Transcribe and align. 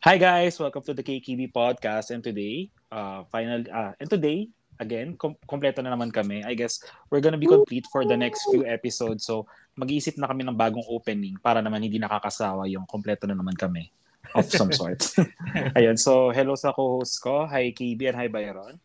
Hi 0.00 0.16
guys, 0.16 0.56
welcome 0.56 0.80
to 0.88 0.96
the 0.96 1.04
KKB 1.04 1.52
podcast 1.52 2.08
and 2.08 2.24
today, 2.24 2.72
uh 2.88 3.20
final 3.28 3.60
uh 3.68 3.92
and 4.00 4.08
today 4.08 4.48
again, 4.80 5.12
kom- 5.20 5.36
kompleto 5.44 5.84
na 5.84 5.92
naman 5.92 6.08
kami. 6.08 6.40
I 6.40 6.56
guess 6.56 6.80
we're 7.12 7.20
gonna 7.20 7.36
be 7.36 7.44
complete 7.44 7.84
for 7.92 8.08
the 8.08 8.16
next 8.16 8.48
few 8.48 8.64
episodes. 8.64 9.28
So, 9.28 9.44
mag-iisip 9.76 10.16
na 10.16 10.24
kami 10.24 10.48
ng 10.48 10.56
bagong 10.56 10.88
opening 10.88 11.36
para 11.44 11.60
naman 11.60 11.84
hindi 11.84 12.00
nakakasawa 12.00 12.64
yung 12.72 12.88
kompleto 12.88 13.28
na 13.28 13.36
naman 13.36 13.52
kami 13.60 13.92
of 14.32 14.48
some 14.48 14.72
sort. 14.72 15.04
Ayun, 15.76 16.00
so 16.00 16.32
hello 16.32 16.56
sa 16.56 16.72
co-host 16.72 17.20
ko. 17.20 17.44
Hi 17.44 17.68
KB 17.68 18.08
and 18.08 18.16
hi 18.16 18.32
Byron. 18.32 18.80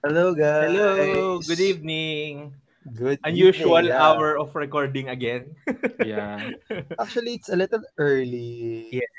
Hello 0.00 0.32
guys. 0.32 0.72
Hello, 0.72 1.44
good 1.44 1.60
evening. 1.60 2.56
Good 2.88 3.20
Unusual 3.28 3.84
evening, 3.84 3.92
yeah. 3.94 4.00
hour 4.00 4.40
of 4.40 4.56
recording 4.56 5.06
again 5.12 5.54
Yeah. 6.02 6.56
Actually, 6.98 7.36
it's 7.36 7.52
a 7.52 7.54
little 7.54 7.84
early. 8.00 8.88
Yeah. 8.96 9.12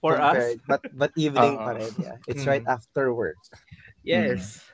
For 0.00 0.16
us. 0.16 0.34
compared- 0.34 0.60
But 0.66 0.80
but 0.92 1.12
evening 1.14 1.54
Oo. 1.60 1.62
pa 1.62 1.72
rin, 1.76 1.92
yeah. 1.96 2.16
It's 2.24 2.42
Mm. 2.42 2.50
right 2.50 2.66
after 2.66 3.12
work. 3.12 3.38
Yes. 4.00 4.64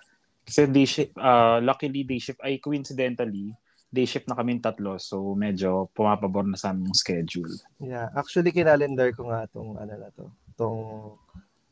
Kasi 0.42 0.64
day 0.66 0.86
shift, 0.86 1.12
uh, 1.16 1.58
luckily 1.58 2.02
day 2.02 2.16
shift, 2.16 2.38
ay 2.40 2.56
coincidentally, 2.56 3.50
day 3.88 4.06
shift 4.06 4.26
na 4.26 4.34
kami 4.34 4.58
tatlo. 4.58 4.94
So, 4.96 5.34
medyo 5.34 5.90
pumapabor 5.90 6.46
na 6.46 6.54
sa 6.54 6.70
aming 6.70 6.94
schedule. 6.94 7.50
Yeah. 7.76 8.14
Actually, 8.14 8.50
kinalendar 8.50 9.10
ko 9.12 9.26
nga 9.26 9.46
tong 9.46 9.74
ano 9.74 9.92
na 9.92 10.08
to. 10.12 10.30
Tong 10.54 10.78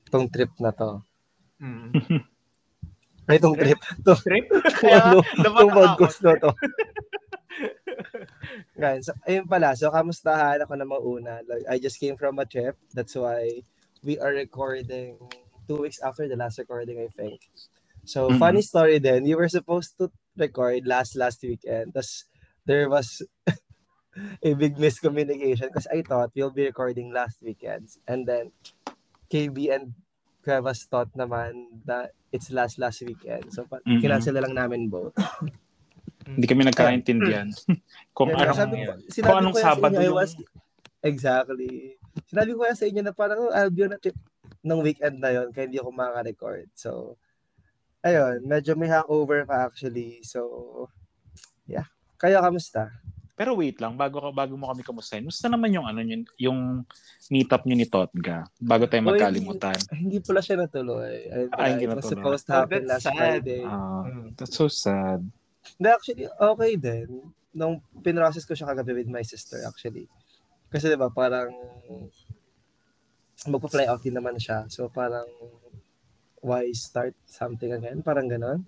tong 0.07 0.27
trip 0.27 0.51
na 0.59 0.71
to. 0.71 0.99
Mm. 1.59 1.95
Ay, 3.25 3.39
tong 3.39 3.55
trip. 3.55 3.79
Tong, 4.03 4.21
Trip? 4.21 4.47
ano, 4.85 5.25
Dapat 5.41 5.49
tong 5.57 5.71
ako. 5.71 5.79
podcast 5.81 6.19
na 6.21 6.35
to. 6.37 6.51
Guys, 8.81 9.07
so, 9.07 9.13
ayun 9.29 9.47
pala. 9.49 9.77
So, 9.77 9.91
kamustahan 9.91 10.63
ako 10.63 10.75
na 10.77 10.87
mauna. 10.87 11.41
Like, 11.47 11.65
I 11.69 11.79
just 11.79 11.99
came 12.01 12.17
from 12.17 12.39
a 12.39 12.47
trip. 12.47 12.77
That's 12.93 13.15
why 13.15 13.63
we 14.03 14.19
are 14.19 14.33
recording 14.33 15.19
two 15.69 15.81
weeks 15.81 16.01
after 16.03 16.29
the 16.29 16.37
last 16.37 16.59
recording, 16.59 17.01
I 17.01 17.09
think. 17.09 17.41
So, 18.05 18.29
Mhm. 18.31 18.39
funny 18.39 18.63
story 18.63 18.99
then. 19.01 19.25
We 19.25 19.35
were 19.35 19.49
supposed 19.49 19.97
to 19.99 20.13
record 20.37 20.85
last 20.85 21.17
last 21.17 21.41
weekend. 21.41 21.95
Tapos, 21.97 22.29
there 22.69 22.89
was 22.91 23.23
a 24.45 24.53
big 24.55 24.77
miscommunication 24.77 25.73
because 25.73 25.89
I 25.89 26.05
thought 26.05 26.37
we'll 26.37 26.53
be 26.53 26.69
recording 26.69 27.13
last 27.13 27.41
weekend. 27.41 27.89
And 28.05 28.29
then, 28.29 28.53
KB 29.33 29.73
and 29.73 29.97
Krevas 30.45 30.85
thought 30.85 31.09
naman 31.17 31.81
that 31.89 32.13
it's 32.29 32.53
last 32.53 32.77
last 32.77 33.01
weekend. 33.01 33.49
So, 33.57 33.65
Mhm. 33.65 34.05
kinansel 34.05 34.37
na 34.37 34.45
lang 34.45 34.55
namin 34.55 34.93
both. 34.93 35.17
Hindi 36.27 36.47
kami 36.47 36.63
nagkaintindihan. 36.65 37.49
Kung 38.17 38.31
Yeah, 38.31 38.49
anong, 38.49 38.57
sabi 38.57 38.77
kung 39.21 39.37
anong 39.37 39.57
Sabado 39.57 39.93
inyo, 39.93 40.01
I 40.01 40.07
yung- 40.09 40.17
was, 40.17 40.33
exactly. 41.03 41.99
Sinabi 42.27 42.51
ko 42.51 42.63
yan 42.63 42.79
sa 42.79 42.87
inyo 42.87 43.03
na 43.03 43.13
parang, 43.13 43.39
oh, 43.41 43.53
I'll 43.53 43.69
be 43.69 43.83
on 43.83 43.93
a 43.93 43.99
trip 43.99 44.17
ng 44.63 44.81
weekend 44.81 45.19
na 45.19 45.31
yon 45.31 45.51
kaya 45.51 45.67
hindi 45.67 45.77
ako 45.77 45.91
makaka-record. 45.91 46.67
So, 46.73 47.21
ayun, 48.01 48.41
medyo 48.43 48.73
may 48.73 48.89
hangover 48.89 49.45
pa 49.45 49.65
actually. 49.65 50.23
So, 50.23 50.89
yeah. 51.65 51.85
Kaya 52.17 52.41
kamusta? 52.41 52.89
Pero 53.35 53.53
wait 53.53 53.83
lang, 53.83 53.99
bago 53.99 54.23
ka 54.23 54.31
bago 54.31 54.55
mo 54.55 54.71
kami 54.71 54.81
kamustahin. 54.81 55.27
Musta 55.27 55.51
naman 55.51 55.69
yung 55.69 55.83
ano 55.83 55.99
yun, 56.01 56.23
yung 56.39 56.59
meetup 57.29 57.67
niyo 57.67 57.75
ni 57.75 57.85
Totga 57.85 58.47
bago 58.57 58.87
tayo 58.87 59.03
magkalimutan. 59.05 59.75
Ay, 59.91 59.99
hindi 60.01 60.23
pala 60.23 60.39
siya 60.39 60.63
natuloy. 60.63 61.27
Ayun 61.27 61.49
pala, 61.51 61.59
Ah, 61.59 61.69
hindi 61.69 61.83
it 61.83 61.91
was 61.91 61.99
natuloy. 61.99 62.13
supposed 62.15 62.45
to 62.47 62.53
Oh, 62.53 62.57
happen 62.57 62.81
that's 62.81 62.93
last 62.95 63.05
sad. 63.05 63.19
Friday. 63.19 63.61
Mm. 63.61 64.25
that's 64.39 64.55
so 64.55 64.67
sad. 64.71 65.21
Hindi, 65.77 65.89
actually, 65.91 66.27
okay 66.29 66.73
din. 66.77 67.09
Nung 67.55 67.81
pinrocess 68.03 68.47
ko 68.47 68.53
siya 68.53 68.71
kagabi 68.71 69.03
with 69.03 69.11
my 69.11 69.23
sister, 69.23 69.63
actually. 69.65 70.07
Kasi 70.71 70.91
diba, 70.91 71.09
parang 71.13 71.55
magpa-fly 73.47 73.87
out 73.87 74.03
din 74.03 74.17
naman 74.17 74.41
siya. 74.41 74.67
So, 74.73 74.91
parang 74.91 75.27
why 76.45 76.69
start 76.77 77.15
something 77.25 77.73
again? 77.73 78.05
Parang 78.05 78.29
ganon. 78.29 78.67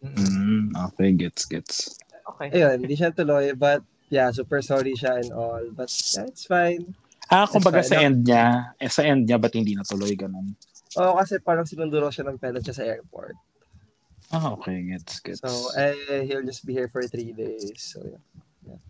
Mm, 0.00 0.72
okay, 0.92 1.12
gets 1.12 1.44
gets. 1.44 1.98
Okay. 2.36 2.52
Ayun, 2.54 2.84
hindi 2.86 2.94
siya 2.94 3.10
tuloy. 3.10 3.52
But, 3.58 3.82
yeah, 4.08 4.30
super 4.30 4.62
sorry 4.62 4.94
siya 4.94 5.18
and 5.18 5.32
all. 5.34 5.64
But, 5.74 5.90
yeah, 5.90 6.28
it's 6.30 6.46
fine. 6.46 6.94
Ah, 7.28 7.44
kumbaga 7.44 7.84
sa 7.84 8.00
end 8.00 8.24
niya, 8.24 8.72
eh, 8.80 8.88
sa 8.88 9.04
end 9.04 9.28
niya 9.28 9.36
ba't 9.36 9.52
hindi 9.52 9.76
natuloy 9.76 10.16
ganun? 10.16 10.56
Oo, 10.96 11.12
kasi 11.20 11.36
parang 11.44 11.68
sinundo 11.68 12.00
raw 12.00 12.08
siya 12.08 12.24
ng 12.24 12.40
parents 12.40 12.64
niya 12.64 12.78
sa 12.80 12.88
airport. 12.88 13.36
Ah, 14.28 14.52
okay, 14.52 14.84
gets 14.84 15.24
gets. 15.24 15.40
So, 15.40 15.72
eh, 15.80 16.24
he'll 16.28 16.44
just 16.44 16.66
be 16.68 16.76
here 16.76 16.88
for 16.88 17.00
three 17.08 17.32
days. 17.32 17.72
So, 17.80 18.04
yeah. 18.04 18.20
yeah. 18.68 18.80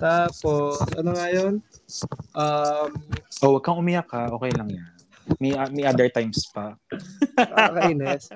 Tapos, 0.00 0.80
ano 0.96 1.12
nga 1.12 1.28
yun? 1.28 1.54
Um, 2.32 2.90
oh, 3.44 3.60
wag 3.60 3.64
kang 3.64 3.76
umiyak 3.76 4.08
ha. 4.16 4.32
Okay 4.32 4.52
lang 4.56 4.72
yan. 4.72 4.92
May, 5.42 5.52
may 5.74 5.84
other 5.84 6.08
times 6.08 6.46
pa. 6.54 6.78
Nakakainis. 7.36 8.30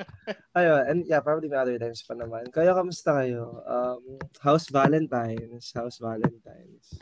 Ayun, 0.59 0.83
and 0.91 1.01
yeah, 1.07 1.23
probably 1.23 1.49
may 1.49 1.57
other 1.57 1.79
times 1.79 2.03
pa 2.03 2.19
naman. 2.19 2.51
Kaya 2.51 2.75
kamusta 2.75 3.23
kayo? 3.23 3.63
Um, 3.65 4.19
how's 4.43 4.67
Valentine's? 4.69 5.73
How's 5.73 6.03
Valentine's? 6.03 7.01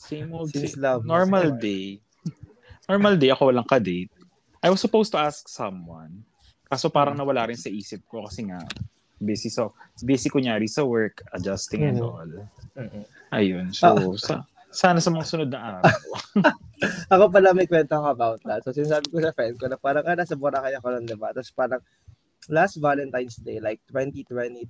Same 0.00 0.32
old 0.32 0.50
Since 0.50 0.74
same. 0.74 0.82
love. 0.82 1.04
Normal 1.04 1.54
day. 1.54 2.00
Normal 2.88 3.14
day, 3.20 3.30
ako 3.30 3.52
walang 3.52 3.68
ka-date. 3.68 4.10
I 4.64 4.72
was 4.72 4.80
supposed 4.80 5.12
to 5.12 5.20
ask 5.20 5.46
someone. 5.46 6.24
Kaso 6.74 6.90
parang 6.90 7.14
nawala 7.14 7.46
rin 7.46 7.54
sa 7.54 7.70
isip 7.70 8.02
ko 8.10 8.26
kasi 8.26 8.50
nga 8.50 8.58
busy 9.14 9.46
so 9.46 9.70
busy 10.02 10.26
kunyari 10.26 10.66
sa 10.66 10.82
work, 10.82 11.22
adjusting 11.30 11.86
and 11.86 12.02
Mhm. 12.02 12.10
all. 12.10 12.30
Mm-mm. 12.74 13.04
Ayun. 13.30 13.70
So, 13.70 13.94
sa, 14.18 14.42
sana 14.74 14.98
sa 14.98 15.14
mga 15.14 15.22
sunod 15.30 15.50
na 15.54 15.78
araw. 15.78 15.86
Ako 17.14 17.30
pala 17.30 17.54
may 17.54 17.70
kwento 17.70 17.94
ako 17.94 18.08
about 18.10 18.40
that. 18.42 18.66
So, 18.66 18.74
sinasabi 18.74 19.06
ko 19.06 19.22
sa 19.22 19.30
friend 19.30 19.54
ko 19.54 19.70
na 19.70 19.78
parang, 19.78 20.02
ah, 20.02 20.18
nasa 20.18 20.34
Boracay 20.34 20.74
ako 20.74 20.98
nun, 20.98 21.06
diba? 21.06 21.30
Tapos 21.30 21.54
parang, 21.54 21.78
last 22.50 22.82
Valentine's 22.82 23.38
Day, 23.38 23.62
like 23.62 23.78
2022, 23.86 24.66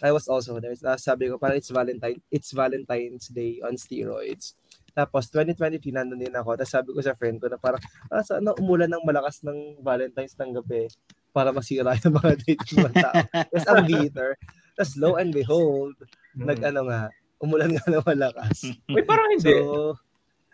I 0.00 0.10
was 0.16 0.26
also 0.32 0.56
there. 0.58 0.72
Tapos 0.74 1.04
sabi 1.04 1.28
ko, 1.28 1.36
parang 1.36 1.60
it's 1.60 1.68
Valentine, 1.68 2.18
it's 2.32 2.56
Valentine's 2.56 3.28
Day 3.28 3.60
on 3.60 3.76
steroids. 3.76 4.56
Tapos 4.96 5.28
2023, 5.28 5.92
nandun 5.92 6.24
din 6.24 6.32
ako. 6.32 6.56
Tapos 6.56 6.72
sabi 6.72 6.90
ko 6.96 7.04
sa 7.04 7.12
friend 7.12 7.36
ko 7.36 7.52
na 7.52 7.60
parang, 7.60 7.84
ah, 8.08 8.24
sana 8.24 8.56
umulan 8.56 8.88
ng 8.88 9.04
malakas 9.04 9.44
ng 9.44 9.84
Valentine's 9.84 10.34
ng 10.40 10.56
gabi 10.56 10.88
para 11.34 11.50
masira 11.50 11.98
yung 12.00 12.14
mga 12.14 12.32
date 12.38 12.62
ng 12.62 12.78
mga 12.80 12.94
tao. 13.02 13.14
Tapos 13.50 13.66
ang 13.66 13.82
bitter. 13.84 14.30
Tapos 14.72 14.92
lo 14.94 15.18
and 15.18 15.34
behold, 15.34 15.98
Mm. 16.34 16.50
nag-ano 16.50 16.80
nga, 16.86 17.02
umulan 17.38 17.70
nga 17.70 17.86
ng 17.86 18.02
malakas. 18.02 18.66
Uy, 18.90 19.02
parang 19.06 19.30
hindi. 19.30 19.54
So, 19.54 19.94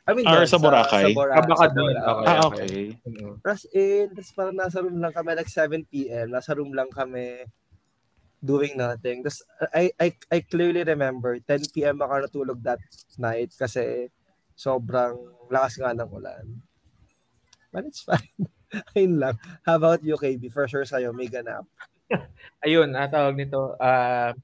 I 0.04 0.12
mean, 0.12 0.28
Or 0.28 0.44
sa 0.44 0.60
Boracay? 0.60 1.08
Sa, 1.08 1.16
Bora, 1.16 1.32
Ah, 1.32 1.40
baka 1.40 1.68
sa 1.68 1.72
doon. 1.72 1.96
Okay. 1.96 2.26
ah, 2.26 2.40
okay. 2.44 2.74
Mm-mm. 3.00 3.34
Tapos 3.40 3.64
in, 3.72 4.12
tapos 4.12 4.32
parang 4.34 4.56
nasa 4.56 4.80
room 4.80 5.00
lang 5.00 5.14
kami, 5.14 5.30
like 5.32 5.48
7 5.48 5.80
p.m. 5.86 6.28
Nasa 6.28 6.52
room 6.52 6.76
lang 6.76 6.92
kami 6.92 7.48
doing 8.40 8.76
nothing. 8.76 9.24
Tapos 9.24 9.40
I, 9.72 9.88
I, 9.96 10.08
I 10.28 10.38
clearly 10.44 10.84
remember, 10.84 11.40
10 11.40 11.72
p.m. 11.72 11.96
ako 11.96 12.28
natulog 12.28 12.60
that 12.60 12.80
night 13.16 13.56
kasi 13.56 14.12
sobrang 14.52 15.16
lakas 15.48 15.80
nga 15.80 15.96
ng 15.96 16.10
ulan. 16.12 16.44
But 17.70 17.88
it's 17.88 18.04
fine. 18.04 18.20
Ayun 18.96 19.18
lang. 19.18 19.34
How 19.66 19.76
about 19.76 20.02
you, 20.06 20.14
KB? 20.14 20.46
For 20.50 20.66
sure 20.70 20.86
sa'yo, 20.86 21.10
may 21.10 21.26
ganap. 21.26 21.66
Ayun, 22.64 22.94
ah, 22.94 23.10
tawag 23.10 23.34
nito. 23.34 23.74
ah 23.82 24.34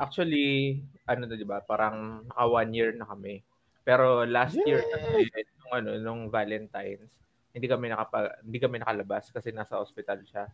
actually, 0.00 0.80
ano 1.04 1.28
na 1.28 1.36
'di 1.36 1.44
ba? 1.44 1.60
Parang 1.60 2.24
naka 2.24 2.44
one 2.48 2.72
year 2.72 2.90
na 2.96 3.04
kami. 3.04 3.44
Pero 3.84 4.24
last 4.24 4.56
year 4.64 4.80
kasi 4.80 5.28
nung 5.60 5.72
ano, 5.76 5.90
nung 6.00 6.22
Valentine's, 6.32 7.12
hindi 7.52 7.68
kami 7.68 7.92
nakapag 7.92 8.40
hindi 8.40 8.58
kami 8.58 8.76
nakalabas 8.80 9.28
kasi 9.28 9.52
nasa 9.52 9.76
hospital 9.76 10.24
siya. 10.24 10.48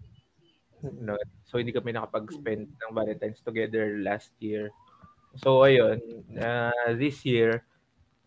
No, 0.83 1.17
so 1.49 1.57
hindi 1.57 1.73
kami 1.73 1.97
nakapag-spend 1.97 2.69
ng 2.69 2.93
Valentine's 2.93 3.41
together 3.41 3.97
last 4.03 4.35
year. 4.43 4.69
So 5.41 5.65
ayun, 5.65 6.03
ah, 6.37 6.93
this 6.97 7.25
year, 7.25 7.65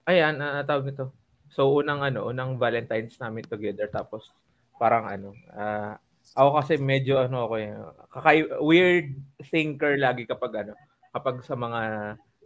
ayan, 0.10 0.42
uh, 0.42 0.66
tawag 0.66 0.90
nito. 0.90 1.14
So 1.54 1.70
unang 1.78 2.02
ano, 2.02 2.30
unang 2.30 2.58
Valentine's 2.58 3.18
namin 3.22 3.46
together 3.46 3.90
tapos 3.90 4.34
parang 4.80 5.06
ano, 5.12 5.36
ah, 5.52 6.00
ako 6.40 6.50
kasi 6.64 6.74
medyo 6.80 7.20
ano 7.20 7.46
ako 7.46 7.54
eh, 7.60 7.76
kakay 8.16 8.38
weird 8.64 9.08
thinker 9.52 10.00
lagi 10.00 10.24
kapag 10.24 10.66
ano, 10.66 10.74
kapag 11.12 11.44
sa 11.44 11.60
mga 11.60 11.82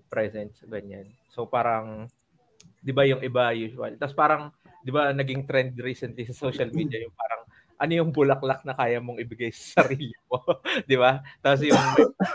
presents 0.10 0.66
ganyan. 0.66 1.14
So 1.30 1.46
parang 1.46 2.10
'di 2.82 2.92
ba 2.92 3.04
yung 3.06 3.22
iba 3.22 3.54
usual. 3.54 3.96
Tapos 4.02 4.16
parang 4.18 4.50
'di 4.82 4.92
ba 4.92 5.14
naging 5.16 5.46
trend 5.48 5.78
recently 5.80 6.28
sa 6.28 6.36
social 6.36 6.70
media 6.74 7.00
yung 7.00 7.16
parang 7.16 7.42
ano 7.80 7.92
yung 7.92 8.12
bulaklak 8.16 8.62
na 8.64 8.78
kaya 8.78 9.04
mong 9.04 9.20
ibigay 9.20 9.50
sa 9.52 9.84
sarili 9.84 10.14
mo, 10.30 10.40
'di 10.88 10.98
ba? 11.00 11.20
Tapos 11.42 11.62
yung, 11.66 11.84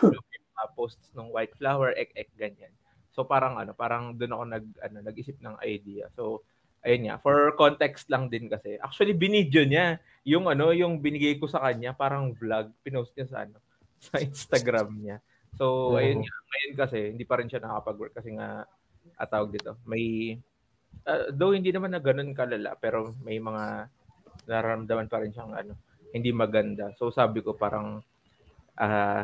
yung 0.03 0.25
mga 0.27 0.67
posts 0.75 1.09
ng 1.15 1.31
white 1.33 1.55
flower, 1.57 1.95
ek 1.95 2.13
ek 2.17 2.31
ganyan. 2.37 2.73
So 3.15 3.27
parang 3.27 3.59
ano, 3.59 3.75
parang 3.75 4.15
doon 4.15 4.35
ako 4.35 4.45
nag 4.47 4.67
ano, 4.85 4.97
nag-isip 5.03 5.37
ng 5.43 5.57
idea. 5.65 6.07
So 6.15 6.47
ayun 6.89 7.13
nga, 7.13 7.17
for 7.21 7.53
context 7.61 8.09
lang 8.09 8.33
din 8.33 8.49
kasi. 8.49 8.81
Actually 8.81 9.13
binidyo 9.13 9.69
niya 9.69 10.01
yung 10.25 10.49
ano, 10.49 10.73
yung 10.73 11.05
binigay 11.05 11.37
ko 11.37 11.45
sa 11.45 11.61
kanya, 11.61 11.93
parang 11.93 12.33
vlog, 12.33 12.73
pinost 12.81 13.13
niya 13.13 13.29
sa 13.29 13.39
ano, 13.45 13.61
sa 14.09 14.17
Instagram 14.25 14.97
niya. 14.97 15.21
So 15.61 15.93
Oo. 15.93 16.01
ayun 16.01 16.25
nga, 16.25 16.33
ngayon 16.33 16.73
kasi 16.81 16.99
hindi 17.13 17.29
pa 17.29 17.37
rin 17.37 17.53
siya 17.53 17.61
nakapag-work 17.61 18.17
kasi 18.17 18.33
nga 18.33 18.65
atawag 19.21 19.53
dito. 19.53 19.77
May 19.85 20.37
uh, 21.05 21.29
though 21.29 21.53
hindi 21.53 21.69
naman 21.69 21.93
na 21.93 22.01
ganun 22.01 22.33
kalala, 22.33 22.73
pero 22.81 23.13
may 23.21 23.37
mga 23.37 23.93
nararamdaman 24.49 25.13
pa 25.13 25.21
rin 25.21 25.33
siyang 25.37 25.53
ano, 25.53 25.77
hindi 26.17 26.33
maganda. 26.33 26.97
So 26.97 27.13
sabi 27.13 27.45
ko 27.45 27.53
parang 27.53 28.01
uh, 28.81 29.23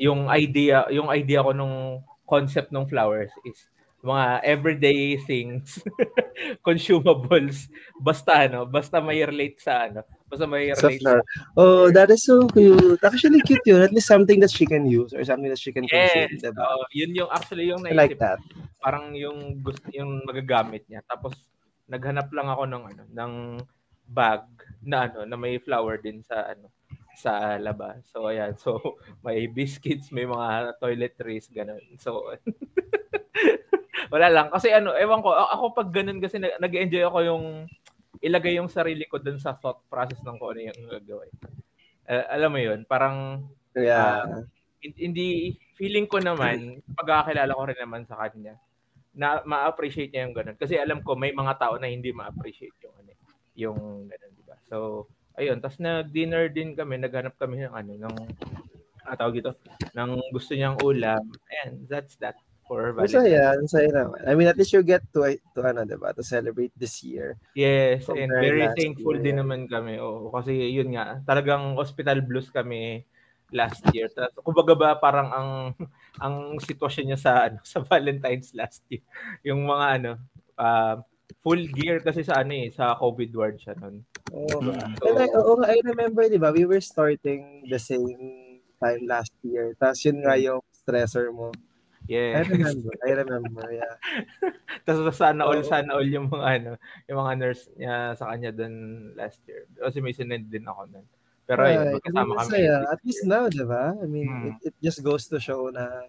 yung 0.00 0.32
idea, 0.32 0.88
yung 0.88 1.12
idea 1.12 1.44
ko 1.44 1.52
nung 1.52 2.00
concept 2.24 2.72
ng 2.72 2.88
flowers 2.88 3.30
is 3.44 3.68
mga 4.04 4.44
everyday 4.44 5.16
things, 5.16 5.80
consumables, 6.66 7.72
basta 7.96 8.44
ano, 8.44 8.68
basta 8.68 9.00
may 9.00 9.24
relate 9.24 9.56
sa 9.56 9.88
ano, 9.88 10.04
basta 10.28 10.44
may 10.44 10.68
relate 10.76 11.00
sa, 11.00 11.18
sa 11.18 11.24
Oh, 11.56 11.88
that 11.88 12.12
is 12.12 12.20
so 12.20 12.44
cute. 12.52 13.00
Actually 13.00 13.40
cute 13.48 13.64
yun. 13.64 13.80
At 13.80 13.96
least 13.96 14.12
something 14.12 14.38
that 14.44 14.52
she 14.52 14.68
can 14.68 14.84
use 14.84 15.16
or 15.16 15.24
something 15.24 15.48
that 15.48 15.58
she 15.58 15.72
can 15.72 15.88
yes, 15.88 16.12
consume. 16.12 16.52
Diba? 16.52 16.62
Oh, 16.68 16.84
yun 16.92 17.16
yung 17.16 17.30
actually 17.32 17.72
yung 17.72 17.80
naisip. 17.80 17.96
I 17.96 18.02
like 18.04 18.18
that. 18.20 18.38
Parang 18.84 19.16
yung 19.16 19.64
gusto 19.64 19.88
yung 19.96 20.20
magagamit 20.28 20.84
niya. 20.86 21.00
Tapos 21.08 21.32
naghanap 21.88 22.28
lang 22.36 22.48
ako 22.52 22.62
ng 22.68 22.84
ano, 22.84 23.02
ng 23.08 23.32
bag 24.04 24.44
na 24.84 25.08
ano, 25.08 25.24
na 25.24 25.36
may 25.40 25.56
flower 25.56 25.96
din 25.96 26.20
sa 26.20 26.52
ano, 26.52 26.68
sa 27.16 27.56
labas. 27.56 28.04
So 28.12 28.28
ayan, 28.28 28.58
so 28.60 28.76
may 29.24 29.48
biscuits, 29.48 30.12
may 30.12 30.28
mga 30.28 30.76
toiletries 30.76 31.48
ganun. 31.48 31.82
So 31.96 32.36
wala 34.14 34.30
lang 34.30 34.46
kasi 34.54 34.70
ano, 34.70 34.94
ewan 34.94 35.18
ko, 35.26 35.34
ako 35.34 35.74
pag 35.74 35.90
ganun 35.90 36.22
kasi 36.22 36.38
nag-enjoy 36.38 37.02
ako 37.02 37.18
yung 37.26 37.44
ilagay 38.22 38.62
yung 38.62 38.70
sarili 38.70 39.10
ko 39.10 39.18
dun 39.18 39.42
sa 39.42 39.58
thought 39.58 39.82
process 39.90 40.22
ng 40.22 40.38
kung 40.38 40.54
ano 40.54 40.70
yung 40.70 40.80
gagawin. 40.86 41.34
Uh, 42.06 42.24
alam 42.30 42.54
mo 42.54 42.62
yun, 42.62 42.86
parang 42.86 43.42
yeah. 43.74 44.22
Uh, 44.22 44.46
hindi 44.84 45.58
feeling 45.74 46.06
ko 46.06 46.22
naman 46.22 46.78
pagkakilala 46.94 47.56
ko 47.56 47.62
rin 47.66 47.80
naman 47.82 48.02
sa 48.06 48.20
kanya 48.22 48.54
na 49.16 49.42
ma-appreciate 49.42 50.12
niya 50.14 50.28
yung 50.28 50.36
ganun 50.36 50.60
kasi 50.60 50.78
alam 50.78 51.00
ko 51.00 51.18
may 51.18 51.34
mga 51.34 51.56
tao 51.58 51.74
na 51.80 51.90
hindi 51.90 52.14
ma-appreciate 52.14 52.76
yung 52.84 52.94
ano 53.00 53.12
yung 53.58 53.78
ganun, 54.06 54.32
di 54.36 54.44
ba? 54.46 54.54
So 54.70 55.08
ayun, 55.34 55.58
tapos 55.58 55.82
nag-dinner 55.82 56.52
din 56.54 56.78
kami, 56.78 57.02
naghanap 57.02 57.34
kami 57.34 57.66
ng 57.66 57.74
ano 57.74 57.92
ng 57.98 58.16
ah, 59.08 59.16
tawag 59.18 59.42
ito, 59.42 59.50
ng 59.96 60.10
gusto 60.30 60.54
niyang 60.54 60.78
ulam. 60.80 61.24
And 61.64 61.88
that's 61.90 62.14
that 62.22 62.38
for 62.64 62.92
Valentine's. 62.96 63.14
Masaya, 63.14 63.42
masaya 63.60 63.88
naman. 63.92 64.20
I 64.24 64.32
mean, 64.34 64.48
at 64.48 64.56
least 64.56 64.72
you 64.72 64.82
get 64.82 65.04
to, 65.12 65.36
to 65.54 65.60
ano, 65.62 65.84
diba, 65.84 66.16
to 66.16 66.24
celebrate 66.24 66.72
this 66.76 67.04
year. 67.04 67.36
Yes, 67.54 68.08
and 68.08 68.32
very 68.32 68.66
thankful 68.74 69.16
year. 69.16 69.24
din 69.24 69.36
naman 69.40 69.68
kami. 69.68 70.00
Oh, 70.00 70.32
kasi 70.32 70.72
yun 70.72 70.96
nga, 70.96 71.20
talagang 71.24 71.76
hospital 71.76 72.24
blues 72.24 72.48
kami 72.48 73.04
last 73.52 73.84
year. 73.92 74.08
Tapos, 74.10 74.40
kumbaga 74.40 74.74
ba 74.74 74.90
parang 74.96 75.28
ang 75.30 75.50
ang 76.24 76.56
sitwasyon 76.58 77.04
niya 77.12 77.20
sa 77.20 77.32
ano 77.48 77.60
sa 77.72 77.84
Valentine's 77.84 78.50
last 78.56 78.82
year. 78.88 79.04
Yung 79.44 79.68
mga 79.68 79.86
ano, 80.00 80.10
uh, 80.56 80.98
full 81.44 81.60
gear 81.76 82.00
kasi 82.00 82.24
sa 82.24 82.40
ano 82.40 82.52
eh, 82.56 82.72
sa 82.72 82.96
COVID 82.96 83.30
ward 83.36 83.56
siya 83.60 83.76
noon. 83.76 84.00
Oh, 84.32 84.48
so, 84.48 84.72
and 85.04 85.20
I, 85.20 85.28
I 85.68 85.76
remember, 85.84 86.24
di 86.26 86.40
ba, 86.40 86.50
we 86.50 86.64
were 86.64 86.80
starting 86.80 87.68
the 87.68 87.78
same 87.78 88.08
time 88.80 89.04
last 89.04 89.32
year. 89.44 89.76
Tapos 89.76 90.00
yun 90.02 90.24
nga 90.24 90.34
mm. 90.34 90.42
yung 90.48 90.60
stressor 90.72 91.28
mo. 91.30 91.52
Yeah. 92.06 92.40
I 92.40 92.48
remember. 92.52 92.92
I 93.00 93.10
remember, 93.16 93.66
yeah. 93.72 93.96
Tapos 94.86 95.16
sana 95.16 95.44
all, 95.44 95.64
sana 95.64 95.96
all 95.96 96.04
yung 96.04 96.28
mga 96.28 96.46
ano, 96.60 96.70
yung 97.08 97.18
mga 97.20 97.32
nurse 97.40 97.64
niya 97.76 98.12
sa 98.16 98.28
kanya 98.32 98.52
doon 98.52 98.74
last 99.16 99.40
year. 99.48 99.64
Kasi 99.80 100.04
may 100.04 100.12
sinend 100.12 100.52
din 100.52 100.68
ako 100.68 100.84
nun. 100.92 101.06
Pero 101.44 101.60
uh, 101.64 101.72
yun, 101.72 101.86
magkasama 101.96 102.32
kami. 102.36 102.48
Masaya. 102.48 102.76
At 102.88 103.00
least 103.04 103.24
now, 103.24 103.44
di 103.48 103.64
ba? 103.64 103.96
I 103.96 104.06
mean, 104.08 104.28
hmm. 104.28 104.46
it, 104.60 104.72
it 104.72 104.74
just 104.84 105.00
goes 105.00 105.28
to 105.32 105.40
show 105.40 105.68
na 105.72 106.08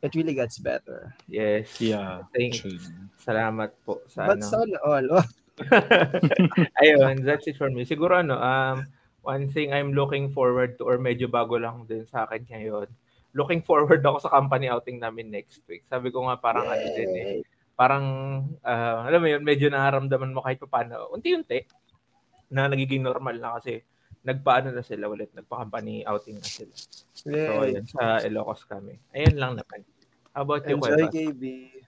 it 0.00 0.12
really 0.16 0.36
gets 0.36 0.56
better. 0.56 1.12
Yes. 1.28 1.76
Yeah. 1.80 2.24
Thank 2.32 2.64
you. 2.64 2.80
Salamat 3.20 3.76
po 3.84 4.04
sa 4.08 4.28
But 4.28 4.40
ano. 4.40 4.48
sana 4.48 4.76
all. 4.84 5.08
Ayun, 6.84 7.24
that's 7.24 7.48
it 7.48 7.56
for 7.56 7.72
me. 7.72 7.88
Siguro 7.88 8.20
ano, 8.20 8.36
um, 8.36 8.84
one 9.24 9.48
thing 9.48 9.72
I'm 9.72 9.96
looking 9.96 10.32
forward 10.32 10.76
to 10.78 10.84
or 10.84 11.00
medyo 11.00 11.28
bago 11.28 11.56
lang 11.56 11.88
din 11.88 12.04
sa 12.08 12.28
akin 12.28 12.44
ngayon 12.48 12.88
looking 13.36 13.60
forward 13.60 14.00
ako 14.00 14.24
sa 14.24 14.32
company 14.32 14.72
outing 14.72 14.96
namin 14.96 15.28
next 15.28 15.60
week. 15.68 15.84
Sabi 15.84 16.08
ko 16.08 16.24
nga 16.24 16.40
parang 16.40 16.64
Yay. 16.64 16.72
ano 16.72 16.86
din 16.96 17.12
eh. 17.20 17.32
Parang, 17.76 18.04
uh, 18.64 18.98
alam 19.04 19.20
mo 19.20 19.28
yun, 19.28 19.44
medyo 19.44 19.68
nararamdaman 19.68 20.32
mo 20.32 20.40
kahit 20.40 20.56
pa 20.64 20.80
paano, 20.80 21.12
unti-unti, 21.12 21.60
na 22.48 22.72
nagiging 22.72 23.04
normal 23.04 23.36
na 23.36 23.60
kasi 23.60 23.84
nagpaano 24.24 24.72
na 24.72 24.80
sila 24.80 25.12
ulit, 25.12 25.28
nagpa-company 25.36 26.08
outing 26.08 26.40
na 26.40 26.48
sila. 26.48 26.72
Yay. 27.28 27.46
So, 27.46 27.52
ayun, 27.60 27.84
sa 27.84 28.02
Ilocos 28.24 28.64
kami. 28.64 28.96
Ayun 29.12 29.36
lang 29.36 29.52
naman. 29.60 29.84
How 30.32 30.48
about 30.48 30.64
you, 30.64 30.80
Enjoy, 30.80 31.08
KB. 31.12 31.42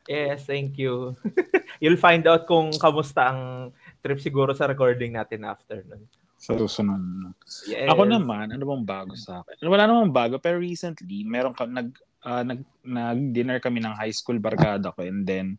Yes, 0.08 0.44
thank 0.44 0.76
you. 0.76 1.16
You'll 1.82 2.00
find 2.00 2.24
out 2.28 2.44
kung 2.44 2.72
kamusta 2.76 3.32
ang 3.32 3.72
trip 4.04 4.20
siguro 4.20 4.52
sa 4.52 4.68
recording 4.68 5.16
natin 5.16 5.48
after 5.48 5.84
nun 5.88 6.04
sa 6.38 6.54
susunod. 6.54 7.34
Yes. 7.66 7.90
Ako 7.90 8.06
naman, 8.06 8.54
ano 8.54 8.62
bang 8.62 8.86
bago 8.86 9.12
sa 9.18 9.42
akin? 9.42 9.66
Wala 9.66 9.90
namang 9.90 10.14
bago, 10.14 10.38
pero 10.38 10.62
recently, 10.62 11.26
meron 11.26 11.50
ka, 11.50 11.66
nag, 11.66 11.90
uh, 12.22 12.46
nag, 12.46 12.62
nag-dinner 12.86 13.58
kami 13.58 13.82
ng 13.82 13.98
high 13.98 14.14
school 14.14 14.38
barkada 14.38 14.94
ko 14.94 15.02
and 15.02 15.26
then 15.26 15.58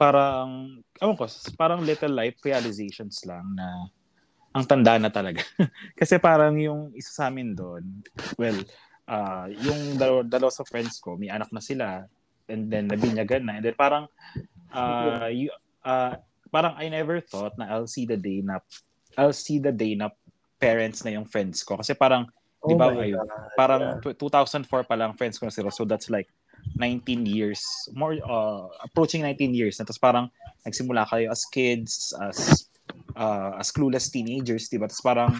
parang, 0.00 0.80
ewan 0.96 1.14
ko, 1.14 1.28
parang 1.60 1.84
little 1.84 2.10
life 2.16 2.40
realizations 2.40 3.20
lang 3.28 3.52
na 3.52 3.92
ang 4.56 4.64
tanda 4.64 4.96
na 4.96 5.12
talaga. 5.12 5.44
Kasi 6.00 6.16
parang 6.16 6.56
yung 6.56 6.88
isa 6.96 7.12
sa 7.12 7.28
amin 7.28 7.52
doon, 7.52 7.84
well, 8.40 8.56
uh, 9.04 9.44
yung 9.52 10.00
dalawa, 10.00 10.24
dalawa 10.24 10.48
sa 10.48 10.64
friends 10.64 10.96
ko, 11.04 11.20
may 11.20 11.28
anak 11.28 11.52
na 11.52 11.60
sila 11.60 12.08
and 12.48 12.72
then 12.72 12.88
nabinyagan 12.88 13.44
na 13.44 13.60
and 13.60 13.64
then 13.68 13.76
parang 13.76 14.08
uh, 14.72 15.28
you, 15.28 15.52
uh, 15.84 16.16
parang 16.48 16.72
I 16.80 16.88
never 16.88 17.20
thought 17.20 17.60
na 17.60 17.68
I'll 17.68 17.90
see 17.90 18.08
the 18.08 18.16
day 18.16 18.40
na 18.40 18.64
I'll 19.18 19.34
see 19.34 19.58
the 19.58 19.74
day 19.74 19.98
na 19.98 20.14
parents 20.62 21.02
na 21.02 21.10
yung 21.10 21.26
friends 21.26 21.66
ko. 21.66 21.74
Kasi 21.74 21.98
parang, 21.98 22.30
oh 22.62 22.70
di 22.70 22.74
ba, 22.78 22.94
ay, 22.94 23.18
parang 23.58 23.98
yeah. 23.98 24.14
2004 24.14 24.86
pa 24.86 24.94
lang 24.94 25.18
friends 25.18 25.42
ko 25.42 25.50
na 25.50 25.54
sila. 25.54 25.74
So 25.74 25.82
that's 25.82 26.06
like 26.06 26.30
19 26.78 27.26
years, 27.26 27.62
more, 27.94 28.14
uh, 28.22 28.70
approaching 28.86 29.26
19 29.26 29.54
years. 29.54 29.78
Na 29.78 29.84
tapos 29.86 29.98
parang 29.98 30.26
nagsimula 30.62 31.02
kayo 31.10 31.34
as 31.34 31.42
kids, 31.50 32.14
as 32.22 32.70
uh, 33.18 33.58
as 33.58 33.74
clueless 33.74 34.10
teenagers, 34.10 34.70
di 34.70 34.78
ba? 34.78 34.86
Tapos 34.86 35.02
parang 35.02 35.32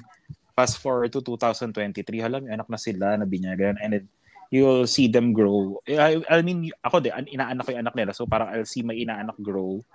fast 0.59 0.83
forward 0.83 1.15
to 1.15 1.23
2023, 1.23 2.19
halam, 2.19 2.43
yung 2.51 2.55
anak 2.59 2.67
na 2.67 2.81
sila, 2.81 3.15
na 3.15 3.23
binyagan, 3.23 3.79
and 3.79 3.95
then 3.95 4.05
you'll 4.51 4.91
see 4.91 5.07
them 5.07 5.31
grow. 5.31 5.79
I, 5.87 6.19
I 6.27 6.43
mean, 6.43 6.75
ako 6.83 6.99
din, 6.99 7.15
inaanak 7.31 7.63
ko 7.63 7.71
yung 7.79 7.87
anak 7.87 7.95
nila, 7.95 8.11
so 8.11 8.27
parang 8.27 8.51
I'll 8.51 8.67
see 8.67 8.83
my 8.83 8.97
inaanak 8.97 9.39
grow 9.39 9.87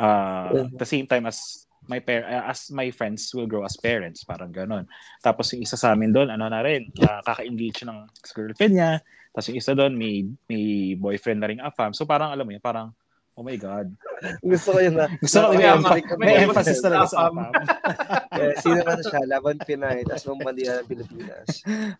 uh, 0.00 0.66
at 0.66 0.74
the 0.74 0.88
same 0.88 1.06
time 1.06 1.30
as 1.30 1.69
my 1.88 2.00
par- 2.00 2.26
uh, 2.26 2.50
as 2.50 2.68
my 2.70 2.90
friends 2.92 3.32
will 3.32 3.48
grow 3.48 3.64
as 3.64 3.76
parents, 3.78 4.24
parang 4.24 4.52
ganun. 4.52 4.84
Tapos 5.24 5.52
yung 5.54 5.64
isa 5.64 5.78
sa 5.78 5.96
amin 5.96 6.12
doon, 6.12 6.28
ano 6.28 6.46
na 6.50 6.60
rin, 6.60 6.90
uh, 7.00 7.20
kaka-engage 7.24 7.86
ng 7.88 7.98
girlfriend 8.34 8.74
niya. 8.76 8.92
Tapos 9.32 9.46
yung 9.48 9.58
isa 9.58 9.72
doon, 9.72 9.94
may, 9.96 10.26
may 10.50 10.94
boyfriend 10.98 11.40
na 11.40 11.48
rin 11.48 11.60
afam. 11.62 11.94
So 11.94 12.04
parang 12.04 12.34
alam 12.34 12.44
mo 12.44 12.52
yun, 12.52 12.62
parang, 12.62 12.92
oh 13.38 13.46
my 13.46 13.56
God. 13.56 13.88
Gusto 14.44 14.76
ko 14.76 14.78
yun 14.82 14.98
na. 14.98 15.06
Gusto 15.16 15.40
ko 15.40 15.56
may, 15.56 15.70
may, 15.70 16.02
may 16.18 16.34
emphasis 16.44 16.82
talaga 16.82 17.08
sa 17.08 17.30
afam. 17.30 17.52
yeah, 18.38 18.52
sino 18.60 18.80
man 18.84 19.00
siya, 19.00 19.20
laban 19.24 19.56
Pinay, 19.62 20.04
tapos 20.04 20.24
mambandiya 20.28 20.82
ng 20.82 20.88
Pilipinas. 20.90 21.48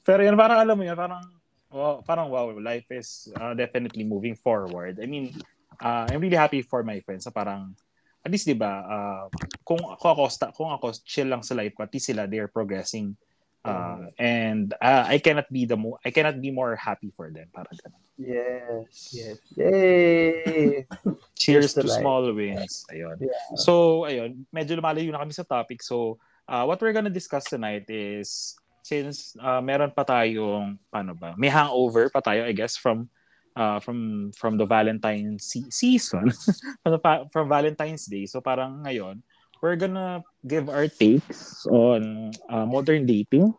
Pero 0.05 0.21
yun, 0.21 0.37
parang 0.37 0.59
alam 0.61 0.77
mo 0.77 0.85
yun, 0.85 0.99
parang, 0.99 1.23
wow, 1.71 2.03
parang 2.03 2.27
wow, 2.29 2.51
life 2.59 2.87
is 2.93 3.31
uh, 3.39 3.55
definitely 3.55 4.05
moving 4.05 4.37
forward. 4.37 4.99
I 5.01 5.07
mean, 5.07 5.33
uh, 5.81 6.07
I'm 6.11 6.21
really 6.21 6.39
happy 6.39 6.61
for 6.61 6.83
my 6.83 7.01
friends. 7.01 7.25
So 7.25 7.33
parang, 7.33 7.75
at 8.21 8.31
least 8.31 8.45
'di 8.45 8.57
ba 8.57 8.85
uh, 8.85 9.25
kung 9.65 9.81
ako 9.81 10.07
ako 10.13 10.23
kung 10.53 10.71
ako 10.73 10.93
chill 11.05 11.29
lang 11.29 11.41
sa 11.41 11.57
life 11.57 11.73
ko 11.73 11.85
at 11.85 11.93
least 11.93 12.13
sila 12.13 12.29
they're 12.29 12.51
progressing 12.51 13.17
uh, 13.65 13.97
mm. 13.97 14.13
and 14.21 14.77
uh, 14.81 15.05
I 15.09 15.19
cannot 15.21 15.49
be 15.49 15.65
the 15.65 15.77
mo 15.77 15.97
I 16.05 16.13
cannot 16.13 16.37
be 16.41 16.53
more 16.53 16.77
happy 16.77 17.13
for 17.13 17.33
them 17.33 17.49
para 17.53 17.69
ganun. 17.73 18.01
Yes. 18.21 19.17
Yes. 19.17 19.41
Yay. 19.57 20.85
Cheers, 21.41 21.73
to, 21.73 21.81
to 21.81 21.89
small 21.89 22.29
wins. 22.37 22.85
Ayun. 22.93 23.17
Yeah. 23.17 23.57
So 23.57 24.05
ayun, 24.05 24.45
medyo 24.53 24.77
lumalayo 24.77 25.09
na 25.09 25.25
kami 25.25 25.33
sa 25.33 25.49
topic. 25.49 25.81
So 25.81 26.21
uh, 26.45 26.69
what 26.69 26.77
we're 26.85 26.93
gonna 26.93 27.13
discuss 27.13 27.49
tonight 27.49 27.89
is 27.89 28.61
since 28.85 29.33
uh, 29.41 29.65
meron 29.65 29.97
pa 29.97 30.05
tayong 30.05 30.77
paano 30.93 31.17
ba? 31.17 31.33
May 31.41 31.49
hangover 31.49 32.13
pa 32.13 32.21
tayo 32.21 32.45
I 32.45 32.53
guess 32.53 32.77
from 32.77 33.09
uh, 33.57 33.79
from 33.81 34.31
from 34.37 34.57
the 34.57 34.67
Valentine's 34.67 35.47
se- 35.47 35.71
season. 35.71 36.31
From, 36.83 36.93
the, 36.97 37.01
from 37.33 37.49
Valentine's 37.49 38.07
Day. 38.07 38.25
So 38.27 38.41
parang 38.41 38.85
ngayon, 38.85 39.21
we're 39.61 39.77
gonna 39.77 40.25
give 40.47 40.69
our 40.69 40.89
takes 40.89 41.67
on 41.67 42.33
uh, 42.49 42.65
modern 42.65 43.05
dating 43.05 43.53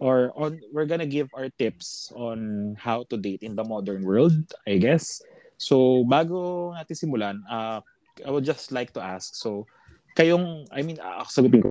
or 0.00 0.32
on 0.34 0.58
we're 0.72 0.88
gonna 0.88 1.08
give 1.08 1.28
our 1.36 1.52
tips 1.60 2.10
on 2.16 2.74
how 2.78 3.04
to 3.12 3.16
date 3.16 3.42
in 3.42 3.54
the 3.54 3.64
modern 3.64 4.02
world, 4.02 4.34
I 4.66 4.78
guess. 4.80 5.20
So 5.60 6.02
bago 6.08 6.74
natin 6.74 6.96
simulan, 6.96 7.36
uh, 7.46 7.84
I 8.24 8.30
would 8.32 8.44
just 8.44 8.72
like 8.72 8.90
to 8.98 9.00
ask, 9.00 9.38
so 9.38 9.68
kayong, 10.18 10.66
I 10.74 10.82
mean, 10.82 10.98
uh, 10.98 11.22
sagutin 11.30 11.62
ko, 11.62 11.70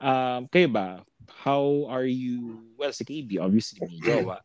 um, 0.00 0.48
kayo 0.48 0.72
ba, 0.72 1.04
how 1.44 1.84
are 1.92 2.08
you, 2.08 2.64
well, 2.80 2.90
si 2.96 3.04
KB, 3.04 3.38
obviously, 3.38 3.82
may 3.84 4.00
jowa 4.00 4.40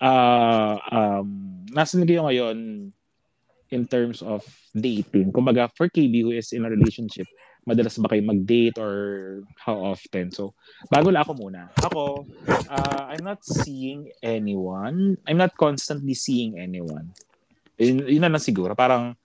uh, 0.00 0.76
um, 0.90 1.28
nasa 1.70 1.96
na 1.96 2.08
kayo 2.08 2.24
ngayon 2.26 2.58
in 3.70 3.82
terms 3.86 4.22
of 4.22 4.42
dating? 4.72 5.32
Kumbaga, 5.34 5.68
for 5.74 5.88
KB 5.90 6.22
who 6.22 6.32
is 6.32 6.52
in 6.52 6.64
a 6.64 6.70
relationship, 6.70 7.26
madalas 7.66 7.98
ba 7.98 8.06
kayo 8.06 8.22
mag-date 8.22 8.78
or 8.78 8.94
how 9.58 9.74
often? 9.90 10.30
So, 10.30 10.54
bago 10.86 11.10
lang 11.10 11.26
ako 11.26 11.34
muna. 11.34 11.68
Ako, 11.82 12.22
uh, 12.70 13.02
I'm 13.10 13.26
not 13.26 13.42
seeing 13.42 14.10
anyone. 14.22 15.18
I'm 15.26 15.40
not 15.40 15.58
constantly 15.58 16.14
seeing 16.14 16.56
anyone. 16.62 17.10
Yun, 17.76 18.06
yun 18.06 18.22
na 18.22 18.30
lang 18.30 18.42
siguro. 18.42 18.78
Parang, 18.78 19.18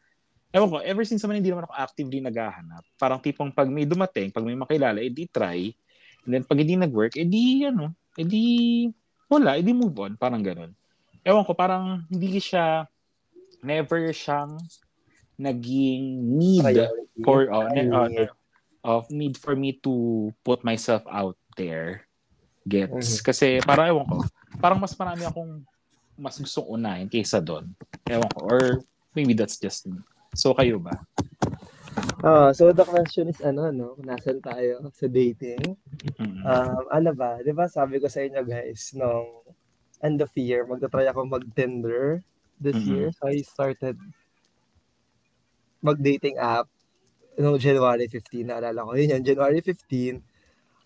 ewan 0.51 0.69
ko, 0.73 0.77
ever 0.81 1.05
since 1.05 1.21
naman 1.21 1.39
hindi 1.39 1.53
naman 1.53 1.69
ako 1.69 1.75
actively 1.77 2.19
naghahanap. 2.19 2.83
Parang 2.97 3.21
tipong 3.21 3.53
pag 3.53 3.69
may 3.69 3.85
dumating, 3.85 4.33
pag 4.33 4.43
may 4.43 4.57
makilala, 4.57 4.99
edi 4.99 5.29
try. 5.29 5.69
And 6.25 6.31
then 6.33 6.43
pag 6.43 6.59
hindi 6.59 6.75
nag-work, 6.75 7.15
edi 7.21 7.65
ano, 7.69 7.93
edi 8.17 8.89
wala, 9.31 9.55
edi 9.55 9.71
move 9.71 9.95
on. 9.95 10.19
Parang 10.19 10.43
ganun. 10.43 10.75
Ewan 11.23 11.47
ko, 11.47 11.55
parang 11.55 12.03
hindi 12.11 12.43
siya, 12.43 12.83
never 13.63 14.11
siyang 14.11 14.59
naging 15.41 16.03
need 16.37 16.61
Priority. 16.61 17.23
for 17.25 17.49
uh, 17.49 17.65
uh, 17.73 18.29
of 18.85 19.09
need 19.09 19.33
for 19.37 19.57
me 19.57 19.73
to 19.81 20.29
put 20.45 20.61
myself 20.61 21.01
out 21.09 21.33
there 21.57 22.05
gets 22.61 22.93
mm-hmm. 22.93 23.25
kasi 23.25 23.57
parang 23.65 23.89
ewan 23.89 24.05
ko 24.05 24.17
parang 24.61 24.77
mas 24.77 24.93
marami 24.93 25.25
akong 25.25 25.65
mas 26.13 26.37
gustong 26.37 26.69
unahin 26.69 27.09
kaysa 27.09 27.41
doon 27.41 27.73
ewan 28.05 28.29
ko 28.37 28.39
or 28.45 28.61
maybe 29.17 29.33
that's 29.33 29.57
just 29.57 29.89
me 29.89 29.97
so 30.37 30.53
kayo 30.53 30.77
ba 30.77 30.93
Oh, 32.21 32.53
so 32.53 32.69
the 32.69 32.85
question 32.85 33.33
is 33.33 33.41
ano 33.41 33.73
no, 33.73 33.97
nasan 34.05 34.41
tayo 34.45 34.93
sa 34.93 35.09
dating? 35.09 35.73
Um, 36.45 36.83
ano 36.93 37.11
ba? 37.17 37.41
'Di 37.41 37.49
ba 37.49 37.65
sabi 37.65 37.97
ko 37.97 38.05
sa 38.05 38.21
inyo 38.21 38.45
guys 38.45 38.93
nung 38.93 39.41
end 40.01 40.21
of 40.21 40.33
year, 40.37 40.65
magta-try 40.65 41.05
ako 41.09 41.29
mag-Tinder 41.29 42.21
this 42.57 42.77
mm-hmm. 42.77 42.89
year. 42.93 43.07
So 43.13 43.29
I 43.29 43.41
started 43.45 43.97
mag-dating 45.81 46.37
app 46.37 46.69
no 47.41 47.57
January 47.57 48.05
15, 48.05 48.45
naalala 48.45 48.85
ko. 48.85 48.91
Yun 48.93 49.17
yan, 49.17 49.23
January 49.25 49.61
15. 49.65 50.21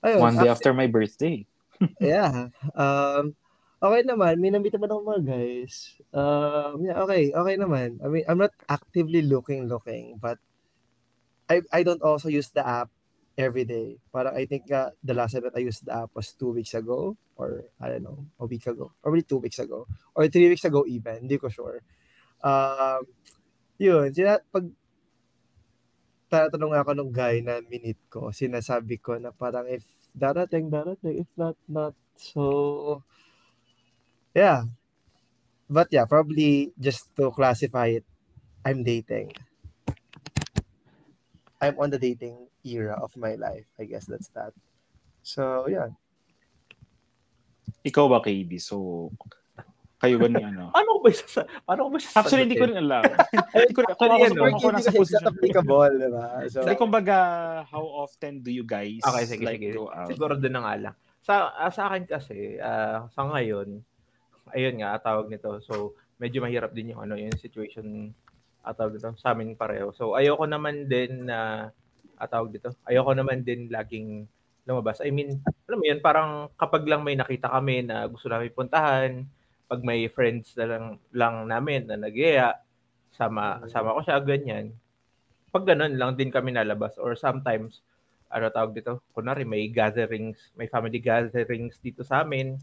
Ayun, 0.06 0.20
One 0.22 0.38
day 0.38 0.48
after, 0.48 0.72
after 0.72 0.72
my 0.72 0.88
birthday. 0.88 1.44
yeah. 2.00 2.54
Um, 2.78 3.36
okay 3.82 4.02
naman. 4.06 4.40
May 4.40 4.54
nabita 4.54 4.78
naman 4.78 4.94
ako 4.94 5.02
mga 5.04 5.24
guys. 5.26 5.74
Um, 6.14 6.86
yeah, 6.86 6.98
okay. 7.04 7.34
Okay 7.34 7.56
naman. 7.58 8.00
I 8.00 8.08
mean, 8.08 8.24
I'm 8.30 8.40
not 8.40 8.54
actively 8.70 9.26
looking, 9.26 9.68
looking, 9.68 10.22
but 10.22 10.38
I, 11.50 11.62
I 11.72 11.84
don't 11.84 12.02
also 12.02 12.30
use 12.30 12.50
the 12.50 12.66
app 12.66 12.90
every 13.38 13.66
day. 13.66 13.98
Parang 14.12 14.36
I 14.36 14.46
think 14.46 14.72
uh, 14.72 14.90
the 15.04 15.14
last 15.14 15.34
time 15.34 15.44
that 15.44 15.56
I 15.56 15.64
used 15.64 15.86
the 15.86 15.94
app 15.94 16.10
was 16.16 16.34
two 16.34 16.52
weeks 16.52 16.74
ago 16.74 17.18
or 17.36 17.66
I 17.80 17.90
don't 17.90 18.04
know, 18.04 18.26
a 18.40 18.46
week 18.46 18.66
ago. 18.68 18.92
Probably 19.04 19.22
two 19.22 19.38
weeks 19.38 19.60
ago. 19.60 19.88
Or 20.16 20.28
three 20.28 20.50
weeks 20.50 20.64
ago 20.64 20.86
even. 20.88 21.28
Hindi 21.28 21.38
ko 21.38 21.50
sure. 21.50 21.84
Um, 22.42 23.04
yun. 23.78 24.14
Sina, 24.16 24.40
pag 24.52 24.66
tatanong 26.32 26.74
ako 26.74 26.92
nung 26.96 27.14
guy 27.14 27.44
na 27.44 27.62
minute 27.68 28.00
ko, 28.10 28.32
sinasabi 28.32 29.00
ko 29.04 29.20
na 29.20 29.36
parang 29.36 29.68
if 29.68 29.84
darating, 30.16 30.72
darating. 30.72 31.28
If 31.28 31.30
not, 31.36 31.60
not. 31.68 31.94
So, 32.16 33.04
yeah. 34.34 34.64
But 35.68 35.92
yeah, 35.92 36.06
probably 36.06 36.72
just 36.80 37.12
to 37.20 37.32
classify 37.32 38.00
it, 38.00 38.06
I'm 38.64 38.86
dating. 38.86 39.36
I'm 41.66 41.82
on 41.82 41.90
the 41.90 41.98
dating 41.98 42.38
era 42.62 42.94
of 43.02 43.10
my 43.18 43.34
life. 43.34 43.66
I 43.82 43.90
guess 43.90 44.06
that's 44.06 44.30
that. 44.38 44.54
So, 45.26 45.66
yeah. 45.66 45.90
Ikaw 47.82 48.06
ba, 48.06 48.22
KB? 48.22 48.62
So, 48.62 49.10
kayo 49.98 50.22
ba 50.22 50.30
ni 50.30 50.38
ano? 50.38 50.70
ano 50.78 51.02
ba 51.02 51.10
sa 51.10 51.42
ano 51.66 51.90
ba 51.90 51.98
sa 51.98 52.22
Actually, 52.22 52.46
hindi 52.46 52.62
ko 52.62 52.70
rin 52.70 52.78
alam. 52.78 53.02
hindi 53.58 53.74
ko 53.74 53.82
rin 53.82 53.90
ako, 53.98 54.04
ako, 54.06 54.46
ako, 54.46 54.68
nasa 54.70 54.94
position. 54.94 55.26
applicable, 55.26 55.94
di 55.98 56.10
ba? 56.14 56.26
So, 56.46 56.62
hindi, 56.62 56.78
kumbaga, 56.78 57.18
how 57.66 57.82
often 58.06 58.46
do 58.46 58.54
you 58.54 58.62
guys 58.62 59.02
okay, 59.02 59.26
sige, 59.26 59.42
like 59.42 59.58
sige. 59.58 59.74
go 59.74 59.90
out? 59.90 60.06
Siguro 60.06 60.38
doon 60.38 60.54
na 60.54 60.62
nga 60.62 60.74
lang. 60.78 60.96
Sa, 61.26 61.50
uh, 61.50 61.72
sa 61.74 61.90
akin 61.90 62.06
kasi, 62.06 62.62
uh, 62.62 63.10
sa 63.10 63.26
ngayon, 63.26 63.82
ayun 64.54 64.76
nga, 64.78 65.02
tawag 65.02 65.34
nito. 65.34 65.58
So, 65.66 65.98
medyo 66.22 66.46
mahirap 66.46 66.70
din 66.78 66.94
yung 66.94 67.02
ano, 67.02 67.18
yung 67.18 67.34
situation 67.42 68.14
at 68.66 68.74
tawag 68.76 68.98
dito 68.98 69.14
sa 69.22 69.38
amin 69.38 69.54
pareho. 69.54 69.94
So, 69.94 70.18
ayoko 70.18 70.50
naman 70.50 70.90
din 70.90 71.30
na 71.30 71.70
uh, 72.18 72.28
tawag 72.28 72.50
dito. 72.50 72.74
Ayoko 72.90 73.14
naman 73.14 73.46
din 73.46 73.70
laging 73.70 74.26
lumabas. 74.66 75.00
I 75.06 75.14
mean, 75.14 75.38
alam 75.70 75.78
mo 75.78 75.86
yun, 75.86 76.02
parang 76.02 76.50
kapag 76.58 76.90
lang 76.90 77.06
may 77.06 77.14
nakita 77.14 77.54
kami 77.54 77.86
na 77.86 78.10
gusto 78.10 78.26
namin 78.26 78.50
puntahan, 78.50 79.12
pag 79.70 79.82
may 79.86 80.10
friends 80.10 80.58
na 80.58 80.66
lang, 80.66 80.86
lang 81.14 81.36
namin 81.46 81.86
na 81.86 81.98
nagyaya, 82.02 82.58
sama, 83.14 83.62
mm. 83.62 83.70
sama 83.70 83.94
ko 83.94 84.02
siya, 84.02 84.18
ganyan. 84.26 84.74
Pag 85.54 85.70
ganun 85.70 85.96
lang 85.96 86.18
din 86.18 86.34
kami 86.34 86.52
nalabas 86.52 86.98
or 86.98 87.14
sometimes, 87.16 87.86
ano 88.34 88.50
tawag 88.50 88.76
dito, 88.76 89.06
kunwari 89.14 89.46
may 89.46 89.70
gatherings, 89.70 90.52
may 90.58 90.68
family 90.68 91.00
gatherings 91.00 91.78
dito 91.80 92.02
sa 92.02 92.26
amin, 92.26 92.58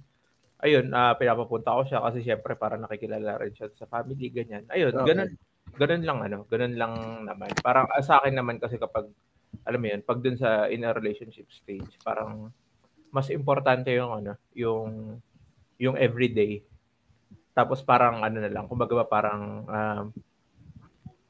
ayun, 0.63 0.91
uh, 0.93 1.15
pinapapunta 1.19 1.75
ko 1.75 1.83
siya 1.87 2.01
kasi 2.03 2.23
syempre 2.23 2.55
para 2.55 2.79
nakikilala 2.79 3.41
rin 3.41 3.55
siya 3.55 3.71
sa 3.75 3.87
family, 3.89 4.31
ganyan. 4.31 4.67
Ayun, 4.71 4.95
okay. 4.95 5.07
ganun, 5.11 5.31
ganun 5.77 6.05
lang 6.05 6.19
ano, 6.25 6.39
ganun 6.47 6.75
lang 6.77 6.93
naman. 7.27 7.51
Parang 7.63 7.89
uh, 7.89 8.03
sa 8.05 8.21
akin 8.21 8.35
naman 8.37 8.59
kasi 8.59 8.77
kapag, 8.77 9.09
alam 9.69 9.81
mo 9.81 9.87
yun, 9.89 10.01
pag 10.03 10.21
dun 10.21 10.37
sa 10.37 10.67
in 10.69 10.85
a 10.85 10.93
relationship 10.97 11.47
stage, 11.53 11.99
parang 12.03 12.53
mas 13.13 13.29
importante 13.29 13.93
yung 13.93 14.13
ano, 14.25 14.33
yung 14.57 15.21
yung 15.77 15.97
everyday 15.99 16.63
tapos 17.53 17.85
parang 17.85 18.25
ano 18.25 18.41
na 18.41 18.51
lang, 18.51 18.65
kumbaga 18.65 19.05
ba 19.05 19.07
parang 19.07 19.43
um, 19.69 20.05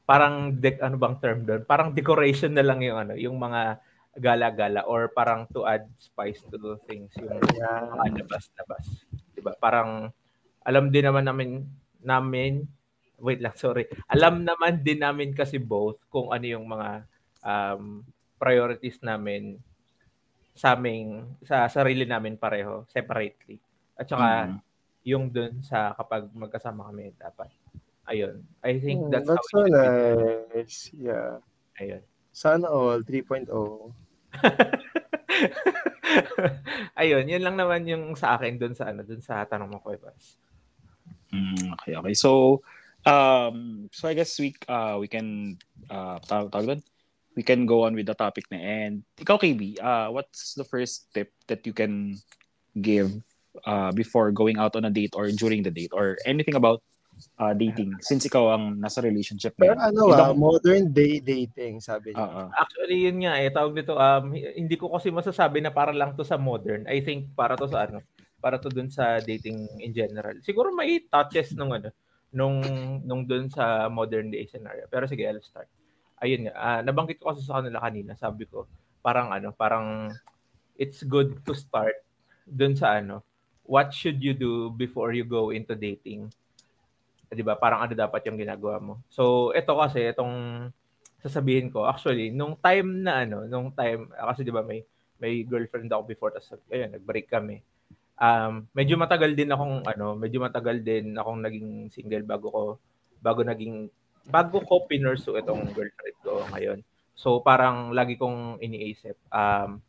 parang 0.07 0.55
de- 0.55 0.79
ano 0.79 0.95
bang 0.95 1.15
term 1.19 1.39
doon? 1.43 1.61
Parang 1.67 1.91
decoration 1.91 2.55
na 2.55 2.63
lang 2.63 2.79
yung 2.79 2.97
ano, 3.07 3.13
yung 3.19 3.35
mga 3.35 3.79
gala-gala 4.13 4.87
or 4.87 5.11
parang 5.11 5.49
to 5.51 5.65
add 5.65 5.89
spice 5.97 6.39
to 6.47 6.77
things 6.87 7.11
yung 7.19 7.43
yeah. 7.57 7.91
labas-labas. 7.97 9.03
'Di 9.35 9.41
ba? 9.43 9.51
Parang 9.59 10.13
alam 10.63 10.87
din 10.93 11.03
naman 11.03 11.27
namin 11.27 11.67
namin 11.99 12.63
wait 13.23 13.39
lang, 13.39 13.55
sorry. 13.55 13.87
Alam 14.11 14.43
naman 14.43 14.83
din 14.83 14.99
namin 14.99 15.31
kasi 15.31 15.55
both 15.55 16.03
kung 16.11 16.35
ano 16.35 16.43
yung 16.43 16.67
mga 16.67 17.07
um, 17.39 18.03
priorities 18.35 18.99
namin 18.99 19.55
sa 20.53 20.75
aming 20.75 21.23
sa 21.47 21.65
sarili 21.71 22.03
namin 22.03 22.35
pareho 22.35 22.83
separately. 22.91 23.57
At 23.95 24.11
saka 24.11 24.27
mm-hmm 24.51 24.73
yung 25.03 25.27
dun 25.29 25.59
sa 25.59 25.91
kapag 25.93 26.31
magkasama 26.31 26.87
kami 26.89 27.11
dapat. 27.19 27.51
Ayun. 28.07 28.43
I 28.63 28.79
think 28.79 28.99
hmm, 29.07 29.11
that's, 29.11 29.27
that's 29.27 29.47
how 29.51 29.63
so 29.63 29.67
nice. 29.67 30.91
Be. 30.91 31.07
Yeah. 31.07 31.43
Ayun. 31.79 32.03
Sana 32.31 32.67
all 32.67 33.03
3.0. 33.03 33.47
Ayun, 36.99 37.25
yun 37.29 37.43
lang 37.43 37.55
naman 37.59 37.87
yung 37.87 38.15
sa 38.15 38.35
akin 38.35 38.57
dun 38.59 38.73
sa 38.75 38.91
ano, 38.91 39.03
dun 39.05 39.21
sa 39.21 39.45
tanong 39.45 39.69
mo, 39.69 39.79
Kuebas. 39.79 40.39
Mm, 41.31 41.73
okay, 41.77 41.93
okay. 41.99 42.15
So, 42.15 42.61
um, 43.05 43.89
so 43.91 44.07
I 44.07 44.13
guess 44.13 44.39
we 44.39 44.55
uh 44.67 44.97
we 44.99 45.07
can 45.07 45.57
uh 45.89 46.19
tawag, 46.23 46.51
tawag 46.51 46.81
We 47.33 47.41
can 47.41 47.65
go 47.65 47.89
on 47.89 47.97
with 47.97 48.05
the 48.05 48.13
topic 48.13 48.45
na 48.53 48.61
and 48.61 49.01
ikaw 49.17 49.41
KB, 49.41 49.81
uh 49.81 50.13
what's 50.13 50.53
the 50.53 50.63
first 50.63 51.09
tip 51.17 51.33
that 51.49 51.65
you 51.65 51.73
can 51.73 52.21
give 52.77 53.09
uh, 53.65 53.91
before 53.91 54.31
going 54.31 54.57
out 54.57 54.75
on 54.75 54.85
a 54.85 54.93
date 54.93 55.13
or 55.13 55.29
during 55.33 55.61
the 55.61 55.73
date 55.73 55.93
or 55.93 56.17
anything 56.25 56.55
about 56.55 56.81
uh, 57.37 57.53
dating 57.53 57.93
since 58.01 58.25
ikaw 58.25 58.53
ang 58.57 58.81
nasa 58.81 59.01
relationship 59.01 59.53
Pero 59.57 59.77
ano 59.77 60.13
ah, 60.13 60.33
modern 60.33 60.89
day 60.89 61.21
dating 61.21 61.77
sabi 61.81 62.13
niya. 62.13 62.25
Uh-uh. 62.25 62.47
Actually 62.57 62.97
yun 63.05 63.17
nga 63.21 63.37
eh 63.37 63.49
tawag 63.53 63.77
dito 63.77 63.93
um 63.97 64.33
hindi 64.33 64.75
ko 64.77 64.93
kasi 64.93 65.13
masasabi 65.13 65.61
na 65.61 65.73
para 65.73 65.93
lang 65.93 66.17
to 66.17 66.25
sa 66.25 66.37
modern. 66.37 66.85
I 66.89 67.05
think 67.05 67.33
para 67.37 67.53
to 67.57 67.69
sa 67.69 67.85
ano 67.89 68.01
para 68.43 68.59
to 68.59 68.69
dun 68.69 68.89
sa 68.91 69.21
dating 69.23 69.69
in 69.79 69.93
general. 69.95 70.35
Siguro 70.43 70.73
may 70.73 71.05
touches 71.07 71.53
nung 71.55 71.71
ano 71.71 71.93
nung 72.33 72.59
nung 73.05 73.23
dun 73.23 73.47
sa 73.47 73.87
modern 73.87 74.33
day 74.33 74.49
scenario. 74.49 74.89
Pero 74.89 75.05
sige, 75.05 75.23
I'll 75.23 75.39
start. 75.45 75.69
Ayun 76.19 76.49
nga, 76.49 76.53
uh, 76.57 76.79
nabanggit 76.81 77.21
ko 77.21 77.31
kasi 77.31 77.45
sa 77.45 77.61
kanila 77.61 77.79
kanina, 77.79 78.17
sabi 78.17 78.49
ko, 78.49 78.65
parang 79.05 79.29
ano, 79.29 79.53
parang 79.53 80.09
it's 80.75 81.05
good 81.05 81.39
to 81.45 81.53
start 81.53 81.93
dun 82.43 82.73
sa 82.73 82.97
ano, 82.97 83.21
what 83.63 83.93
should 83.93 84.19
you 84.19 84.33
do 84.33 84.73
before 84.73 85.13
you 85.13 85.23
go 85.23 85.53
into 85.53 85.77
dating? 85.77 86.27
'Di 87.33 87.41
ba? 87.41 87.57
Parang 87.57 87.85
ano 87.85 87.93
dapat 87.97 88.21
yung 88.29 88.37
ginagawa 88.37 88.77
mo. 88.77 88.93
So, 89.09 89.53
ito 89.57 89.73
kasi 89.73 90.13
itong 90.13 90.69
sasabihin 91.23 91.73
ko, 91.73 91.87
actually, 91.87 92.29
nung 92.29 92.53
time 92.59 93.01
na 93.01 93.25
ano, 93.25 93.49
nung 93.49 93.73
time 93.73 94.09
kasi 94.13 94.45
'di 94.45 94.53
ba 94.53 94.61
may 94.61 94.85
may 95.17 95.41
girlfriend 95.47 95.89
ako 95.89 96.03
before 96.05 96.31
tapos 96.35 96.59
ayun, 96.69 96.93
nag-break 96.93 97.31
kami. 97.31 97.63
Um, 98.13 98.69
medyo 98.77 98.93
matagal 98.95 99.33
din 99.33 99.49
akong 99.49 99.81
ano, 99.89 100.13
medyo 100.13 100.37
matagal 100.37 100.85
din 100.85 101.17
akong 101.17 101.41
naging 101.41 101.89
single 101.89 102.23
bago 102.23 102.47
ko 102.53 102.63
bago 103.23 103.41
naging 103.41 103.89
bago 104.29 104.61
ko 104.63 104.85
pinursu 104.85 105.33
itong 105.35 105.73
girlfriend 105.73 106.17
ko 106.21 106.45
ngayon. 106.53 106.79
So 107.17 107.41
parang 107.41 107.91
lagi 107.93 108.17
kong 108.17 108.61
iniisip 108.61 109.17
um 109.33 109.81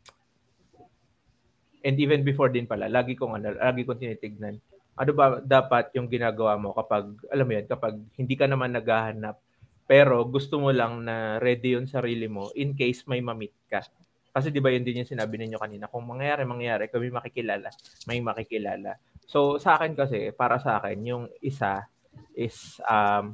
and 1.85 1.95
even 2.01 2.25
before 2.25 2.49
din 2.49 2.65
pala, 2.65 2.89
lagi 2.89 3.13
kong 3.13 3.37
ano, 3.37 3.53
lagi 3.53 3.85
kong 3.85 4.01
tinitignan. 4.01 4.57
Ano 4.97 5.11
ba 5.13 5.37
dapat 5.37 5.93
yung 5.93 6.09
ginagawa 6.09 6.57
mo 6.57 6.73
kapag 6.73 7.13
alam 7.29 7.45
mo 7.45 7.53
yan, 7.53 7.67
kapag 7.69 7.99
hindi 8.17 8.33
ka 8.33 8.49
naman 8.49 8.73
naghahanap 8.73 9.37
pero 9.85 10.25
gusto 10.25 10.57
mo 10.57 10.73
lang 10.73 11.05
na 11.05 11.37
ready 11.37 11.77
yung 11.77 11.85
sarili 11.85 12.25
mo 12.25 12.49
in 12.57 12.73
case 12.73 13.05
may 13.05 13.21
mamit 13.21 13.53
ka. 13.69 13.85
Kasi 14.35 14.51
di 14.51 14.59
ba 14.59 14.67
yun 14.67 14.83
din 14.83 14.99
yung 14.99 15.07
sinabi 15.07 15.39
ninyo 15.39 15.55
kanina, 15.55 15.87
kung 15.87 16.03
mangyari, 16.03 16.43
mangyari, 16.43 16.91
kami 16.91 17.07
makikilala, 17.07 17.71
may 18.03 18.19
makikilala. 18.19 18.99
So 19.23 19.55
sa 19.63 19.79
akin 19.79 19.95
kasi, 19.95 20.35
para 20.35 20.59
sa 20.59 20.83
akin, 20.83 20.99
yung 21.07 21.23
isa 21.39 21.87
is 22.35 22.83
um, 22.83 23.31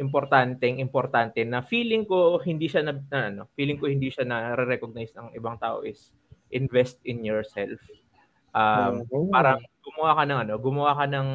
importanteng 0.00 0.80
importante 0.80 1.44
na 1.44 1.60
feeling 1.60 2.08
ko 2.08 2.40
hindi 2.40 2.64
siya 2.64 2.80
na, 2.80 2.96
na 3.12 3.20
ano, 3.28 3.42
feeling 3.52 3.76
ko 3.76 3.92
hindi 3.92 4.08
siya 4.08 4.24
na 4.24 4.56
recognize 4.56 5.12
ng 5.12 5.36
ibang 5.36 5.60
tao 5.60 5.84
is 5.84 6.16
invest 6.48 6.96
in 7.04 7.20
yourself. 7.20 7.76
Um, 8.56 9.04
Oh. 9.12 9.28
parang 9.28 9.60
gumawa 9.84 10.16
ka 10.16 10.24
ng 10.24 10.38
ano, 10.48 10.54
gumawa 10.56 10.92
ka 10.96 11.04
ng 11.12 11.28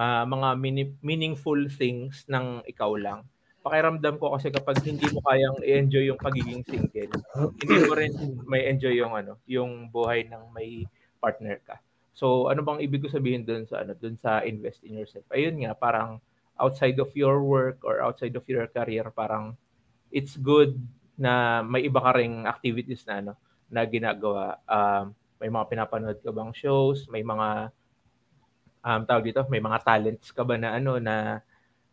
ah, 0.00 0.24
mga 0.24 0.48
mini- 0.56 0.96
meaningful 1.04 1.60
things 1.68 2.24
ng 2.28 2.64
ikaw 2.64 2.96
lang. 2.96 3.24
Pakiramdam 3.64 4.20
ko 4.20 4.36
kasi 4.36 4.52
kapag 4.52 4.76
hindi 4.84 5.08
mo 5.08 5.24
kayang 5.24 5.56
i-enjoy 5.64 6.04
yung 6.12 6.20
pagiging 6.20 6.60
single, 6.68 7.16
hindi 7.64 7.76
mo 7.88 7.92
rin 7.96 8.12
may 8.44 8.68
enjoy 8.68 8.92
yung 8.92 9.16
ano, 9.16 9.40
yung 9.48 9.88
buhay 9.88 10.28
ng 10.28 10.52
may 10.52 10.84
partner 11.16 11.56
ka. 11.64 11.80
So, 12.12 12.52
ano 12.52 12.60
bang 12.60 12.84
ibig 12.84 13.00
ko 13.00 13.08
sabihin 13.08 13.48
doon 13.48 13.64
sa 13.64 13.80
ano, 13.80 13.96
doon 13.96 14.20
sa 14.20 14.44
invest 14.44 14.84
in 14.84 15.00
yourself? 15.00 15.24
Ayun 15.32 15.64
nga, 15.64 15.72
parang 15.72 16.20
outside 16.60 17.00
of 17.00 17.08
your 17.16 17.40
work 17.40 17.80
or 17.82 18.04
outside 18.04 18.36
of 18.36 18.44
your 18.46 18.68
career, 18.68 19.08
parang 19.10 19.56
it's 20.12 20.36
good 20.36 20.76
na 21.16 21.64
may 21.64 21.88
iba 21.88 21.98
ka 21.98 22.20
ring 22.20 22.44
activities 22.44 23.02
na 23.08 23.24
ano, 23.24 23.32
na 23.72 23.82
ginagawa. 23.88 24.60
Um, 24.68 25.16
may 25.40 25.50
mga 25.50 25.66
pinapanood 25.72 26.18
ka 26.20 26.30
bang 26.30 26.52
shows, 26.52 27.08
may 27.08 27.24
mga 27.24 27.72
um, 28.84 29.00
tawag 29.08 29.24
dito, 29.24 29.42
may 29.48 29.64
mga 29.64 29.82
talents 29.82 30.30
ka 30.30 30.44
ba 30.44 30.54
na 30.60 30.76
ano 30.76 31.00
na 31.00 31.40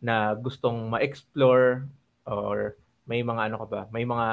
na 0.02 0.34
gustong 0.34 0.90
ma-explore 0.90 1.86
or 2.26 2.74
may 3.06 3.22
mga 3.22 3.48
ano 3.50 3.56
ka 3.62 3.66
ba, 3.70 3.80
may 3.94 4.02
mga 4.02 4.28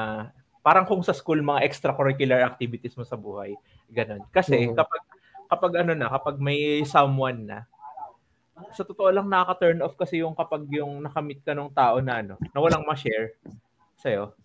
parang 0.65 0.83
kung 0.89 0.99
sa 1.05 1.13
school 1.15 1.39
mga 1.39 1.63
extracurricular 1.63 2.41
activities 2.41 2.97
mo 2.97 3.05
sa 3.05 3.15
buhay, 3.15 3.53
ganun. 3.87 4.25
Kasi 4.33 4.67
Mhm. 4.67 4.75
kapag 4.75 5.01
kapag 5.49 5.73
ano 5.85 5.93
na, 5.93 6.09
kapag 6.09 6.37
may 6.41 6.81
someone 6.85 7.45
na 7.45 7.59
sa 8.75 8.83
totoo 8.83 9.07
lang 9.09 9.31
nakaka-turn 9.31 9.79
off 9.79 9.95
kasi 9.95 10.19
yung 10.19 10.35
kapag 10.35 10.67
yung 10.67 10.99
nakamit 10.99 11.39
ka 11.41 11.55
ng 11.55 11.71
tao 11.71 12.03
na 12.03 12.19
ano, 12.19 12.35
na 12.51 12.59
walang 12.59 12.83
ma-share 12.83 13.39
sa'yo. 13.95 14.35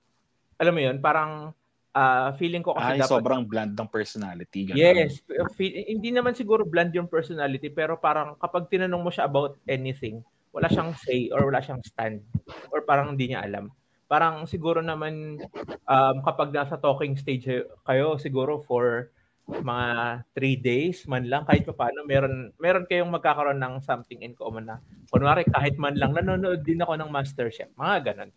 Alam 0.54 0.74
mo 0.76 0.80
yun, 0.86 0.96
parang 1.02 1.50
ah, 1.94 2.30
feeling 2.38 2.62
ko 2.62 2.74
kasi 2.74 2.98
Ay, 2.98 3.02
dapat 3.02 3.22
sobrang 3.22 3.42
bland 3.46 3.74
ng 3.74 3.90
personality. 3.90 4.70
Ganun. 4.70 4.78
Yes. 4.78 5.22
Fe- 5.54 5.94
Hindi 5.94 6.10
naman 6.10 6.34
siguro 6.34 6.66
bland 6.66 6.90
yung 6.94 7.06
personality, 7.06 7.70
pero 7.70 7.98
parang 7.98 8.34
kapag 8.34 8.66
tinanong 8.66 9.02
mo 9.02 9.10
siya 9.14 9.26
about 9.30 9.58
anything, 9.66 10.22
wala 10.54 10.70
siyang 10.70 10.94
say 10.94 11.28
or 11.34 11.50
wala 11.50 11.58
siyang 11.58 11.82
stand. 11.82 12.22
Or 12.70 12.86
parang 12.86 13.18
hindi 13.18 13.34
niya 13.34 13.42
alam. 13.42 13.74
Parang 14.06 14.46
siguro 14.46 14.78
naman 14.78 15.42
um, 15.90 16.16
kapag 16.22 16.54
nasa 16.54 16.78
talking 16.78 17.18
stage 17.18 17.66
kayo, 17.82 18.14
siguro 18.22 18.62
for 18.62 19.10
mga 19.44 20.22
three 20.32 20.56
days 20.56 21.04
man 21.10 21.26
lang, 21.26 21.42
kahit 21.44 21.66
pa 21.66 21.74
paano, 21.74 22.06
meron, 22.06 22.54
meron 22.56 22.86
kayong 22.86 23.10
magkakaroon 23.10 23.60
ng 23.60 23.82
something 23.82 24.22
in 24.22 24.32
common 24.38 24.70
na, 24.70 24.78
kunwari, 25.10 25.44
kahit 25.44 25.76
man 25.76 25.98
lang, 25.98 26.14
nanonood 26.14 26.64
din 26.64 26.80
ako 26.80 26.96
ng 26.96 27.10
Masterchef. 27.12 27.68
Mga 27.76 27.96
ganon. 28.08 28.30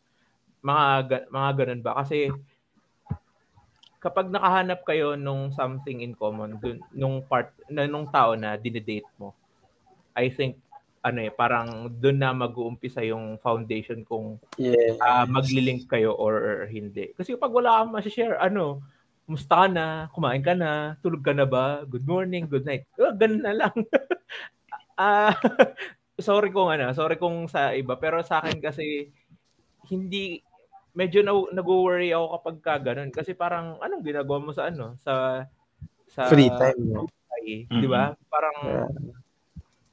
Mga, 0.66 0.86
ga- 1.08 1.28
mga 1.32 1.50
ganon 1.64 1.82
ba? 1.86 1.92
Kasi 2.04 2.34
kapag 3.98 4.30
nakahanap 4.30 4.82
kayo 4.86 5.14
nung 5.18 5.54
something 5.54 6.02
in 6.02 6.14
common 6.14 6.58
dun, 6.62 6.80
nung 6.94 7.22
part 7.26 7.54
nung 7.70 8.08
tao 8.08 8.38
na 8.38 8.56
dinedate 8.56 9.08
mo 9.18 9.34
I 10.18 10.30
think 10.34 10.58
ano 11.04 11.20
eh 11.22 11.32
parang 11.32 11.90
doon 11.90 12.18
na 12.18 12.34
mag-uumpisa 12.34 13.06
yung 13.06 13.38
foundation 13.40 14.02
kung 14.04 14.42
Yeah. 14.58 14.98
ah, 15.02 15.26
maglilink 15.30 15.86
kayo 15.86 16.18
or 16.18 16.66
hindi 16.68 17.14
kasi 17.14 17.38
kapag 17.38 17.54
wala 17.54 17.84
kang 17.84 17.94
ma-share 17.94 18.38
ano 18.42 18.82
Kumusta 19.28 19.60
ka 19.60 19.68
na? 19.68 20.08
Kumain 20.16 20.40
ka 20.40 20.56
na? 20.56 20.96
Tulog 21.04 21.20
ka 21.20 21.36
na 21.36 21.44
ba? 21.44 21.84
Good 21.84 22.08
morning, 22.08 22.48
good 22.48 22.64
night. 22.64 22.88
Oh, 22.96 23.12
ganun 23.12 23.44
na 23.44 23.52
lang. 23.52 23.76
Ah, 24.98 25.30
sorry 26.18 26.50
kung 26.50 26.74
ano, 26.74 26.90
sorry 26.90 27.22
kung 27.22 27.46
sa 27.46 27.70
iba, 27.78 27.94
pero 28.02 28.26
sa 28.26 28.42
akin 28.42 28.58
kasi 28.58 29.14
hindi 29.94 30.42
medyo 30.98 31.22
na, 31.22 31.38
nag-worry 31.54 32.10
ako 32.10 32.26
kapag 32.34 32.58
ka 32.66 32.74
ganun 32.82 33.14
kasi 33.14 33.38
parang 33.38 33.78
anong 33.78 34.02
ginagawa 34.02 34.42
mo 34.42 34.50
sa 34.58 34.74
ano 34.74 34.98
sa 34.98 35.46
sa 36.10 36.26
Free 36.34 36.50
time. 36.50 36.82
no? 36.82 37.06
buhay, 37.06 37.70
di 37.70 37.86
ba? 37.86 38.18
Parang 38.26 38.58
Yeah. 38.66 38.90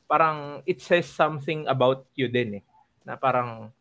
Parang 0.05 0.61
it 0.69 0.81
says 0.81 1.09
something 1.09 1.65
about 1.69 2.05
you 2.17 2.29
din 2.29 2.61
eh. 2.61 2.65
Na 3.05 3.17
parang 3.17 3.73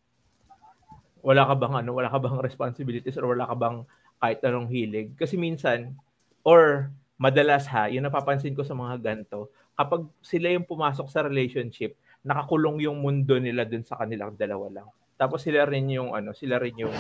wala 1.24 1.48
ka 1.48 1.56
bang 1.56 1.76
ano, 1.84 1.92
wala 1.96 2.12
ka 2.12 2.20
bang 2.20 2.38
responsibilities 2.44 3.16
or 3.16 3.32
wala 3.32 3.48
ka 3.48 3.56
bang 3.56 3.78
kahit 4.20 4.40
anong 4.44 4.68
hilig. 4.68 5.16
Kasi 5.16 5.40
minsan 5.40 5.96
or 6.44 6.92
madalas 7.16 7.64
ha, 7.72 7.88
yung 7.88 8.04
napapansin 8.04 8.52
ko 8.52 8.68
sa 8.68 8.76
mga 8.76 9.00
ganto, 9.00 9.48
kapag 9.80 10.04
sila 10.20 10.52
yung 10.52 10.68
pumasok 10.68 11.08
sa 11.08 11.24
relationship, 11.24 11.96
nakakulong 12.24 12.84
yung 12.84 13.00
mundo 13.00 13.40
nila 13.40 13.64
dun 13.64 13.84
sa 13.84 13.96
kanilang 14.00 14.36
dalawa 14.36 14.82
lang. 14.82 14.88
Tapos 15.16 15.44
sila 15.44 15.64
rin 15.64 15.88
yung 15.88 16.12
ano, 16.12 16.36
sila 16.36 16.60
rin 16.60 16.76
yung 16.76 16.96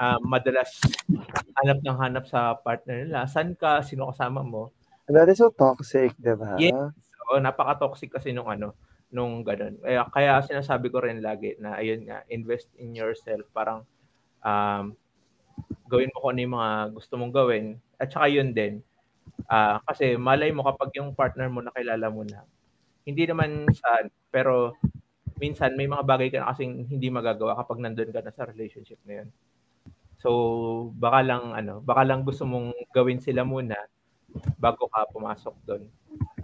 ah, 0.00 0.16
madalas 0.24 0.80
hanap 1.60 1.78
ng 1.84 1.98
hanap 2.00 2.24
sa 2.24 2.56
partner 2.56 3.04
nila. 3.04 3.28
San 3.28 3.52
ka? 3.52 3.84
Sino 3.84 4.08
kasama 4.08 4.40
mo? 4.40 4.72
That 5.10 5.28
is 5.28 5.42
so 5.42 5.52
toxic, 5.52 6.14
di 6.16 6.32
ba? 6.32 6.56
Yeah. 6.56 6.94
So, 7.30 7.38
napaka-toxic 7.38 8.10
kasi 8.18 8.34
nung 8.34 8.50
ano, 8.50 8.74
nung 9.14 9.46
ganun. 9.46 9.78
Kaya, 9.78 10.02
kaya 10.10 10.42
sinasabi 10.42 10.90
ko 10.90 10.98
rin 10.98 11.22
lagi 11.22 11.54
na 11.62 11.78
ayun 11.78 12.02
nga, 12.10 12.26
invest 12.26 12.66
in 12.82 12.90
yourself. 12.98 13.46
Parang 13.54 13.86
um, 14.42 14.98
gawin 15.90 16.10
mo 16.14 16.18
kung 16.22 16.32
ano 16.34 16.40
yung 16.42 16.56
mga 16.58 16.70
gusto 16.94 17.12
mong 17.18 17.34
gawin. 17.34 17.66
At 18.02 18.10
saka 18.10 18.26
yun 18.30 18.50
din, 18.54 18.82
ah, 19.50 19.78
kasi 19.86 20.18
malay 20.18 20.50
mo 20.54 20.66
kapag 20.66 20.90
yung 20.98 21.14
partner 21.14 21.48
mo 21.50 21.62
nakilala 21.62 22.08
mo 22.10 22.22
na, 22.26 22.42
hindi 23.06 23.24
naman 23.26 23.66
sa, 23.74 24.06
pero 24.30 24.74
minsan 25.40 25.74
may 25.78 25.88
mga 25.90 26.04
bagay 26.06 26.28
ka 26.32 26.42
na 26.42 26.50
kasing 26.54 26.88
hindi 26.90 27.08
magagawa 27.12 27.56
kapag 27.60 27.80
nandun 27.82 28.12
ka 28.12 28.20
na 28.24 28.34
sa 28.34 28.46
relationship 28.48 28.98
na 29.06 29.22
yun. 29.24 29.28
So, 30.20 30.30
baka 30.98 31.24
lang, 31.24 31.56
ano, 31.56 31.80
baka 31.84 32.02
lang 32.04 32.22
gusto 32.26 32.44
mong 32.44 32.74
gawin 32.92 33.20
sila 33.22 33.42
muna 33.46 33.76
bago 34.60 34.86
ka 34.92 35.08
pumasok 35.12 35.56
doon. 35.66 35.82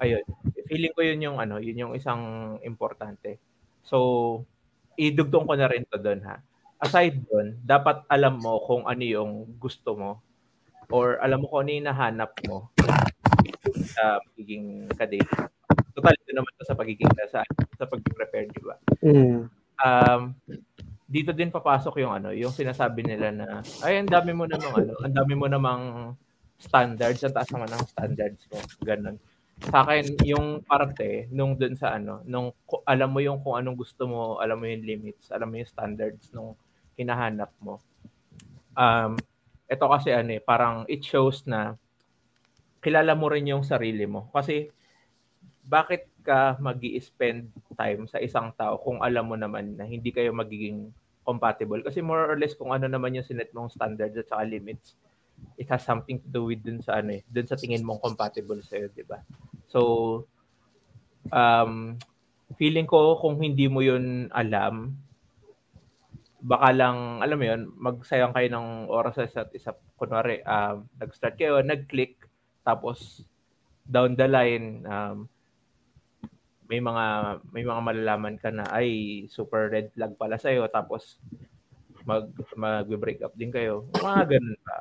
Ayun. 0.03 0.25
Feeling 0.67 0.95
ko 0.95 1.01
yun 1.03 1.21
yung 1.25 1.39
ano, 1.39 1.63
yun 1.63 1.89
yung 1.89 1.95
isang 1.95 2.55
importante. 2.63 3.39
So, 3.87 4.43
idugtong 4.99 5.47
ko 5.47 5.55
na 5.55 5.71
rin 5.71 5.87
to 5.87 5.99
doon 5.99 6.21
ha. 6.27 6.43
Aside 6.77 7.25
doon, 7.25 7.57
dapat 7.65 8.05
alam 8.11 8.37
mo 8.37 8.61
kung 8.67 8.85
ano 8.85 9.01
yung 9.01 9.49
gusto 9.57 9.97
mo 9.97 10.11
or 10.93 11.17
alam 11.25 11.41
mo 11.41 11.49
kung 11.49 11.65
ano 11.67 11.71
yung 11.73 11.89
nahanap 11.89 12.33
mo 12.45 12.69
sa 13.97 14.21
pagiging 14.21 14.91
kadate. 14.93 15.31
Total, 15.97 16.13
ito 16.13 16.33
naman 16.37 16.53
to 16.61 16.69
sa 16.69 16.77
pagiging 16.77 17.09
sa, 17.33 17.41
sa 17.81 17.85
pag-prepare, 17.89 18.53
di 18.53 18.63
ba? 18.63 18.77
Mm. 19.01 19.49
um, 19.77 20.23
dito 21.07 21.31
din 21.31 21.55
papasok 21.55 22.03
yung 22.03 22.13
ano, 22.19 22.35
yung 22.35 22.51
sinasabi 22.51 23.07
nila 23.07 23.31
na 23.31 23.63
ay 23.87 24.03
ang 24.03 24.11
dami 24.11 24.35
mo 24.35 24.43
namang 24.43 24.75
ano, 24.75 24.93
ang 25.07 25.15
dami 25.15 25.33
mo 25.39 25.47
namang 25.47 25.83
standards, 26.59 27.23
ang 27.23 27.35
taas 27.37 27.51
naman 27.55 27.71
ng 27.71 27.85
standards 27.87 28.43
mo. 28.51 28.59
Ganun. 28.83 29.17
Sa 29.57 29.81
akin, 29.89 30.21
yung 30.29 30.61
parte 30.61 31.33
nung 31.33 31.57
dun 31.57 31.81
sa 31.81 31.97
ano, 31.97 32.21
nung 32.29 32.53
alam 32.85 33.09
mo 33.09 33.25
yung 33.25 33.41
kung 33.41 33.57
anong 33.57 33.81
gusto 33.81 34.05
mo, 34.05 34.37
alam 34.37 34.61
mo 34.61 34.69
yung 34.69 34.85
limits, 34.85 35.33
alam 35.33 35.49
mo 35.49 35.57
yung 35.57 35.71
standards 35.71 36.29
nung 36.37 36.53
hinahanap 37.01 37.49
mo. 37.65 37.81
Um, 38.77 39.17
ito 39.65 39.85
kasi 39.89 40.13
ano 40.13 40.37
eh, 40.37 40.43
parang 40.45 40.85
it 40.93 41.01
shows 41.01 41.49
na 41.49 41.81
kilala 42.85 43.17
mo 43.17 43.33
rin 43.33 43.49
yung 43.49 43.65
sarili 43.65 44.05
mo. 44.05 44.29
Kasi 44.31 44.69
bakit 45.67 46.07
ka 46.23 46.55
mag 46.63 46.79
spend 47.03 47.51
time 47.75 48.07
sa 48.07 48.23
isang 48.23 48.55
tao 48.55 48.79
kung 48.79 49.03
alam 49.03 49.27
mo 49.27 49.35
naman 49.35 49.75
na 49.75 49.89
hindi 49.89 50.13
kayo 50.15 50.31
magiging 50.31 50.93
compatible? 51.27 51.83
Kasi 51.83 52.05
more 52.05 52.31
or 52.31 52.39
less 52.39 52.55
kung 52.55 52.71
ano 52.71 52.87
naman 52.87 53.19
yung 53.19 53.27
sinet 53.27 53.51
mong 53.51 53.75
standards 53.75 54.15
at 54.15 54.31
saka 54.31 54.47
limits, 54.47 54.95
it 55.57 55.69
has 55.73 55.83
something 55.83 56.21
to 56.21 56.29
do 56.29 56.43
with 56.53 56.61
dun 56.61 56.81
sa 56.85 57.01
ano 57.01 57.17
eh, 57.17 57.23
dun 57.29 57.49
sa 57.49 57.57
tingin 57.57 57.85
mong 57.85 58.05
compatible 58.05 58.61
sa'yo, 58.61 58.93
di 58.93 59.05
ba? 59.05 59.21
So, 59.67 59.81
um, 61.33 61.97
feeling 62.55 62.87
ko 62.87 63.19
kung 63.19 63.41
hindi 63.41 63.67
mo 63.67 63.81
yun 63.81 64.29
alam, 64.31 64.97
baka 66.47 66.71
lang, 66.71 67.25
alam 67.25 67.39
mo 67.41 67.45
yun, 67.49 67.63
magsayang 67.75 68.37
kayo 68.37 68.49
ng 68.53 68.69
oras 68.93 69.19
sa 69.19 69.27
isa't 69.27 69.51
isa. 69.57 69.75
Kunwari, 69.97 70.45
um, 70.47 70.87
nag-start 71.01 71.35
kayo, 71.35 71.59
nag-click, 71.65 72.21
tapos 72.63 73.25
down 73.83 74.15
the 74.15 74.29
line, 74.29 74.85
um, 74.87 75.27
may 76.67 76.83
mga 76.83 77.05
may 77.55 77.63
mga 77.63 77.83
malalaman 77.83 78.37
ka 78.43 78.51
na 78.51 78.67
ay 78.75 79.23
super 79.31 79.71
red 79.71 79.95
flag 79.95 80.19
pala 80.19 80.35
sa 80.35 80.51
tapos 80.67 81.23
mag 82.07 82.31
mag-break 82.55 83.21
up 83.27 83.35
din 83.35 83.51
kayo. 83.51 83.85
Mga 83.99 84.39
ganun 84.39 84.59
pa. 84.63 84.77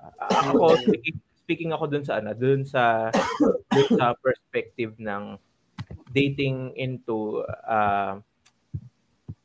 Ako 0.54 0.78
speaking, 0.78 1.18
speaking 1.42 1.72
ako 1.74 1.90
dun 1.90 2.06
sa 2.06 2.22
ano, 2.22 2.32
dun 2.38 2.62
sa 2.64 3.10
dun 3.74 3.90
sa 3.98 4.14
perspective 4.22 4.94
ng 5.02 5.36
dating 6.14 6.78
into 6.78 7.42
uh, 7.66 8.22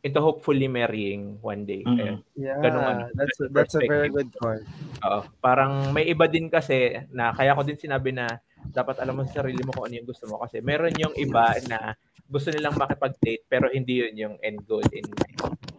into 0.00 0.20
hopefully 0.20 0.68
marrying 0.68 1.40
one 1.40 1.64
day. 1.64 1.84
Mm. 1.84 2.24
Yeah, 2.36 2.60
Ganun 2.60 2.84
ano, 2.84 3.04
that's 3.16 3.36
ganun 3.36 3.52
that's 3.56 3.76
a 3.76 3.84
very 3.84 4.12
good 4.12 4.32
point. 4.36 4.64
Oo. 5.04 5.20
Parang 5.40 5.92
may 5.92 6.08
iba 6.08 6.28
din 6.28 6.52
kasi 6.52 7.00
na 7.12 7.32
kaya 7.32 7.56
ko 7.56 7.64
din 7.64 7.80
sinabi 7.80 8.12
na 8.12 8.40
dapat 8.72 9.00
alam 9.00 9.16
mo 9.16 9.24
sa 9.24 9.40
sarili 9.40 9.64
mo 9.64 9.72
kung 9.72 9.88
ano 9.88 9.96
yung 10.00 10.08
gusto 10.08 10.28
mo 10.28 10.36
kasi 10.40 10.60
meron 10.60 10.92
yung 11.00 11.16
iba 11.16 11.56
na 11.64 11.96
gusto 12.28 12.52
nilang 12.52 12.76
makipag-date 12.76 13.44
pero 13.48 13.72
hindi 13.72 14.04
yun 14.04 14.16
yung 14.16 14.34
end 14.44 14.60
goal 14.68 14.84
in 14.92 15.04
mind. 15.04 15.69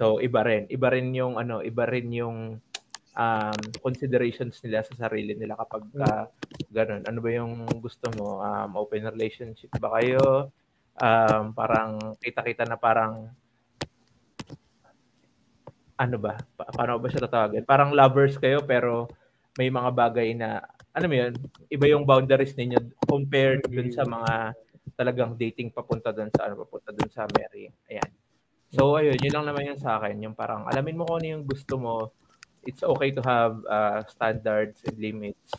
So 0.00 0.16
iba 0.24 0.40
rin, 0.40 0.64
iba 0.72 0.88
rin 0.88 1.12
yung 1.12 1.36
ano, 1.36 1.60
iba 1.60 1.84
rin 1.84 2.08
yung 2.08 2.56
um, 3.12 3.60
considerations 3.84 4.56
nila 4.64 4.80
sa 4.80 4.96
sarili 4.96 5.36
nila 5.36 5.60
kapag 5.60 5.84
uh, 6.00 6.24
ganun. 6.72 7.04
Ano 7.04 7.20
ba 7.20 7.28
yung 7.28 7.68
gusto 7.84 8.08
mo? 8.16 8.40
Um, 8.40 8.80
open 8.80 9.04
relationship 9.12 9.68
ba 9.76 10.00
kayo? 10.00 10.48
Um, 10.96 11.52
parang 11.52 12.16
kita-kita 12.16 12.64
na 12.64 12.80
parang 12.80 13.28
ano 16.00 16.16
ba? 16.16 16.40
Pa- 16.56 16.72
paano 16.72 16.96
ba 16.96 17.12
siya 17.12 17.28
tatawagin? 17.28 17.68
Parang 17.68 17.92
lovers 17.92 18.40
kayo 18.40 18.64
pero 18.64 19.04
may 19.60 19.68
mga 19.68 19.92
bagay 19.92 20.32
na 20.32 20.64
ano 20.96 21.04
mo 21.12 21.14
yun, 21.14 21.36
iba 21.68 21.86
yung 21.92 22.08
boundaries 22.08 22.56
ninyo 22.56 23.04
compared 23.04 23.68
dun 23.68 23.92
sa 23.92 24.08
mga 24.08 24.56
talagang 24.96 25.36
dating 25.36 25.68
papunta 25.68 26.08
dun 26.08 26.32
sa 26.32 26.48
ano 26.48 26.64
papunta 26.64 26.88
dun 26.88 27.12
sa 27.12 27.28
Mary. 27.36 27.68
Ayan. 27.92 28.29
So 28.70 28.94
ayun, 28.94 29.18
yun 29.18 29.34
lang 29.34 29.46
naman 29.50 29.66
yung 29.66 29.80
sa 29.82 29.98
akin, 29.98 30.22
yung 30.22 30.34
parang 30.34 30.66
alamin 30.70 30.98
mo 30.98 31.06
kung 31.06 31.22
ano 31.22 31.28
yung 31.38 31.44
gusto 31.46 31.74
mo. 31.74 32.14
It's 32.62 32.84
okay 32.84 33.10
to 33.16 33.22
have 33.24 33.58
uh, 33.66 34.04
standards 34.06 34.84
and 34.86 34.94
limits. 35.00 35.50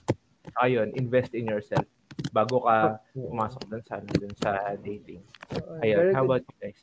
Ayun, 0.61 0.93
invest 0.95 1.33
in 1.35 1.49
yourself 1.49 1.83
bago 2.29 2.61
ka 2.63 3.01
pumasok 3.17 3.63
dun 3.67 3.83
sa 3.83 3.95
dun 3.99 4.35
sa 4.37 4.51
dating. 4.79 5.23
Ayun, 5.81 6.13
how 6.13 6.23
about 6.23 6.45
you 6.45 6.57
guys? 6.61 6.79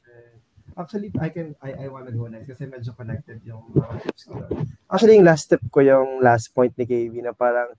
Actually, 0.79 1.11
I 1.19 1.29
can, 1.33 1.59
I, 1.59 1.75
I 1.75 1.87
wanna 1.91 2.15
go 2.15 2.31
next 2.31 2.55
kasi 2.55 2.69
medyo 2.71 2.95
connected 2.95 3.43
yung 3.43 3.67
mga 3.75 3.99
tips 4.05 4.31
ko. 4.31 4.39
doon. 4.39 4.63
Actually, 4.87 5.19
yung 5.19 5.27
last 5.27 5.51
tip 5.51 5.63
ko, 5.75 5.83
yung 5.83 6.23
last 6.23 6.55
point 6.55 6.71
ni 6.79 6.87
KB 6.87 7.19
na 7.19 7.35
parang, 7.35 7.75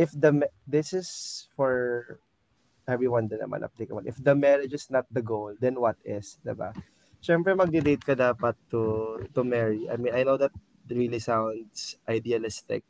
if 0.00 0.08
the, 0.16 0.48
this 0.64 0.96
is 0.96 1.08
for 1.52 2.16
everyone 2.88 3.28
din 3.28 3.36
naman 3.36 3.60
applicable. 3.60 4.06
If 4.08 4.16
the 4.16 4.32
marriage 4.32 4.72
is 4.72 4.88
not 4.88 5.04
the 5.12 5.20
goal, 5.20 5.52
then 5.60 5.76
what 5.76 6.00
is, 6.08 6.40
diba? 6.40 6.72
Siyempre, 7.22 7.54
magdi-date 7.54 8.02
ka 8.02 8.18
dapat 8.18 8.58
to, 8.66 9.16
to 9.30 9.46
marry. 9.46 9.86
I 9.86 9.94
mean, 9.94 10.10
I 10.10 10.26
know 10.26 10.36
that 10.36 10.50
really 10.90 11.22
sounds 11.22 11.96
idealistic. 12.10 12.82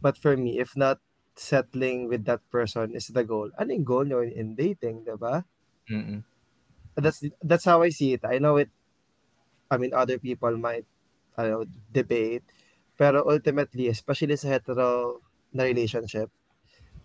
But 0.00 0.16
for 0.16 0.36
me, 0.36 0.58
if 0.58 0.72
not 0.74 0.98
settling 1.36 2.08
with 2.08 2.24
that 2.24 2.40
person 2.48 2.96
is 2.96 3.12
the 3.12 3.20
goal, 3.22 3.52
ano 3.60 3.76
yung 3.76 3.84
goal 3.84 4.04
nyo 4.08 4.24
in, 4.24 4.32
in 4.32 4.48
dating, 4.56 5.04
diba? 5.04 5.44
Mm-mm. 5.92 6.24
that's 6.96 7.22
that's 7.44 7.64
how 7.64 7.84
I 7.84 7.92
see 7.92 8.16
it. 8.16 8.24
I 8.24 8.38
know 8.40 8.56
it. 8.56 8.72
I 9.70 9.76
mean, 9.76 9.92
other 9.92 10.18
people 10.18 10.56
might, 10.56 10.86
I 11.36 11.52
know, 11.52 11.64
debate, 11.92 12.44
pero 12.96 13.28
ultimately, 13.28 13.92
especially 13.92 14.36
sa 14.40 14.56
hetero 14.56 15.20
na 15.52 15.68
relationship, 15.68 16.32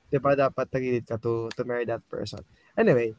di 0.07 0.17
ba 0.17 0.35
dapat 0.35 0.71
nag 0.71 1.03
ka 1.03 1.17
to 1.19 1.51
to 1.51 1.63
marry 1.67 1.83
that 1.83 2.03
person. 2.07 2.39
Anyway, 2.77 3.11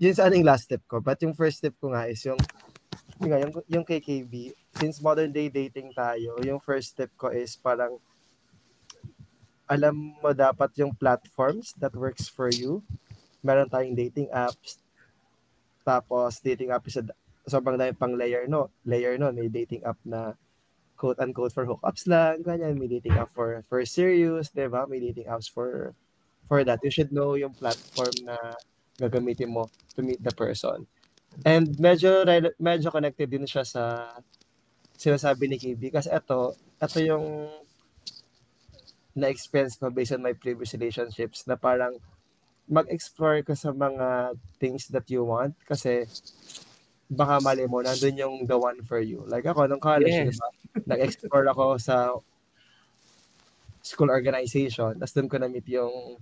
yun 0.00 0.16
sa 0.16 0.30
aning 0.30 0.46
last 0.46 0.72
tip 0.72 0.80
ko. 0.88 1.04
But 1.04 1.20
yung 1.20 1.36
first 1.36 1.60
tip 1.60 1.76
ko 1.76 1.92
nga 1.92 2.08
is 2.08 2.24
yung, 2.24 2.40
nga, 3.20 3.38
yung, 3.38 3.54
yung 3.70 3.86
KKB, 3.86 4.54
since 4.74 4.98
modern 4.98 5.30
day 5.30 5.46
dating 5.48 5.94
tayo, 5.94 6.34
yung 6.42 6.58
first 6.58 6.98
tip 6.98 7.10
ko 7.14 7.30
is 7.30 7.54
parang 7.54 7.98
alam 9.64 9.96
mo 10.20 10.30
dapat 10.36 10.70
yung 10.76 10.92
platforms 10.92 11.72
that 11.80 11.94
works 11.96 12.28
for 12.28 12.52
you. 12.52 12.84
Meron 13.40 13.68
tayong 13.70 13.96
dating 13.96 14.28
apps, 14.28 14.80
tapos 15.84 16.40
dating 16.40 16.72
app 16.72 16.84
is 16.88 17.00
a, 17.00 17.04
sobrang 17.48 17.76
dami 17.76 17.92
pang 17.96 18.16
layer 18.16 18.48
no. 18.48 18.72
Layer 18.84 19.16
no, 19.20 19.32
may 19.32 19.48
dating 19.48 19.84
app 19.84 20.00
na 20.04 20.36
quote 20.96 21.20
unquote 21.20 21.52
for 21.52 21.68
hookups 21.68 22.08
lang, 22.08 22.40
ganyan, 22.40 22.76
may 22.76 22.88
dating 22.88 23.16
app 23.16 23.28
for 23.32 23.60
for 23.68 23.80
serious, 23.84 24.48
'di 24.52 24.68
ba? 24.68 24.88
May 24.88 25.00
dating 25.00 25.28
apps 25.28 25.48
for 25.48 25.92
for 26.48 26.64
that. 26.64 26.80
You 26.84 26.92
should 26.92 27.12
know 27.12 27.36
yung 27.36 27.56
platform 27.56 28.12
na 28.24 28.36
gagamitin 29.00 29.52
mo 29.52 29.68
to 29.96 30.00
meet 30.04 30.20
the 30.24 30.32
person. 30.32 30.88
And 31.42 31.66
medyo 31.82 32.22
medyo 32.62 32.94
connected 32.94 33.26
din 33.26 33.48
siya 33.48 33.66
sa 33.66 34.14
sinasabi 34.94 35.50
ni 35.50 35.58
KB 35.58 35.90
kasi 35.90 36.06
ito, 36.14 36.54
ito 36.54 36.98
yung 37.02 37.50
na-experience 39.14 39.78
ko 39.78 39.90
based 39.90 40.14
on 40.14 40.22
my 40.22 40.34
previous 40.34 40.74
relationships 40.74 41.46
na 41.50 41.58
parang 41.58 41.98
mag-explore 42.70 43.42
ka 43.42 43.54
sa 43.54 43.74
mga 43.74 44.38
things 44.62 44.88
that 44.90 45.06
you 45.10 45.26
want 45.26 45.54
kasi 45.66 46.06
baka 47.10 47.38
mali 47.44 47.68
mo, 47.68 47.84
nandun 47.84 48.16
yung 48.16 48.36
the 48.48 48.56
one 48.56 48.80
for 48.82 48.98
you. 48.98 49.22
Like 49.28 49.44
ako, 49.46 49.68
nung 49.68 49.82
college, 49.82 50.10
Yes. 50.10 50.34
diba? 50.34 50.48
nag-explore 50.88 51.46
ako 51.52 51.78
sa 51.78 52.16
school 53.84 54.08
organization. 54.10 54.96
Tapos 54.96 55.12
doon 55.14 55.28
ko 55.28 55.36
na-meet 55.38 55.68
yung 55.68 56.18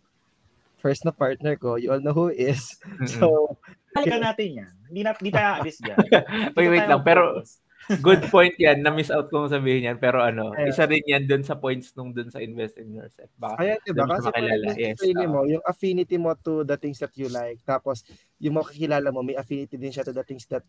first 0.82 1.06
na 1.06 1.14
partner 1.14 1.54
ko. 1.54 1.78
You 1.78 1.94
all 1.94 2.02
know 2.02 2.12
who 2.12 2.28
is. 2.34 2.76
So, 3.06 3.56
Halika 3.92 4.18
natin 4.18 4.48
yan. 4.64 4.72
Hindi, 4.88 5.00
na, 5.04 5.10
hindi 5.16 5.32
tayo 5.32 5.48
aalis 5.56 5.78
dyan. 5.80 5.98
Wait, 6.56 6.68
wait 6.68 6.86
lang. 6.88 7.02
Pero 7.04 7.40
good 8.06 8.22
point 8.30 8.54
yan. 8.56 8.80
Na-miss 8.80 9.10
out 9.10 9.28
kong 9.28 9.50
sabihin 9.50 9.90
yan. 9.90 9.98
Pero 9.98 10.22
ano, 10.22 10.54
Ayan. 10.54 10.70
isa 10.70 10.84
rin 10.86 11.02
yan 11.04 11.24
dun 11.26 11.42
sa 11.42 11.58
points 11.58 11.92
nung 11.98 12.14
dun 12.14 12.30
sa 12.30 12.38
invest 12.38 12.78
in 12.78 12.94
yourself. 12.94 13.28
Baka, 13.36 13.58
Kaya 13.58 13.74
diba? 13.82 14.04
Kasi 14.06 14.28
makilala. 14.30 14.66
Yes, 14.78 14.98
oo. 15.02 15.26
mo, 15.26 15.40
yung 15.44 15.64
affinity 15.66 16.16
mo 16.16 16.32
to 16.38 16.62
the 16.62 16.78
things 16.78 17.02
that 17.02 17.12
you 17.18 17.26
like, 17.28 17.58
tapos 17.66 18.06
yung 18.38 18.60
makikilala 18.60 19.10
mo, 19.10 19.26
may 19.26 19.34
affinity 19.34 19.74
din 19.74 19.90
siya 19.90 20.06
to 20.06 20.14
the 20.14 20.24
things 20.24 20.46
that 20.46 20.62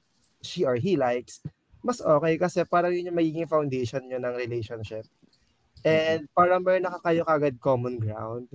she 0.44 0.66
or 0.66 0.76
he 0.76 1.00
likes, 1.00 1.40
mas 1.84 2.00
okay 2.00 2.36
kasi 2.40 2.64
parang 2.68 2.92
yun 2.92 3.12
yung 3.12 3.20
magiging 3.20 3.48
foundation 3.48 4.04
nyo 4.08 4.20
ng 4.20 4.36
relationship. 4.36 5.08
And 5.84 6.32
parang 6.32 6.64
meron 6.64 6.88
nakakayo 6.88 7.28
kagad 7.28 7.60
common 7.60 8.00
ground. 8.00 8.48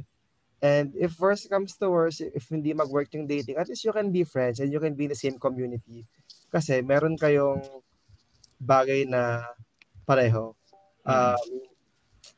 And 0.59 0.91
if 0.99 1.15
worst 1.23 1.47
comes 1.47 1.79
to 1.79 1.87
worst, 1.87 2.19
if 2.21 2.51
hindi 2.51 2.75
mag-work 2.75 3.15
yung 3.15 3.31
dating, 3.31 3.57
at 3.57 3.71
least 3.71 3.87
you 3.87 3.95
can 3.95 4.11
be 4.11 4.27
friends 4.27 4.59
and 4.59 4.75
you 4.75 4.83
can 4.83 4.99
be 4.99 5.07
in 5.07 5.15
the 5.15 5.19
same 5.19 5.39
community. 5.39 6.03
Kasi 6.51 6.83
meron 6.83 7.15
kayong 7.15 7.63
bagay 8.59 9.07
na 9.07 9.47
pareho. 10.03 10.59
Um, 11.07 11.39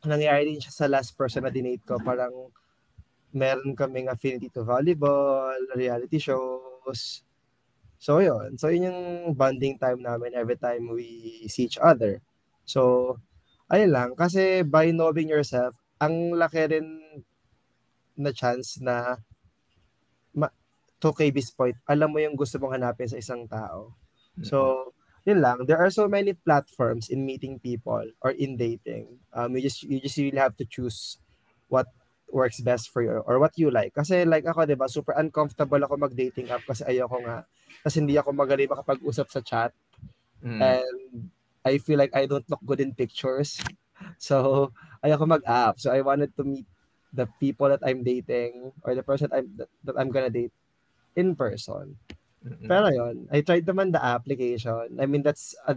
nangyari 0.05 0.53
din 0.53 0.61
siya 0.61 0.85
sa 0.85 0.87
last 0.87 1.17
person 1.17 1.49
na 1.49 1.53
dinate 1.53 1.81
ko. 1.89 1.97
Parang 1.97 2.53
meron 3.33 3.73
kaming 3.73 4.13
affinity 4.13 4.53
to 4.53 4.69
volleyball, 4.69 5.57
reality 5.73 6.21
shows. 6.21 7.25
So, 8.01 8.21
yun. 8.21 8.61
So, 8.61 8.69
yun 8.69 8.93
yung 8.93 9.01
bonding 9.33 9.81
time 9.81 10.05
namin 10.05 10.37
every 10.37 10.61
time 10.61 10.93
we 10.93 11.45
see 11.49 11.69
each 11.69 11.81
other. 11.81 12.21
So, 12.69 13.17
ayun 13.73 13.93
lang. 13.93 14.11
Kasi 14.13 14.61
by 14.65 14.93
knowing 14.93 15.33
yourself, 15.33 15.77
ang 16.01 16.37
laki 16.37 16.69
rin 16.69 17.01
na 18.21 18.33
chance 18.37 18.77
na 18.79 19.17
ma- 20.37 20.55
to 21.01 21.17
KB's 21.17 21.51
point, 21.57 21.77
alam 21.89 22.13
mo 22.13 22.21
yung 22.21 22.37
gusto 22.37 22.61
mong 22.61 22.77
hanapin 22.77 23.09
sa 23.09 23.17
isang 23.17 23.49
tao. 23.49 23.97
So, 24.45 24.91
yun 25.25 25.41
lang. 25.41 25.65
There 25.69 25.81
are 25.81 25.93
so 25.93 26.09
many 26.09 26.33
platforms 26.33 27.09
in 27.09 27.25
meeting 27.25 27.61
people 27.61 28.05
or 28.21 28.31
in 28.33 28.57
dating. 28.57 29.21
Um, 29.33 29.57
you 29.57 29.63
just 29.65 29.85
you 29.85 30.01
just 30.01 30.17
really 30.17 30.41
have 30.41 30.57
to 30.61 30.65
choose 30.65 31.21
what 31.69 31.89
works 32.31 32.63
best 32.63 32.89
for 32.89 33.03
you 33.03 33.21
or 33.27 33.39
what 33.39 33.53
you 33.59 33.69
like. 33.69 33.93
Kasi 33.93 34.25
like 34.25 34.47
ako, 34.47 34.65
di 34.65 34.79
ba, 34.79 34.89
super 34.89 35.13
uncomfortable 35.19 35.83
ako 35.83 35.99
mag-dating 35.99 36.49
app 36.49 36.65
kasi 36.65 36.87
ayoko 36.87 37.21
nga. 37.27 37.45
Kasi 37.85 38.01
hindi 38.01 38.17
ako 38.17 38.33
magaling 38.33 38.71
makapag-usap 38.71 39.29
sa 39.29 39.41
chat. 39.43 39.73
Mm. 40.41 40.61
And 40.63 40.97
I 41.67 41.77
feel 41.77 42.01
like 42.01 42.15
I 42.17 42.25
don't 42.25 42.47
look 42.49 42.63
good 42.65 42.81
in 42.81 42.97
pictures. 42.97 43.61
So, 44.17 44.73
ayoko 45.05 45.29
mag-app. 45.29 45.77
So, 45.77 45.93
I 45.93 46.01
wanted 46.01 46.33
to 46.41 46.43
meet 46.47 46.65
the 47.13 47.27
people 47.39 47.69
that 47.69 47.83
I'm 47.83 48.03
dating 48.03 48.73
or 48.83 48.95
the 48.95 49.03
person 49.03 49.29
that 49.31 49.43
I'm, 49.43 49.49
that, 49.57 49.71
that 49.85 49.97
I'm 49.99 50.11
gonna 50.11 50.31
date 50.31 50.53
in 51.17 51.35
person. 51.35 51.97
Mm-mm. 52.41 52.69
Pero 52.69 52.89
yun, 52.89 53.29
I 53.29 53.41
tried 53.43 53.67
naman 53.67 53.93
the 53.93 54.03
application. 54.03 54.97
I 54.99 55.07
mean, 55.07 55.23
that's 55.23 55.55
a, 55.69 55.77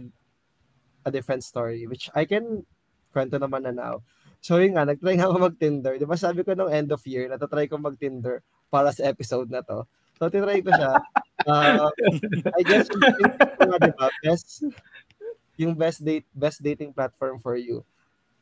a 1.04 1.10
different 1.10 1.44
story, 1.44 1.86
which 1.86 2.08
I 2.14 2.24
can 2.24 2.64
kwento 3.12 3.36
naman 3.36 3.68
na 3.68 3.74
now. 3.74 4.02
So 4.40 4.60
yun 4.60 4.76
nga, 4.76 4.84
nag-try 4.84 5.16
nga 5.16 5.26
ako 5.30 5.52
mag-Tinder. 5.52 5.96
Di 6.00 6.08
ba 6.08 6.16
sabi 6.16 6.44
ko 6.44 6.52
nung 6.52 6.72
end 6.72 6.92
of 6.92 7.04
year, 7.04 7.28
natatry 7.28 7.68
ko 7.68 7.76
mag-Tinder 7.76 8.40
para 8.72 8.90
sa 8.90 9.06
episode 9.06 9.48
na 9.48 9.62
to. 9.62 9.86
So, 10.18 10.30
tinry 10.30 10.62
ko 10.62 10.70
siya. 10.74 10.98
Uh, 11.44 11.92
I 12.56 12.62
guess, 12.64 12.88
yung, 12.96 13.76
yung, 13.76 14.16
best, 14.24 14.48
yung 15.60 15.74
best 15.76 16.00
date, 16.00 16.24
best 16.32 16.64
dating 16.64 16.96
platform 16.96 17.36
for 17.36 17.52
you. 17.52 17.84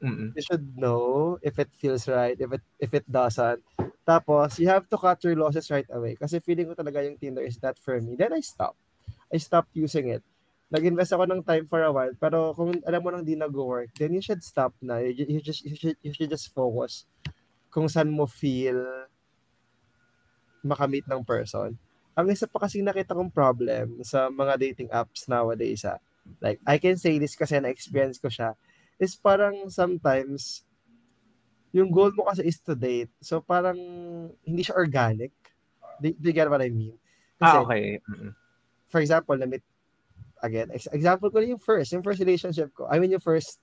Mm-mm. 0.02 0.34
You 0.34 0.42
should 0.42 0.66
know 0.74 1.38
if 1.42 1.62
it 1.62 1.70
feels 1.78 2.10
right, 2.10 2.34
if 2.34 2.50
it 2.50 2.64
if 2.82 2.90
it 2.90 3.06
doesn't. 3.06 3.62
Tapos, 4.02 4.58
you 4.58 4.66
have 4.66 4.90
to 4.90 4.98
cut 4.98 5.22
your 5.22 5.38
losses 5.38 5.70
right 5.70 5.86
away. 5.94 6.18
Kasi 6.18 6.42
feeling 6.42 6.66
ko 6.66 6.74
talaga 6.74 7.06
yung 7.06 7.14
Tinder 7.14 7.46
is 7.46 7.62
not 7.62 7.78
for 7.78 8.02
me. 8.02 8.18
Then 8.18 8.34
I 8.34 8.42
stop. 8.42 8.74
I 9.30 9.38
stopped 9.38 9.70
using 9.78 10.10
it. 10.10 10.26
Nag-invest 10.74 11.14
ako 11.14 11.30
ng 11.30 11.46
time 11.46 11.70
for 11.70 11.86
a 11.86 11.92
while, 11.92 12.10
pero 12.18 12.50
kung 12.56 12.74
alam 12.82 13.00
mo 13.04 13.14
nang 13.14 13.22
di 13.22 13.38
nag-work, 13.38 13.94
then 13.94 14.10
you 14.16 14.24
should 14.24 14.42
stop 14.42 14.74
na. 14.82 14.98
You, 14.98 15.38
you, 15.38 15.40
just, 15.44 15.62
you, 15.62 15.76
should, 15.78 16.00
you 16.02 16.10
should 16.10 16.32
just 16.32 16.50
focus 16.50 17.06
kung 17.70 17.86
saan 17.86 18.10
mo 18.10 18.26
feel 18.26 18.80
makamit 20.66 21.06
ng 21.06 21.22
person. 21.22 21.78
Ang 22.18 22.26
isa 22.32 22.48
pa 22.48 22.66
kasi 22.66 22.82
nakita 22.82 23.14
kong 23.14 23.30
problem 23.30 24.02
sa 24.02 24.32
mga 24.32 24.58
dating 24.58 24.88
apps 24.90 25.28
nowadays, 25.28 25.84
ah, 25.86 26.00
like, 26.40 26.58
I 26.66 26.80
can 26.80 26.96
say 26.98 27.20
this 27.20 27.36
kasi 27.36 27.60
na-experience 27.60 28.18
ko 28.18 28.32
siya, 28.32 28.56
is 29.02 29.18
parang 29.18 29.66
sometimes, 29.66 30.62
yung 31.74 31.90
goal 31.90 32.14
mo 32.14 32.30
kasi 32.30 32.46
is 32.46 32.62
to 32.62 32.78
date. 32.78 33.10
So, 33.18 33.42
parang, 33.42 33.76
hindi 34.46 34.62
siya 34.62 34.78
organic. 34.78 35.34
Do, 35.98 36.14
do 36.14 36.30
you 36.30 36.36
get 36.36 36.46
what 36.46 36.62
I 36.62 36.70
mean? 36.70 36.94
Kasi, 37.42 37.56
ah, 37.58 37.66
okay. 37.66 37.98
For 38.86 39.02
example, 39.02 39.34
na 39.34 39.50
meet, 39.50 39.66
again, 40.38 40.70
ex- 40.70 40.92
example 40.94 41.34
ko 41.34 41.42
yung 41.42 41.58
first, 41.58 41.90
yung 41.90 42.06
first 42.06 42.22
relationship 42.22 42.70
ko. 42.70 42.86
I 42.86 43.02
mean, 43.02 43.10
yung 43.10 43.24
first 43.24 43.58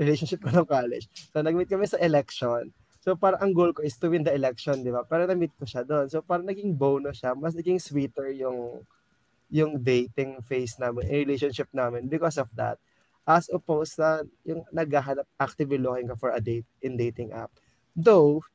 relationship 0.00 0.40
ko 0.40 0.48
ng 0.48 0.64
college. 0.64 1.12
So, 1.36 1.44
nag-meet 1.44 1.68
kami 1.68 1.84
sa 1.84 2.00
election. 2.00 2.72
So, 3.04 3.12
parang 3.14 3.44
ang 3.44 3.52
goal 3.52 3.76
ko 3.76 3.84
is 3.84 4.00
to 4.00 4.08
win 4.08 4.24
the 4.24 4.32
election, 4.32 4.80
di 4.80 4.90
ba? 4.90 5.04
Pero 5.04 5.28
na-meet 5.28 5.52
ko 5.60 5.68
siya 5.68 5.84
doon. 5.84 6.08
So, 6.08 6.24
parang 6.24 6.48
naging 6.48 6.72
bonus 6.72 7.20
siya. 7.20 7.36
Mas 7.36 7.52
naging 7.52 7.78
sweeter 7.78 8.32
yung 8.32 8.80
yung 9.46 9.78
dating 9.78 10.42
phase 10.42 10.74
namin, 10.82 11.06
relationship 11.06 11.70
namin 11.70 12.10
because 12.10 12.34
of 12.34 12.50
that. 12.58 12.82
As 13.26 13.50
opposed 13.50 13.98
sa 13.98 14.22
yung 14.46 14.62
naghahanap, 14.70 15.26
actively 15.34 15.82
looking 15.82 16.06
ka 16.06 16.14
for 16.14 16.30
a 16.30 16.38
date 16.38 16.66
in 16.78 16.94
dating 16.94 17.34
app. 17.34 17.50
Though, 17.90 18.46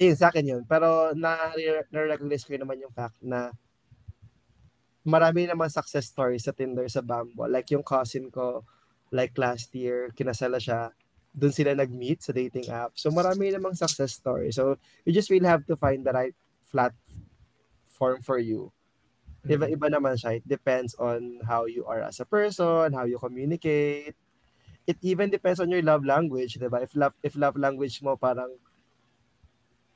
yun, 0.00 0.16
sa 0.16 0.32
akin 0.32 0.48
yun. 0.48 0.62
Pero 0.64 1.12
na, 1.12 1.52
na-recognize 1.92 2.48
ko 2.48 2.56
naman 2.56 2.80
yung 2.80 2.94
fact 2.96 3.20
na 3.20 3.52
marami 5.04 5.44
naman 5.44 5.68
success 5.68 6.08
stories 6.08 6.48
sa 6.48 6.56
Tinder, 6.56 6.88
sa 6.88 7.04
Bumble. 7.04 7.52
Like 7.52 7.68
yung 7.68 7.84
cousin 7.84 8.32
ko, 8.32 8.64
like 9.12 9.36
last 9.36 9.68
year, 9.76 10.08
kinasala 10.16 10.56
siya, 10.56 10.96
doon 11.36 11.52
sila 11.52 11.76
nag-meet 11.76 12.24
sa 12.24 12.32
dating 12.32 12.72
app. 12.72 12.96
So 12.96 13.12
marami 13.12 13.52
namang 13.52 13.76
success 13.76 14.16
story. 14.16 14.50
So 14.56 14.80
you 15.04 15.12
just 15.12 15.28
really 15.28 15.46
have 15.46 15.68
to 15.68 15.76
find 15.76 16.00
the 16.00 16.16
right 16.16 16.34
platform 16.72 18.24
for 18.24 18.40
you. 18.40 18.72
Iba-iba 19.46 19.88
naman 19.88 20.20
siya. 20.20 20.36
It 20.36 20.44
depends 20.44 20.92
on 21.00 21.40
how 21.48 21.64
you 21.64 21.88
are 21.88 22.04
as 22.04 22.20
a 22.20 22.28
person, 22.28 22.92
how 22.92 23.08
you 23.08 23.16
communicate. 23.16 24.12
It 24.84 24.98
even 25.00 25.32
depends 25.32 25.60
on 25.60 25.72
your 25.72 25.80
love 25.80 26.04
language, 26.04 26.60
diba? 26.60 26.82
If 26.84 26.92
love, 26.92 27.16
if 27.24 27.36
love 27.36 27.56
language 27.56 28.02
mo 28.04 28.16
parang 28.20 28.52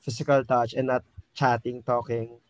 physical 0.00 0.44
touch 0.44 0.72
and 0.72 0.88
not 0.88 1.04
chatting, 1.36 1.84
talking, 1.84 2.40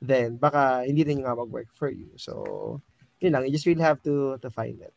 then 0.00 0.36
baka 0.40 0.84
hindi 0.88 1.04
rin 1.04 1.24
nga 1.24 1.36
mag-work 1.36 1.68
for 1.76 1.92
you. 1.92 2.08
So, 2.16 2.80
yun 3.20 3.36
lang. 3.36 3.44
You 3.44 3.52
just 3.52 3.68
really 3.68 3.84
have 3.84 4.00
to 4.08 4.36
to 4.40 4.48
find 4.48 4.80
it. 4.80 4.94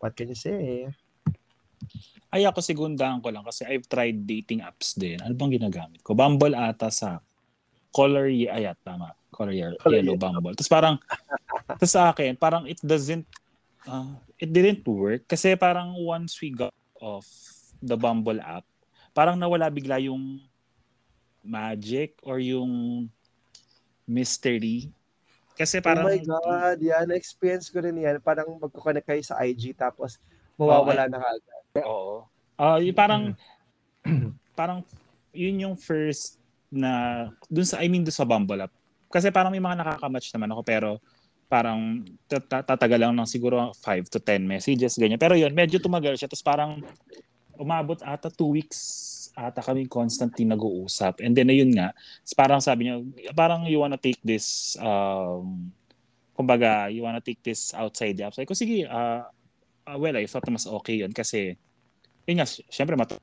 What 0.00 0.16
can 0.16 0.32
you 0.32 0.38
say? 0.38 0.92
Ay 2.32 2.44
ako 2.44 2.60
sigundaan 2.60 3.22
ko 3.22 3.30
lang 3.30 3.46
kasi 3.46 3.64
I've 3.64 3.86
tried 3.86 4.26
dating 4.26 4.60
apps 4.60 4.98
din. 4.98 5.22
Ano 5.22 5.32
bang 5.38 5.56
ginagamit 5.56 6.02
ko? 6.02 6.12
Bumble 6.12 6.56
ata 6.56 6.90
sa 6.90 7.22
Color 7.94 8.28
ayat 8.28 8.76
tama. 8.84 9.16
Color 9.36 9.52
Yellow, 9.52 9.78
Color 9.84 10.00
yellow 10.00 10.16
Bumble. 10.16 10.56
Tapos 10.56 10.72
parang 10.72 10.96
tapos 11.68 11.90
sa 11.92 12.08
akin, 12.08 12.32
parang 12.40 12.64
it 12.64 12.80
doesn't 12.80 13.28
uh, 13.84 14.16
it 14.40 14.48
didn't 14.48 14.80
work 14.88 15.28
kasi 15.28 15.52
parang 15.60 15.92
once 16.00 16.40
we 16.40 16.48
got 16.48 16.72
off 16.96 17.28
the 17.84 17.94
Bumble 17.94 18.40
app, 18.40 18.64
parang 19.12 19.36
nawala 19.36 19.68
bigla 19.68 20.00
yung 20.00 20.40
magic 21.44 22.16
or 22.24 22.40
yung 22.40 23.04
mystery. 24.08 24.88
Kasi 25.56 25.80
parang 25.80 26.04
oh 26.04 26.12
my 26.12 26.20
God, 26.20 26.78
yan. 26.80 27.04
Na-experience 27.08 27.72
ko 27.72 27.80
rin 27.80 27.96
yan. 27.96 28.20
Parang 28.20 28.48
magkoconnect 28.60 29.08
kayo 29.08 29.22
sa 29.24 29.40
IG 29.40 29.72
tapos 29.72 30.20
mawawala 30.56 31.08
na 31.08 31.20
kagad. 31.20 31.84
Oo. 31.84 32.28
Ah, 32.56 32.80
yung 32.80 32.96
parang 32.96 33.36
parang 34.58 34.80
yun 35.36 35.68
yung 35.68 35.76
first 35.76 36.40
na 36.72 37.28
dun 37.48 37.68
sa 37.68 37.80
I 37.84 37.88
mean 37.88 38.04
dun 38.04 38.12
sa 38.12 38.24
Bumble 38.24 38.64
app. 38.64 38.72
Kasi 39.16 39.32
parang 39.32 39.48
may 39.48 39.64
mga 39.64 39.80
nakaka-match 39.80 40.28
naman 40.36 40.52
ako 40.52 40.60
pero 40.60 40.90
parang 41.48 42.04
tat- 42.28 42.68
tatagal 42.68 43.00
lang 43.00 43.14
ng 43.16 43.24
siguro 43.24 43.72
5 43.72 44.12
to 44.12 44.20
10 44.20 44.44
messages 44.44 45.00
ganyan. 45.00 45.16
Pero 45.16 45.32
yun, 45.32 45.56
medyo 45.56 45.80
tumagal 45.80 46.20
siya 46.20 46.28
tapos 46.28 46.44
parang 46.44 46.84
umabot 47.56 47.96
ata 48.04 48.28
2 48.28 48.56
weeks 48.60 48.78
ata 49.32 49.60
kami 49.64 49.88
constantly 49.88 50.44
nag-uusap. 50.44 51.24
And 51.24 51.32
then 51.32 51.48
ayun 51.48 51.72
nga, 51.72 51.96
parang 52.36 52.60
sabi 52.60 52.88
niya, 52.88 53.00
parang 53.32 53.64
you 53.64 53.80
wanna 53.80 54.00
take 54.00 54.20
this 54.20 54.76
um 54.80 55.72
kumbaga, 56.36 56.92
you 56.92 57.00
wanna 57.00 57.24
take 57.24 57.40
this 57.40 57.72
outside 57.72 58.16
the 58.16 58.28
app. 58.28 58.36
Sabi 58.36 58.48
ko, 58.48 58.52
sige, 58.52 58.84
uh, 58.84 59.24
uh, 59.88 59.96
well, 59.96 60.16
I 60.16 60.28
thought 60.28 60.44
mas 60.52 60.68
okay 60.68 61.00
yun 61.00 61.12
kasi 61.16 61.56
yun 62.28 62.42
nga, 62.42 62.48
syempre 62.48 62.98
mat 62.98 63.16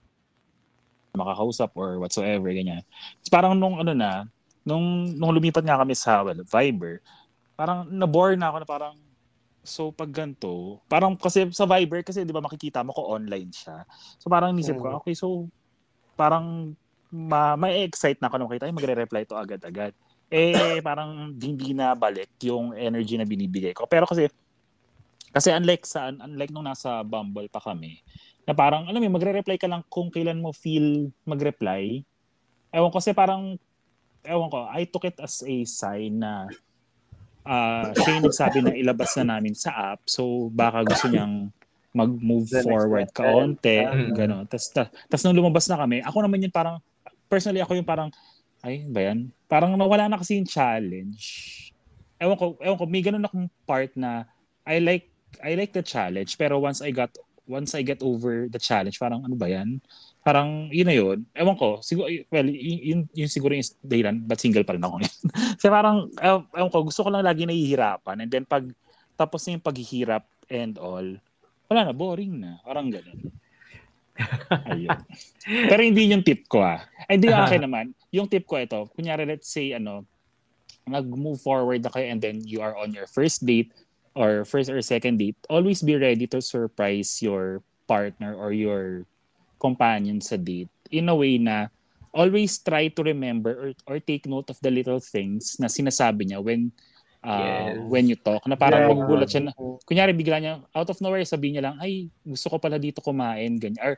makakausap 1.14 1.70
or 1.78 2.02
whatsoever, 2.02 2.50
ganyan. 2.50 2.82
Tapos 3.22 3.30
parang 3.30 3.54
nung 3.54 3.78
ano 3.78 3.94
na, 3.94 4.26
nung, 4.64 5.12
nung 5.16 5.32
lumipat 5.36 5.64
nga 5.64 5.80
kami 5.80 5.96
sa 5.96 6.24
well, 6.24 6.42
Viber, 6.44 7.00
parang 7.56 7.86
na-bore 7.88 8.36
na 8.36 8.50
ako 8.50 8.58
na 8.64 8.68
parang, 8.68 8.96
so 9.64 9.92
pag 9.96 10.12
ganito, 10.12 10.80
parang 10.92 11.16
kasi 11.16 11.48
sa 11.56 11.64
Viber, 11.64 12.04
kasi 12.04 12.28
di 12.28 12.36
ba 12.36 12.44
makikita 12.44 12.84
mo 12.84 12.92
ko 12.92 13.16
online 13.16 13.52
siya. 13.52 13.88
So 14.20 14.28
parang 14.28 14.52
nisip 14.56 14.76
ko, 14.76 14.92
Mm. 14.92 14.98
okay, 15.00 15.16
so 15.16 15.48
parang 16.20 16.76
ma 17.14 17.54
may 17.54 17.86
excite 17.86 18.18
na 18.20 18.28
ako 18.28 18.42
nung 18.42 18.50
makita, 18.50 18.66
ay 18.66 18.76
magre-reply 18.76 19.24
to 19.30 19.38
agad-agad. 19.38 19.94
Eh, 20.34 20.52
parang 20.88 21.30
hindi 21.38 21.78
na 21.78 21.94
balik 21.94 22.34
yung 22.42 22.74
energy 22.74 23.16
na 23.22 23.28
binibigay 23.28 23.72
ko. 23.78 23.86
Pero 23.86 24.10
kasi, 24.10 24.26
kasi 25.30 25.54
unlike 25.54 25.86
sa, 25.86 26.10
unlike 26.10 26.50
nung 26.50 26.66
nasa 26.66 27.06
Bumble 27.06 27.50
pa 27.54 27.62
kami, 27.62 28.02
na 28.44 28.52
parang, 28.52 28.84
alam 28.90 29.00
mo, 29.00 29.16
magre-reply 29.16 29.56
ka 29.56 29.72
lang 29.72 29.86
kung 29.88 30.12
kailan 30.12 30.44
mo 30.44 30.52
feel 30.52 31.08
mag-reply. 31.24 32.04
Ewan 32.76 32.92
ko, 32.92 33.00
kasi 33.00 33.16
parang, 33.16 33.56
ewan 34.24 34.50
ko, 34.50 34.66
I 34.68 34.88
took 34.88 35.06
it 35.06 35.20
as 35.20 35.44
a 35.44 35.56
sign 35.68 36.20
na 36.24 36.48
uh, 37.44 37.92
siya 37.96 38.20
yung 38.20 38.26
nagsabi 38.28 38.60
na 38.64 38.74
ilabas 38.76 39.12
na 39.20 39.38
namin 39.38 39.54
sa 39.54 39.96
app. 39.96 40.02
So, 40.08 40.50
baka 40.50 40.84
gusto 40.88 41.08
niyang 41.12 41.52
mag-move 41.94 42.50
forward 42.66 43.14
kaonte, 43.14 43.86
Mm. 43.86 44.18
gano'n. 44.18 44.46
Tapos, 44.50 44.74
tapos 44.74 45.22
nung 45.24 45.38
lumabas 45.38 45.70
na 45.70 45.78
kami, 45.78 46.02
ako 46.02 46.18
naman 46.26 46.42
yun 46.42 46.54
parang, 46.54 46.82
personally 47.30 47.62
ako 47.62 47.78
yung 47.78 47.86
parang, 47.86 48.10
ay, 48.66 48.88
ba 48.90 49.14
yan? 49.14 49.30
Parang 49.46 49.76
nawala 49.78 50.10
na 50.10 50.18
kasi 50.18 50.40
yung 50.40 50.48
challenge. 50.50 51.22
Ewan 52.18 52.40
ko, 52.40 52.56
ewan 52.64 52.80
ko, 52.80 52.86
may 52.88 53.04
ganun 53.04 53.28
akong 53.28 53.46
part 53.68 53.92
na 53.94 54.26
I 54.64 54.80
like 54.80 55.12
I 55.44 55.60
like 55.60 55.76
the 55.76 55.84
challenge 55.84 56.40
pero 56.40 56.62
once 56.62 56.80
I 56.80 56.94
got 56.96 57.12
once 57.44 57.76
I 57.76 57.84
get 57.84 58.00
over 58.00 58.48
the 58.48 58.62
challenge, 58.62 58.96
parang 58.96 59.28
ano 59.28 59.36
ba 59.36 59.52
yan? 59.52 59.84
Parang 60.24 60.72
yun 60.72 60.88
na 60.88 60.96
yun. 60.96 61.28
Ewan 61.36 61.60
ko, 61.60 61.84
siguro, 61.84 62.08
well, 62.32 62.48
yun, 62.48 62.80
yun, 62.80 63.00
yun 63.12 63.30
siguro 63.30 63.52
yung 63.52 63.68
dahilan, 63.84 64.24
but 64.24 64.40
single 64.40 64.64
pa 64.64 64.74
rin 64.74 64.84
ako 64.84 65.04
ngayon. 65.04 65.18
Kasi 65.60 65.68
parang, 65.68 66.08
ewan, 66.56 66.72
ko, 66.72 66.88
gusto 66.88 67.04
ko 67.04 67.10
lang 67.12 67.28
lagi 67.28 67.44
nahihirapan. 67.44 68.24
And 68.24 68.32
then 68.32 68.48
pag 68.48 68.64
tapos 69.20 69.46
na 69.46 69.60
yung 69.60 69.66
paghihirap 69.68 70.26
and 70.50 70.80
all, 70.80 71.06
wala 71.70 71.80
na, 71.86 71.94
boring 71.94 72.40
na. 72.40 72.58
Parang 72.64 72.88
ganun. 72.90 73.30
Ayun. 74.72 75.00
Pero 75.44 75.82
hindi 75.82 76.10
yung 76.10 76.24
tip 76.26 76.46
ko 76.48 76.64
ah. 76.64 76.86
Ay, 77.06 77.18
Hindi 77.18 77.34
yung 77.34 77.44
akin 77.44 77.62
naman. 77.66 77.86
Yung 78.14 78.28
tip 78.30 78.46
ko 78.46 78.58
ito, 78.62 78.90
kunyari 78.94 79.26
let's 79.26 79.50
say 79.50 79.74
ano, 79.74 80.06
nag-move 80.86 81.40
forward 81.40 81.82
na 81.82 81.92
kayo 81.92 82.08
and 82.12 82.20
then 82.22 82.44
you 82.44 82.60
are 82.60 82.76
on 82.76 82.92
your 82.92 83.08
first 83.08 83.44
date 83.44 83.72
or 84.14 84.46
first 84.46 84.70
or 84.70 84.80
second 84.82 85.18
date, 85.18 85.38
always 85.50 85.82
be 85.82 85.98
ready 85.98 86.30
to 86.30 86.42
surprise 86.42 87.22
your 87.24 87.66
partner 87.90 88.38
or 88.38 88.54
your 88.54 89.08
companion 89.64 90.20
sa 90.20 90.36
date 90.36 90.68
in 90.92 91.08
a 91.08 91.16
way 91.16 91.40
na 91.40 91.72
always 92.12 92.60
try 92.62 92.92
to 92.92 93.02
remember 93.02 93.56
or, 93.56 93.70
or 93.90 93.98
take 94.04 94.28
note 94.28 94.52
of 94.52 94.60
the 94.60 94.70
little 94.70 95.00
things 95.00 95.56
na 95.58 95.72
sinasabi 95.72 96.28
niya 96.30 96.44
when 96.44 96.70
uh, 97.24 97.72
Yes. 97.72 97.88
when 97.90 98.06
you 98.12 98.20
talk 98.20 98.44
na 98.46 98.60
parang 98.60 98.84
Yeah. 98.86 98.92
maggulat 98.94 99.30
siya 99.32 99.42
na 99.50 99.54
kunyari 99.88 100.12
bigla 100.14 100.38
niya 100.38 100.54
out 100.76 100.90
of 100.92 101.00
nowhere 101.00 101.24
sabihin 101.24 101.58
niya 101.58 101.72
lang 101.72 101.78
ay 101.80 102.12
gusto 102.22 102.52
ko 102.52 102.60
pala 102.60 102.76
dito 102.78 103.00
kumain 103.00 103.56
ganyan 103.58 103.80
or 103.82 103.96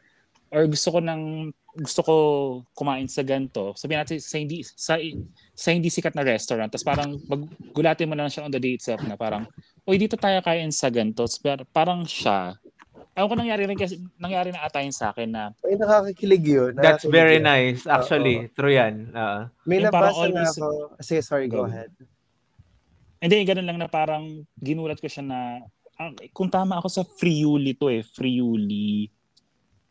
or 0.54 0.64
gusto 0.70 0.94
ko 0.94 1.02
ng 1.02 1.52
gusto 1.76 2.00
ko 2.06 2.16
kumain 2.72 3.10
sa 3.12 3.26
ganto 3.26 3.76
sabihin 3.76 4.00
natin 4.06 4.22
sa 4.24 4.38
hindi 4.40 4.64
sa, 4.64 4.96
sa 5.52 5.70
hindi 5.76 5.90
sikat 5.92 6.16
na 6.16 6.24
restaurant 6.24 6.72
tapos 6.72 6.88
parang 6.88 7.20
maggulatin 7.28 8.08
mo 8.08 8.16
na 8.16 8.24
lang 8.24 8.32
siya 8.32 8.48
on 8.48 8.54
the 8.54 8.62
day 8.62 8.80
itself 8.80 9.04
na 9.04 9.20
parang 9.20 9.44
oy 9.84 10.00
dito 10.00 10.16
tayo 10.16 10.40
kain 10.40 10.72
sa 10.72 10.88
ganto 10.88 11.28
parang 11.76 12.08
siya 12.08 12.56
Ewan 13.16 13.32
ko 13.32 13.36
nangyari 13.40 13.64
rin 13.64 13.80
kasi 13.80 13.96
nangyari 14.20 14.52
na 14.52 14.62
ata 14.62 14.84
yun 14.84 14.92
sa 14.92 15.10
akin 15.10 15.32
na 15.32 15.44
Ay, 15.64 15.80
nakakakilig 15.80 16.44
yun. 16.44 16.72
That's 16.76 17.08
Nakakakilig 17.08 17.16
very 17.16 17.38
yun. 17.40 17.48
nice. 17.48 17.82
Actually, 17.88 18.36
true 18.52 18.76
yan. 18.76 19.16
Ah. 19.16 19.48
May 19.64 19.80
nabasa 19.80 20.28
na 20.28 20.44
always- 20.44 20.60
ako. 20.60 21.00
Sige, 21.00 21.22
sorry, 21.24 21.48
go 21.48 21.64
ahead. 21.64 21.90
hindi 23.16 23.42
ganun 23.42 23.66
lang 23.66 23.80
na 23.80 23.90
parang 23.90 24.22
ginulat 24.54 25.02
ko 25.02 25.08
siya 25.08 25.26
na 25.26 25.40
kung 26.30 26.46
tama 26.46 26.78
ako 26.78 26.88
sa 26.92 27.02
Friuli 27.02 27.74
to 27.74 27.90
eh 27.90 28.04
Friuli 28.06 29.10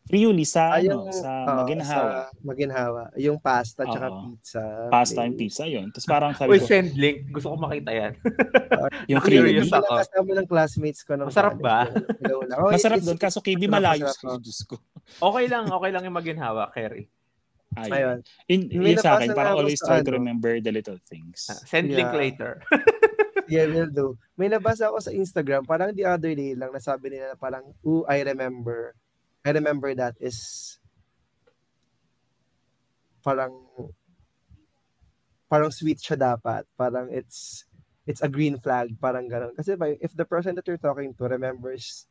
Friuli 0.05 0.45
sa 0.45 0.77
Ah, 0.77 0.81
ano 0.81 0.85
yung, 0.85 1.03
sa 1.09 1.29
oo, 1.49 1.57
Maginhawa 1.65 2.09
Sa 2.29 2.45
Maginhawa. 2.45 3.01
Yung 3.17 3.37
pasta 3.41 3.81
tsaka 3.89 4.07
Oo. 4.13 4.21
pizza. 4.37 4.61
pasta 4.93 5.19
and 5.25 5.33
pizza 5.33 5.65
yun 5.65 5.89
tapos 5.89 6.05
parang 6.05 6.31
sabi 6.37 6.49
Uy, 6.53 6.61
ko 6.61 6.69
send 6.69 6.93
link. 6.93 7.25
Gusto 7.33 7.53
ko 7.53 7.57
makita 7.57 7.89
yan. 7.89 8.13
yung 9.11 9.21
Friuli 9.25 9.65
ako. 9.65 9.65
Yung 9.65 10.01
kasama 10.05 10.31
ng 10.37 10.47
classmates 10.49 11.01
ko. 11.01 11.17
ng 11.17 11.27
Masarap 11.29 11.57
ba? 11.57 11.89
Oh, 12.29 12.69
masarap 12.69 13.01
doon 13.01 13.17
kaso 13.17 13.41
KB 13.41 13.65
malayo 13.65 14.05
sa 14.13 14.35
oh. 14.35 14.37
Diyos 14.37 14.61
ko 14.65 14.77
Okay 15.21 15.45
lang. 15.45 15.69
Okay 15.69 15.91
lang 15.93 16.03
yung 16.05 16.17
maginhawa, 16.17 16.69
Kerry. 16.73 17.05
Ayun. 17.75 17.91
Ayun. 17.91 18.17
Yun, 18.71 18.97
sa 18.97 19.19
akin, 19.19 19.35
parang 19.35 19.59
always 19.59 19.81
try 19.83 19.99
to 19.99 20.09
ano. 20.09 20.17
remember 20.17 20.57
the 20.63 20.71
little 20.71 20.99
things. 21.05 21.51
Ah, 21.51 21.59
Send 21.67 21.91
link 21.91 22.09
later. 22.15 22.63
yeah, 23.51 23.67
will 23.67 23.91
do. 23.91 24.15
May 24.39 24.47
nabasa 24.47 24.87
ako 24.87 25.03
sa 25.03 25.11
Instagram, 25.11 25.67
parang 25.67 25.91
the 25.91 26.07
other 26.07 26.31
day 26.31 26.55
lang, 26.55 26.71
nasabi 26.71 27.11
nila 27.11 27.35
na 27.35 27.37
parang, 27.37 27.67
ooh, 27.83 28.07
I 28.07 28.23
remember. 28.23 28.95
I 29.45 29.53
remember 29.53 29.93
that 29.93 30.17
is 30.17 30.77
parang 33.21 33.53
parang 35.45 35.69
sweet 35.69 36.01
siya 36.01 36.17
dapat. 36.17 36.65
Parang 36.73 37.13
it's 37.13 37.69
it's 38.09 38.25
a 38.25 38.29
green 38.29 38.57
flag, 38.57 38.97
parang 38.97 39.29
gano'n. 39.29 39.53
Kasi 39.53 39.77
if 40.01 40.17
the 40.17 40.25
person 40.25 40.57
that 40.57 40.65
you're 40.65 40.81
talking 40.81 41.13
to 41.13 41.29
remembers 41.29 42.09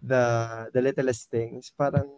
the 0.00 0.24
the 0.72 0.80
littlest 0.80 1.28
things, 1.28 1.72
parang 1.76 2.08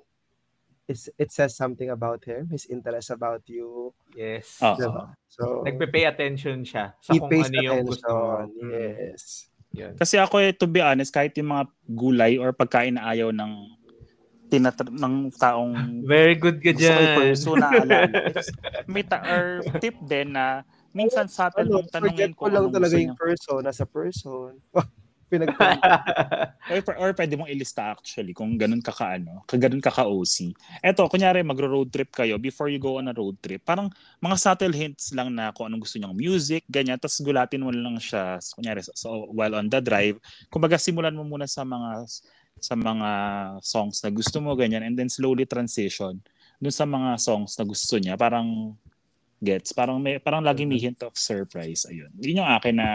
it's, 0.89 1.09
it 1.19 1.33
says 1.33 1.57
something 1.57 1.91
about 1.91 2.25
him, 2.25 2.49
his 2.51 2.67
interest 2.67 3.11
about 3.11 3.43
you. 3.47 3.95
Yes. 4.15 4.61
Oo. 4.63 4.77
Diba? 4.77 5.05
So, 5.29 5.65
Nagpe-pay 5.65 6.05
attention 6.07 6.63
siya 6.63 6.93
sa 7.01 7.11
he 7.11 7.19
kung 7.19 7.31
pays 7.33 7.49
ano 7.51 7.59
yung 7.59 7.83
gusto 7.89 8.09
mo. 8.13 8.45
attention. 8.45 8.71
Yes. 8.71 9.49
Yun. 9.75 9.93
Kasi 9.99 10.15
ako 10.23 10.39
eh, 10.39 10.55
to 10.55 10.71
be 10.71 10.79
honest, 10.79 11.11
kahit 11.11 11.35
yung 11.35 11.51
mga 11.51 11.65
gulay 11.91 12.39
or 12.39 12.55
pagkain 12.55 12.95
na 12.95 13.11
ayaw 13.11 13.35
ng 13.35 13.53
tinat 14.55 14.79
ng 14.87 15.15
taong 15.35 15.75
Very 16.07 16.39
good 16.39 16.63
ka 16.63 16.71
dyan. 16.71 17.19
pursue 17.19 17.59
na. 17.59 17.69
It's- 18.31 18.55
May 18.87 19.03
ta- 19.03 19.27
or 19.27 19.67
tip 19.83 19.99
din 20.07 20.31
na 20.31 20.63
minsan 20.95 21.27
subtle 21.27 21.67
Ano, 21.67 21.83
mong 21.83 21.91
forget 21.91 22.15
tanongin 22.15 22.33
ko 22.39 22.47
kung 22.47 22.55
lang 22.55 22.67
talaga 22.71 22.95
yung 22.95 23.19
person, 23.19 23.59
nasa 23.67 23.83
person. 23.83 24.55
Pinag 25.25 25.57
Or, 26.71 26.81
or 27.01 27.11
pwede 27.17 27.35
mong 27.35 27.51
ilista 27.51 27.91
actually 27.91 28.37
kung 28.37 28.55
ganun 28.61 28.85
ka 28.85 28.93
kaano, 28.93 29.43
ka 29.49 29.57
ganun 29.57 29.81
ka 29.83 29.91
ka-OC. 29.91 30.53
Eto, 30.85 31.09
kunyari 31.09 31.41
magro-road 31.41 31.89
trip 31.91 32.13
kayo, 32.13 32.37
before 32.39 32.69
you 32.69 32.79
go 32.79 33.01
on 33.01 33.09
a 33.09 33.15
road 33.17 33.35
trip, 33.41 33.65
parang 33.65 33.89
mga 34.21 34.37
subtle 34.39 34.77
hints 34.77 35.11
lang 35.17 35.33
na 35.33 35.51
kung 35.51 35.67
anong 35.67 35.83
gusto 35.83 35.97
niyang 35.99 36.15
music, 36.15 36.63
ganyan, 36.69 37.01
tapos 37.01 37.19
gulatin 37.25 37.65
mo 37.65 37.73
lang 37.73 37.97
siya, 37.99 38.37
kunyari, 38.55 38.85
so, 38.85 39.27
while 39.33 39.57
on 39.57 39.67
the 39.67 39.81
drive. 39.81 40.21
Kumbaga, 40.53 40.77
simulan 40.77 41.17
mo 41.17 41.25
muna 41.25 41.49
sa 41.49 41.65
mga 41.65 42.05
sa 42.61 42.75
mga 42.79 43.11
songs 43.61 44.01
na 44.03 44.11
gusto 44.11 44.39
mo, 44.41 44.55
ganyan, 44.55 44.83
and 44.87 44.95
then 44.99 45.11
slowly 45.11 45.45
transition 45.45 46.21
dun 46.63 46.73
sa 46.73 46.87
mga 46.89 47.19
songs 47.21 47.59
na 47.59 47.65
gusto 47.67 47.99
niya. 48.01 48.15
Parang 48.17 48.73
gets, 49.43 49.75
parang 49.77 50.01
may 50.01 50.17
parang 50.17 50.41
lagi 50.41 50.65
may 50.65 50.81
hint 50.81 51.03
of 51.05 51.13
surprise. 51.19 51.85
Ayun. 51.91 52.09
Yun 52.21 52.41
yung 52.45 52.51
akin 52.51 52.77
na 52.79 52.91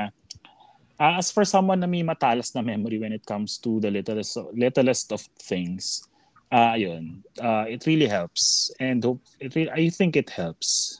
Ah, 0.99 1.15
as 1.15 1.31
for 1.31 1.47
someone 1.47 1.79
na 1.79 1.87
may 1.87 2.03
matalas 2.03 2.51
na 2.51 2.59
memory 2.59 2.99
when 2.99 3.15
it 3.15 3.23
comes 3.23 3.55
to 3.55 3.79
the 3.79 3.87
littlest, 3.87 4.35
littlest 4.51 5.15
of 5.15 5.23
things, 5.39 6.03
ah 6.51 6.75
yun, 6.75 7.23
ah 7.39 7.63
it 7.71 7.87
really 7.87 8.03
helps. 8.03 8.67
And 8.83 8.99
hope, 8.99 9.23
it 9.39 9.55
really, 9.55 9.71
I 9.71 9.87
think 9.95 10.19
it 10.19 10.27
helps. 10.27 10.99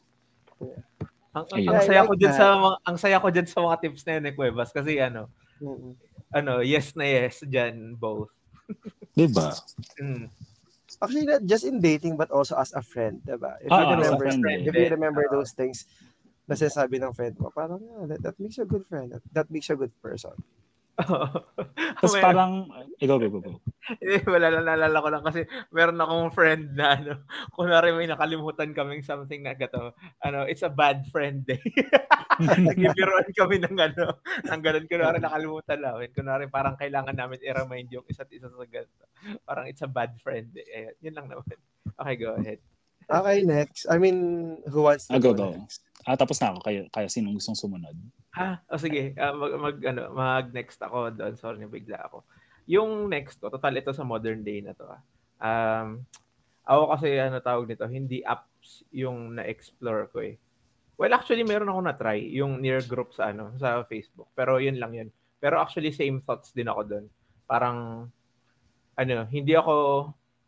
ang, 1.35 1.43
ang, 1.51 1.59
Ayun. 1.59 1.75
ang 1.75 1.83
saya 1.83 2.01
ko 2.07 2.13
that. 2.15 2.31
sa 2.31 2.45
mga, 2.55 2.75
ang 2.87 2.95
saya 2.95 3.17
ko 3.19 3.27
dyan 3.27 3.47
sa 3.51 3.59
mga 3.59 3.75
tips 3.83 4.01
na 4.07 4.11
yun, 4.15 4.23
eh, 4.31 4.33
Cuevas, 4.39 4.71
kasi 4.71 5.03
ano, 5.03 5.27
Mm. 5.59 5.91
ano, 6.31 6.51
yes 6.63 6.95
na 6.95 7.03
yes 7.03 7.43
dyan, 7.43 7.99
both. 7.99 8.31
Diba? 9.17 9.59
Mm. 9.99 10.29
Actually, 11.01 11.25
not 11.25 11.43
just 11.45 11.63
in 11.63 11.79
dating, 11.79 12.17
but 12.17 12.31
also 12.31 12.55
as 12.57 12.73
a 12.73 12.81
friend, 12.81 13.21
diba? 13.25 13.55
If 13.61 13.71
Ah, 13.71 13.83
you 13.83 13.95
remember, 13.95 14.25
friend, 14.31 14.67
if 14.67 14.73
you 14.75 14.87
remember 14.89 15.23
those 15.31 15.51
things, 15.53 15.85
na 16.49 16.57
sinasabi 16.57 16.97
ng 16.97 17.13
friend 17.13 17.37
mo, 17.37 17.53
parang, 17.53 17.79
ah, 17.99 18.05
that, 18.09 18.19
that 18.25 18.35
makes 18.41 18.57
you 18.57 18.65
a 18.65 18.69
good 18.69 18.85
friend. 18.89 19.13
That, 19.13 19.23
that 19.31 19.47
makes 19.53 19.69
you 19.69 19.77
a 19.77 19.81
good 19.85 19.93
person. 20.01 20.33
Tapos 20.99 22.13
Meron- 22.15 22.25
parang, 22.25 22.51
ikaw, 22.99 23.17
go, 23.17 23.27
go, 23.31 23.39
go. 23.39 23.53
Eh, 24.03 24.21
wala 24.27 24.53
lang, 24.53 24.65
naalala 24.67 24.99
ko 25.01 25.09
lang 25.09 25.23
kasi 25.25 25.41
meron 25.73 25.97
akong 25.97 26.29
friend 26.35 26.77
na 26.77 26.99
ano, 26.99 27.13
kunwari 27.55 27.89
may 27.95 28.05
nakalimutan 28.05 28.75
kaming 28.75 29.01
something 29.01 29.41
na 29.41 29.57
gato, 29.57 29.95
ano, 30.21 30.45
it's 30.45 30.61
a 30.61 30.69
bad 30.69 31.07
friend 31.09 31.47
day. 31.47 31.59
Nagbibiroan 32.69 33.31
kami 33.33 33.57
ng 33.63 33.77
ano, 33.79 34.21
ng 34.45 34.61
ganun, 34.61 34.85
kunwari 34.85 35.17
nakalimutan 35.17 35.79
namin, 35.81 36.09
kunwari 36.13 36.45
parang 36.51 36.77
kailangan 36.77 37.15
namin 37.15 37.41
i-remind 37.41 37.89
yung 37.89 38.05
isa't 38.05 38.29
isa 38.29 38.51
sa 38.51 38.67
ganito. 38.67 39.05
Parang 39.43 39.65
it's 39.65 39.81
a 39.81 39.89
bad 39.89 40.13
friend 40.21 40.53
day. 40.53 40.67
Ayan, 40.69 40.95
yun 41.01 41.15
lang 41.15 41.27
naman. 41.31 41.57
Okay, 41.97 42.15
go 42.19 42.37
ahead. 42.37 42.59
Okay, 43.09 43.41
next. 43.41 43.89
I 43.89 43.97
mean, 43.97 44.17
who 44.69 44.85
wants 44.85 45.09
to 45.09 45.17
Ah, 45.17 45.19
go, 45.19 45.33
go, 45.33 45.49
go. 45.49 45.57
next? 45.57 45.81
Ah, 46.05 46.13
tapos 46.13 46.37
na 46.37 46.53
ako. 46.53 46.59
Kaya, 46.61 46.81
kaya 46.89 47.09
sinong 47.09 47.33
gustong 47.33 47.57
sumunod? 47.57 47.97
Ah, 48.31 48.61
o 48.69 48.77
sige, 48.77 49.17
ah, 49.17 49.33
mag, 49.33 49.51
mag, 49.57 49.77
ano, 49.81 50.01
mag 50.13 50.45
next 50.53 50.77
ako 50.77 51.09
doon. 51.11 51.33
Sorry, 51.33 51.65
bigla 51.65 52.05
ako. 52.05 52.21
Yung 52.69 53.09
next 53.09 53.41
ko, 53.41 53.49
total 53.49 53.73
ito 53.75 53.89
sa 53.91 54.05
modern 54.05 54.45
day 54.45 54.61
na 54.61 54.77
to. 54.77 54.85
ah. 54.85 55.01
Um, 55.41 56.05
ako 56.61 56.83
kasi 56.93 57.17
ano 57.17 57.41
tawag 57.41 57.65
nito, 57.65 57.89
hindi 57.89 58.21
apps 58.21 58.85
yung 58.93 59.33
na-explore 59.33 60.13
ko 60.13 60.21
eh. 60.21 60.37
Well, 60.93 61.15
actually 61.15 61.41
meron 61.41 61.71
ako 61.71 61.79
na-try 61.81 62.21
yung 62.29 62.61
near 62.61 62.85
group 62.85 63.15
sa 63.15 63.33
ano, 63.33 63.57
sa 63.57 63.81
Facebook. 63.89 64.29
Pero 64.37 64.61
yun 64.61 64.77
lang 64.77 64.93
yun. 64.93 65.09
Pero 65.41 65.57
actually 65.57 65.89
same 65.89 66.21
thoughts 66.21 66.53
din 66.53 66.69
ako 66.69 66.81
doon. 66.85 67.05
Parang 67.49 68.05
ano, 68.93 69.15
hindi 69.31 69.57
ako 69.57 69.73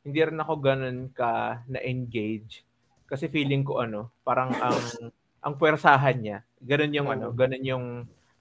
hindi 0.02 0.20
rin 0.22 0.42
ako 0.42 0.54
ganun 0.58 1.10
ka 1.14 1.62
na-engage 1.70 2.66
kasi 3.12 3.28
feeling 3.28 3.68
ko 3.68 3.84
ano, 3.84 4.16
parang 4.24 4.56
ang 4.56 4.80
ang 5.46 5.54
puwersahan 5.60 6.16
niya, 6.24 6.38
ganun 6.64 6.96
yung 6.96 7.10
ano, 7.12 7.28
ganun 7.36 7.66
yung 7.66 7.86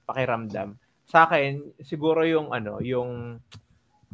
pakiramdam. 0.07 0.79
Sa 1.11 1.27
akin, 1.27 1.75
siguro 1.83 2.23
yung 2.23 2.55
ano, 2.55 2.79
yung 2.79 3.43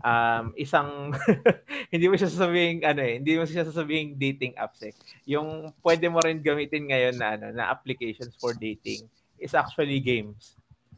um, 0.00 0.44
isang 0.56 1.12
hindi 1.92 2.06
mo 2.08 2.16
siya 2.16 2.32
sasabihin 2.32 2.80
ano 2.88 3.04
eh, 3.04 3.20
hindi 3.20 3.36
mo 3.36 3.44
siya 3.44 3.68
sasabihin 3.68 4.16
dating 4.16 4.56
apps 4.56 4.80
eh. 4.88 4.96
Yung 5.28 5.76
pwede 5.84 6.08
mo 6.08 6.24
rin 6.24 6.40
gamitin 6.40 6.88
ngayon 6.88 7.14
na 7.20 7.28
ano, 7.36 7.46
na 7.52 7.68
applications 7.68 8.32
for 8.40 8.56
dating 8.56 9.04
is 9.36 9.52
actually 9.52 10.00
games. 10.00 10.56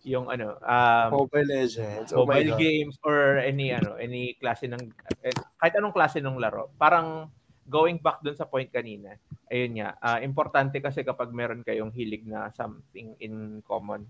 Yung 0.09 0.33
ano, 0.33 0.57
um, 0.65 1.09
Mobile 1.29 1.49
Legends. 1.53 2.11
Oh 2.17 2.25
mobile 2.25 2.57
games 2.57 2.97
or 3.05 3.37
any 3.45 3.77
ano, 3.77 4.01
any 4.01 4.33
klase 4.41 4.65
ng 4.65 4.81
eh, 5.21 5.37
kahit 5.61 5.77
anong 5.77 5.93
klase 5.93 6.25
ng 6.25 6.41
laro. 6.41 6.73
Parang 6.81 7.29
going 7.69 8.01
back 8.01 8.25
dun 8.25 8.33
sa 8.33 8.49
point 8.49 8.73
kanina, 8.73 9.13
ayun 9.53 9.77
nga, 9.77 10.01
ah, 10.01 10.19
importante 10.25 10.81
kasi 10.81 11.05
kapag 11.05 11.29
meron 11.37 11.61
kayong 11.61 11.93
hilig 11.93 12.25
na 12.25 12.49
something 12.57 13.13
in 13.21 13.61
common. 13.69 14.09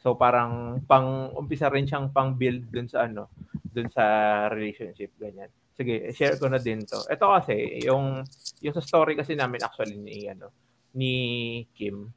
So 0.00 0.16
parang 0.16 0.80
pang 0.88 1.28
umpisa 1.36 1.68
rin 1.68 1.84
siyang 1.84 2.08
pang 2.08 2.32
build 2.32 2.72
dun 2.72 2.88
sa 2.88 3.04
ano, 3.04 3.28
dun 3.68 3.92
sa 3.92 4.04
relationship 4.48 5.12
ganyan. 5.20 5.52
Sige, 5.76 6.08
share 6.16 6.40
ko 6.40 6.48
na 6.48 6.56
din 6.56 6.80
to. 6.88 7.04
Ito 7.04 7.36
kasi 7.36 7.84
yung 7.84 8.24
yung 8.64 8.74
sa 8.74 8.80
story 8.80 9.12
kasi 9.12 9.36
namin 9.36 9.60
actually 9.60 10.00
ni 10.00 10.24
ano 10.24 10.48
ni 10.96 11.12
Kim. 11.76 12.08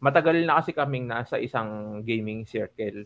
Matagal 0.00 0.42
na 0.48 0.58
kasi 0.58 0.72
kaming 0.72 1.06
nasa 1.06 1.36
isang 1.36 2.00
gaming 2.02 2.48
circle 2.48 3.04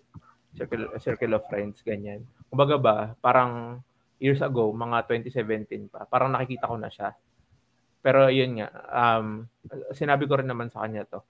circle 0.55 0.95
circle 1.03 1.35
of 1.35 1.43
friends 1.51 1.83
ganyan. 1.83 2.23
Kumbaga 2.47 2.79
ba, 2.79 2.97
parang 3.19 3.83
years 4.23 4.39
ago, 4.39 4.71
mga 4.71 5.11
2017 5.11 5.91
pa, 5.91 6.07
parang 6.07 6.31
nakikita 6.31 6.71
ko 6.71 6.79
na 6.79 6.87
siya. 6.87 7.13
Pero 7.99 8.31
yun 8.31 8.63
nga, 8.63 8.69
um, 8.95 9.49
sinabi 9.91 10.31
ko 10.31 10.39
rin 10.39 10.47
naman 10.47 10.71
sa 10.71 10.87
kanya 10.87 11.03
to. 11.09 11.21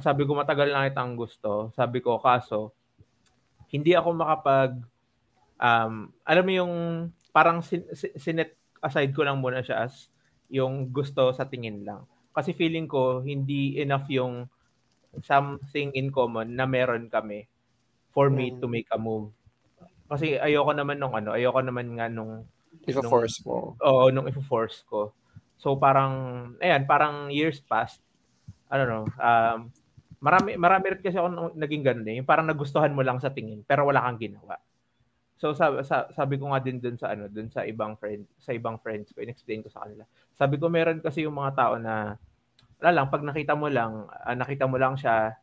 Sabi 0.00 0.24
ko 0.24 0.32
matagal 0.38 0.70
na 0.70 0.88
kitang 0.88 1.18
gusto. 1.18 1.74
Sabi 1.76 2.00
ko 2.00 2.16
kaso 2.22 2.72
hindi 3.74 3.90
ako 3.92 4.08
makapag 4.14 4.78
um, 5.58 6.14
alam 6.22 6.44
mo 6.46 6.52
yung 6.54 6.74
parang 7.34 7.58
sin- 7.58 7.90
sin- 7.90 8.14
sinet 8.14 8.54
aside 8.78 9.10
ko 9.10 9.26
lang 9.26 9.42
muna 9.42 9.64
siya 9.66 9.88
as 9.88 10.06
yung 10.52 10.94
gusto 10.94 11.34
sa 11.34 11.50
tingin 11.50 11.82
lang. 11.82 12.06
Kasi 12.30 12.54
feeling 12.54 12.86
ko 12.86 13.22
hindi 13.26 13.82
enough 13.82 14.06
yung 14.10 14.46
something 15.22 15.92
in 15.92 16.08
common 16.08 16.52
na 16.52 16.64
meron 16.64 17.06
kami 17.06 17.46
for 18.10 18.26
me 18.28 18.50
Mm. 18.50 18.58
to 18.58 18.66
make 18.66 18.88
a 18.88 18.98
move. 18.98 19.30
Kasi 20.06 20.36
ayoko 20.36 20.70
naman 20.70 20.98
nung 20.98 21.12
ano, 21.12 21.32
ayoko 21.32 21.60
naman 21.60 21.94
nga 21.94 22.06
nung 22.08 22.46
If 22.84 22.94
a 22.94 23.02
nung- 23.02 23.10
force 23.10 23.38
mo. 23.42 23.78
Oo, 23.78 24.10
nung 24.10 24.26
i-force 24.26 24.82
ko. 24.84 25.14
So 25.56 25.74
parang 25.74 26.12
ayan, 26.58 26.84
parang 26.84 27.30
years 27.30 27.62
past. 27.62 28.02
I 28.68 28.74
don't 28.76 28.90
know. 28.90 29.06
Um 29.16 29.70
marami 30.18 30.56
marami 30.56 30.96
rin 30.96 31.00
kasi 31.00 31.16
ako 31.16 31.52
naging 31.54 31.84
ganun 31.84 32.08
eh. 32.08 32.16
Yung 32.18 32.28
parang 32.28 32.48
nagustuhan 32.48 32.92
mo 32.92 33.04
lang 33.04 33.20
sa 33.20 33.30
tingin 33.30 33.62
pero 33.62 33.84
wala 33.84 34.02
kang 34.02 34.18
ginawa. 34.20 34.56
So 35.36 35.52
sabi, 35.52 35.82
sabi 36.14 36.34
ko 36.38 36.48
nga 36.48 36.62
din 36.62 36.78
dun 36.78 36.96
sa 36.96 37.12
ano, 37.12 37.28
dun 37.28 37.50
sa 37.50 37.66
ibang 37.66 37.98
friend, 37.98 38.24
sa 38.38 38.54
ibang 38.54 38.78
friends 38.80 39.12
ko, 39.12 39.20
in-explain 39.20 39.60
ko 39.60 39.68
sa 39.68 39.84
kanila. 39.84 40.06
Sabi 40.32 40.56
ko 40.56 40.66
meron 40.68 40.98
kasi 41.00 41.26
yung 41.26 41.36
mga 41.36 41.52
tao 41.54 41.74
na 41.76 42.16
wala 42.80 42.90
lang 42.90 43.06
pag 43.10 43.22
nakita 43.22 43.54
mo 43.54 43.68
lang, 43.70 44.08
ah, 44.10 44.36
nakita 44.36 44.64
mo 44.66 44.76
lang 44.78 44.94
siya 44.98 45.36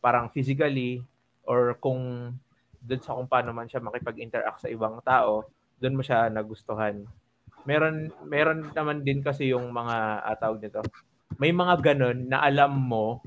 parang 0.00 0.30
physically 0.30 1.02
or 1.46 1.74
kung 1.82 2.32
dun 2.78 3.02
sa 3.02 3.18
kung 3.18 3.26
paano 3.26 3.50
man 3.50 3.66
siya 3.66 3.82
makipag-interact 3.82 4.62
sa 4.62 4.70
ibang 4.70 5.02
tao, 5.02 5.46
doon 5.82 5.98
mo 5.98 6.02
siya 6.06 6.30
nagustuhan. 6.30 7.02
Meron 7.66 8.14
meron 8.30 8.70
naman 8.70 9.02
din 9.02 9.26
kasi 9.26 9.50
yung 9.50 9.74
mga 9.74 10.22
uh, 10.22 10.36
tawag 10.38 10.62
nito. 10.62 10.82
May 11.42 11.50
mga 11.50 11.82
ganun 11.82 12.30
na 12.30 12.46
alam 12.46 12.70
mo 12.78 13.20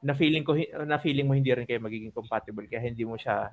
na 0.00 0.16
feeling 0.16 0.44
ko 0.44 0.56
na 0.88 0.96
feeling 0.96 1.28
mo 1.28 1.36
hindi 1.36 1.52
rin 1.52 1.68
kayo 1.68 1.80
magiging 1.80 2.12
compatible 2.12 2.64
kaya 2.68 2.88
hindi 2.88 3.04
mo 3.04 3.20
siya 3.20 3.52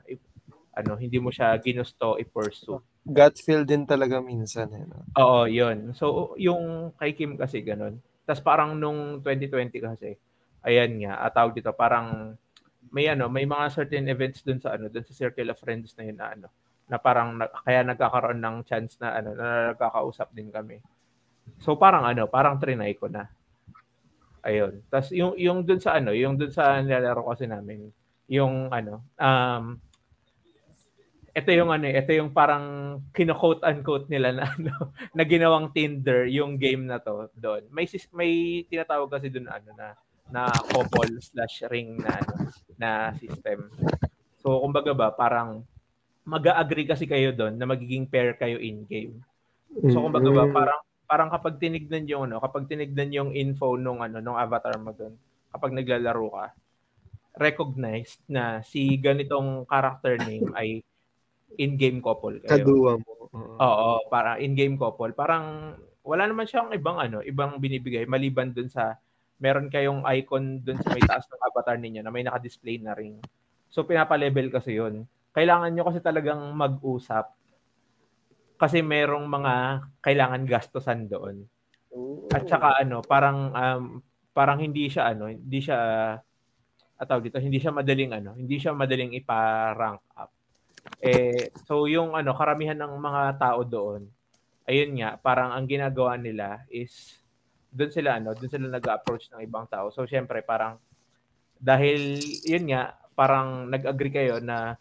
ano, 0.72 0.96
hindi 0.96 1.20
mo 1.20 1.30
siya 1.32 1.60
ginusto 1.60 2.16
i-pursue. 2.16 2.80
Gut 3.04 3.36
feel 3.44 3.68
din 3.68 3.84
talaga 3.84 4.24
minsan. 4.24 4.72
Eh, 4.72 4.88
no? 4.88 5.04
Oo, 5.20 5.40
yun. 5.50 5.92
So, 5.92 6.38
yung 6.40 6.96
kay 6.96 7.12
Kim 7.12 7.36
kasi 7.36 7.60
ganun. 7.60 8.00
Tapos 8.32 8.48
parang 8.48 8.80
nung 8.80 9.20
2020 9.20 9.76
kasi, 9.92 10.16
ayan 10.64 10.96
nga, 11.04 11.20
at 11.20 11.36
tawag 11.36 11.52
dito, 11.52 11.76
parang 11.76 12.32
may 12.96 13.12
ano, 13.12 13.28
may 13.28 13.44
mga 13.44 13.68
certain 13.76 14.08
events 14.08 14.40
dun 14.40 14.64
sa 14.64 14.80
ano, 14.80 14.88
dun 14.88 15.04
sa 15.04 15.12
circle 15.12 15.52
of 15.52 15.60
friends 15.60 15.92
na 16.00 16.08
yun 16.08 16.16
na 16.16 16.32
ano, 16.32 16.48
na 16.88 16.96
parang 16.96 17.36
na, 17.36 17.52
kaya 17.52 17.84
nagkakaroon 17.84 18.40
ng 18.40 18.64
chance 18.64 18.96
na 19.04 19.20
ano, 19.20 19.36
na 19.36 19.76
nagkakausap 19.76 20.32
din 20.32 20.48
kami. 20.48 20.80
So 21.60 21.76
parang 21.76 22.08
ano, 22.08 22.32
parang 22.32 22.56
trinay 22.56 22.96
ko 22.96 23.12
na. 23.12 23.28
Ayun. 24.48 24.80
Tapos 24.88 25.12
yung 25.12 25.36
yung 25.36 25.68
dun 25.68 25.84
sa 25.84 26.00
ano, 26.00 26.16
yung 26.16 26.40
dun 26.40 26.56
sa 26.56 26.80
nilalaro 26.80 27.28
kasi 27.36 27.52
namin, 27.52 27.92
yung 28.32 28.72
ano, 28.72 29.04
um 29.20 29.76
ito 31.32 31.50
yung 31.56 31.72
ano, 31.72 31.88
ito 31.88 32.12
yung 32.12 32.36
parang 32.36 33.00
kino-quote 33.16 33.64
unquote 33.64 34.12
nila 34.12 34.36
na 34.36 34.44
ano, 34.52 34.92
na 35.18 35.24
ginawang 35.24 35.72
Tinder 35.72 36.28
yung 36.28 36.60
game 36.60 36.84
na 36.88 37.00
to 37.00 37.32
doon. 37.36 37.64
May 37.72 37.88
may 38.12 38.64
tinatawag 38.68 39.08
kasi 39.08 39.32
doon 39.32 39.48
ano 39.48 39.70
na 39.76 39.88
na 40.32 40.48
couple 40.72 41.20
slash 41.24 41.64
ring 41.72 42.00
na 42.00 42.12
ano, 42.20 42.34
na 42.76 42.90
system. 43.16 43.72
So 44.44 44.60
kumbaga 44.60 44.92
ba 44.92 45.12
parang 45.16 45.64
mag-agree 46.28 46.86
kasi 46.88 47.08
kayo 47.08 47.32
doon 47.32 47.56
na 47.56 47.66
magiging 47.68 48.08
pair 48.08 48.36
kayo 48.36 48.60
in 48.60 48.84
game. 48.88 49.24
So 49.88 50.04
kumbaga 50.04 50.28
ba 50.32 50.44
Mm. 50.48 50.54
parang 50.56 50.82
parang 51.08 51.30
kapag 51.32 51.60
tinignan 51.60 52.08
yung 52.08 52.24
ano, 52.28 52.40
kapag 52.44 52.68
tinignan 52.68 53.12
yung 53.12 53.32
info 53.36 53.76
nung 53.76 54.04
ano 54.04 54.20
nung 54.20 54.40
avatar 54.40 54.76
mo 54.80 54.92
doon, 54.96 55.16
kapag 55.52 55.76
naglalaro 55.76 56.28
ka, 56.32 56.46
recognized 57.36 58.20
na 58.28 58.60
si 58.64 59.00
ganitong 59.00 59.64
character 59.68 60.20
name 60.28 60.52
ay 60.56 60.84
in-game 61.58 62.00
couple 62.00 62.40
kayo. 62.44 62.64
Kaduwa 62.64 62.92
mo. 63.00 63.12
Oo. 63.32 63.56
Oo, 63.60 63.92
para 64.12 64.38
in-game 64.40 64.76
couple. 64.76 65.16
Parang 65.16 65.76
wala 66.02 66.24
naman 66.26 66.50
siyang 66.50 66.74
ibang 66.76 66.98
ano, 66.98 67.24
ibang 67.24 67.58
binibigay 67.62 68.04
maliban 68.10 68.52
dun 68.52 68.68
sa 68.68 68.98
meron 69.42 69.72
kayong 69.74 70.06
icon 70.22 70.62
dun 70.62 70.78
sa 70.82 70.94
may 70.94 71.02
taas 71.02 71.26
ng 71.26 71.42
avatar 71.42 71.78
ninyo 71.78 72.02
na 72.06 72.14
may 72.14 72.22
naka-display 72.22 72.78
na 72.78 72.94
ring. 72.94 73.18
So 73.72 73.88
pinapa-level 73.88 74.54
kasi 74.54 74.78
'yun. 74.78 75.08
Kailangan 75.32 75.72
nyo 75.72 75.84
kasi 75.88 76.00
talagang 76.04 76.42
mag-usap 76.54 77.32
kasi 78.62 78.86
merong 78.86 79.26
mga 79.26 79.54
kailangan 80.06 80.46
gastusan 80.46 81.10
doon. 81.10 81.50
Oo. 81.98 82.30
At 82.30 82.46
saka 82.46 82.78
ano, 82.78 83.02
parang 83.02 83.50
um, 83.50 83.84
parang 84.38 84.62
hindi 84.62 84.86
siya 84.86 85.12
ano, 85.16 85.28
hindi 85.32 85.60
siya 85.60 85.80
ataw 87.02 87.18
dito, 87.18 87.42
hindi 87.42 87.58
siya 87.58 87.74
madaling 87.74 88.14
ano, 88.14 88.38
hindi 88.38 88.62
siya 88.62 88.78
madaling 88.78 89.18
ipa-rank 89.18 90.02
up. 90.14 90.30
Eh 91.02 91.50
so 91.66 91.86
yung 91.90 92.14
ano, 92.14 92.34
karamihan 92.38 92.78
ng 92.78 92.94
mga 92.98 93.42
tao 93.42 93.62
doon, 93.66 94.06
ayun 94.70 94.92
nga, 95.02 95.18
parang 95.18 95.54
ang 95.54 95.66
ginagawa 95.66 96.16
nila 96.18 96.62
is 96.70 97.18
doon 97.72 97.92
sila 97.92 98.20
ano, 98.20 98.36
doon 98.36 98.52
sila 98.52 98.68
nag-approach 98.68 99.32
ng 99.32 99.42
ibang 99.46 99.66
tao. 99.66 99.90
So 99.90 100.06
syempre 100.06 100.44
parang 100.46 100.78
dahil 101.62 102.20
yun 102.46 102.70
nga, 102.74 102.98
parang 103.14 103.70
nag-agree 103.70 104.14
kayo 104.14 104.42
na 104.42 104.76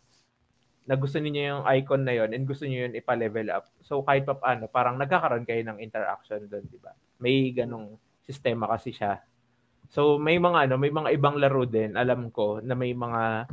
na 0.88 0.98
gusto 0.98 1.22
niyo 1.22 1.54
yung 1.54 1.64
icon 1.70 2.02
na 2.02 2.16
yon 2.16 2.34
and 2.34 2.48
gusto 2.48 2.66
niyo 2.66 2.88
yun 2.88 2.98
ipa-level 2.98 3.46
up. 3.54 3.70
So 3.84 4.02
kahit 4.02 4.26
pa 4.26 4.34
paano, 4.34 4.66
parang 4.66 4.98
nagkakaroon 4.98 5.46
kayo 5.46 5.62
ng 5.62 5.78
interaction 5.78 6.50
doon, 6.50 6.66
di 6.66 6.80
ba? 6.82 6.90
May 7.22 7.54
ganong 7.54 7.94
sistema 8.26 8.66
kasi 8.66 8.90
siya. 8.90 9.22
So 9.92 10.18
may 10.18 10.40
mga 10.42 10.66
ano, 10.66 10.74
may 10.80 10.90
mga 10.90 11.14
ibang 11.14 11.38
laro 11.38 11.62
din, 11.62 11.94
alam 11.94 12.32
ko, 12.34 12.58
na 12.58 12.74
may 12.74 12.90
mga 12.90 13.46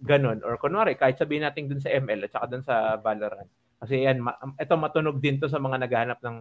ganon 0.00 0.38
or 0.42 0.56
kunwari 0.56 0.94
kahit 0.94 1.18
sabihin 1.18 1.42
natin 1.42 1.66
dun 1.66 1.82
sa 1.82 1.90
ML 1.90 2.26
at 2.26 2.32
saka 2.32 2.46
dun 2.48 2.62
sa 2.62 2.96
Valorant. 2.96 3.48
Kasi 3.78 4.02
yan, 4.02 4.18
ma- 4.18 4.38
ito 4.54 4.74
matunog 4.74 5.18
din 5.18 5.38
to 5.38 5.46
sa 5.46 5.58
mga 5.58 5.78
naghahanap 5.86 6.18
ng 6.18 6.38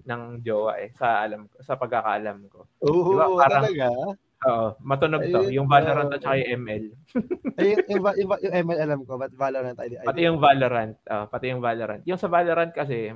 ng 0.00 0.22
jowa 0.40 0.80
eh 0.80 0.90
sa 0.96 1.20
alam 1.20 1.44
sa 1.60 1.76
pagkakaalam 1.76 2.48
ko. 2.48 2.64
Oo, 2.82 3.14
Diba, 3.14 3.26
parang- 3.36 3.66
talaga. 3.68 3.88
Oo, 4.40 4.66
matunog 4.80 5.20
to, 5.22 5.44
Ayun, 5.44 5.52
yung 5.52 5.68
Valorant 5.68 6.08
at 6.08 6.16
oo. 6.16 6.24
saka 6.24 6.40
yung 6.40 6.64
ML. 6.64 6.84
Ay, 7.60 7.66
yung, 7.68 7.84
yung, 7.92 8.04
yung, 8.16 8.30
yung 8.40 8.54
ML 8.64 8.78
alam 8.80 9.00
ko, 9.04 9.20
but 9.20 9.32
Valorant 9.36 9.76
ID. 9.76 10.00
Pati 10.00 10.20
yung 10.24 10.40
Valorant, 10.40 10.96
ah, 11.04 11.28
pati 11.28 11.52
yung 11.52 11.60
Valorant. 11.60 12.00
Yung 12.08 12.16
sa 12.16 12.32
Valorant 12.32 12.72
kasi, 12.72 13.12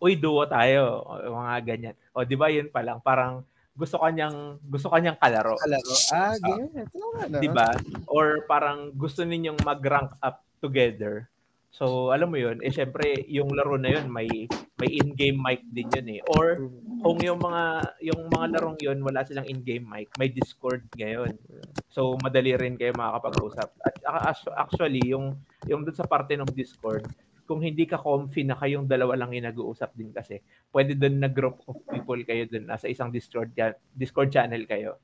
uy, 0.00 0.16
duo 0.16 0.48
tayo, 0.48 1.04
o, 1.04 1.36
mga 1.36 1.54
ganyan. 1.62 1.94
O, 2.16 2.24
di 2.24 2.32
ba 2.32 2.48
yun 2.48 2.72
pa 2.72 2.80
lang, 2.80 3.04
parang 3.04 3.44
gusto 3.72 3.96
kanyang 3.96 4.60
gusto 4.68 4.92
kanyang 4.92 5.16
kalaro, 5.16 5.56
Kalaro. 5.56 5.94
Ah, 6.12 6.36
get. 6.36 6.88
Oo 6.92 7.10
nga, 7.16 7.24
no? 7.28 7.40
di 7.40 7.48
ba? 7.48 7.72
Or 8.04 8.44
parang 8.44 8.92
gusto 8.92 9.24
ninyong 9.24 9.64
mag-rank 9.64 10.12
up 10.20 10.44
together. 10.60 11.32
So, 11.72 12.12
alam 12.12 12.28
mo 12.28 12.36
yun, 12.36 12.60
eh 12.60 12.68
syempre, 12.68 13.24
yung 13.32 13.48
laro 13.56 13.80
na 13.80 13.96
yun, 13.96 14.12
may 14.12 14.28
may 14.76 14.90
in-game 14.92 15.40
mic 15.40 15.64
din 15.72 15.88
yun 15.88 16.08
eh. 16.12 16.20
Or 16.36 16.60
kung 17.00 17.16
yung 17.24 17.40
mga 17.40 17.96
yung 18.12 18.28
mga 18.28 18.46
larong 18.52 18.76
yun, 18.76 19.00
wala 19.00 19.24
silang 19.24 19.48
in-game 19.48 19.88
mic, 19.88 20.12
may 20.20 20.28
Discord 20.28 20.84
ngayon. 21.00 21.32
So, 21.88 22.20
madali 22.20 22.52
rin 22.60 22.76
kayo 22.76 22.92
makakapag-usap. 22.92 23.68
At 23.88 23.96
ac- 24.04 24.52
actually, 24.52 25.00
yung 25.08 25.40
yung 25.64 25.80
dun 25.88 25.96
sa 25.96 26.04
parte 26.04 26.36
ng 26.36 26.52
Discord, 26.52 27.08
kung 27.42 27.60
hindi 27.60 27.84
ka 27.84 27.98
comfy 27.98 28.46
na 28.46 28.54
kayong 28.54 28.86
dalawa 28.86 29.18
lang 29.18 29.34
yung 29.34 29.48
nag-uusap 29.50 29.92
din 29.92 30.14
kasi, 30.14 30.38
pwede 30.70 30.94
dun 30.94 31.18
na 31.18 31.28
group 31.28 31.60
of 31.66 31.76
people 31.90 32.18
kayo 32.22 32.46
dun, 32.46 32.70
nasa 32.70 32.86
isang 32.86 33.10
Discord, 33.10 33.50
Discord 33.92 34.30
channel 34.30 34.62
kayo. 34.64 35.02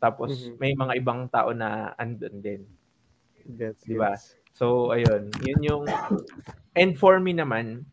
Tapos, 0.00 0.32
Mhm. 0.48 0.56
may 0.56 0.72
mga 0.72 0.92
ibang 0.96 1.28
tao 1.28 1.52
na 1.52 1.92
andun 1.98 2.40
din. 2.40 2.62
Gets, 3.44 3.84
Di 3.84 3.98
ba? 3.98 4.14
gets. 4.16 4.38
So, 4.54 4.90
ayun. 4.90 5.28
Yun 5.44 5.60
yung... 5.62 5.84
And 6.72 6.94
for 6.96 7.18
me 7.20 7.34
naman, 7.34 7.84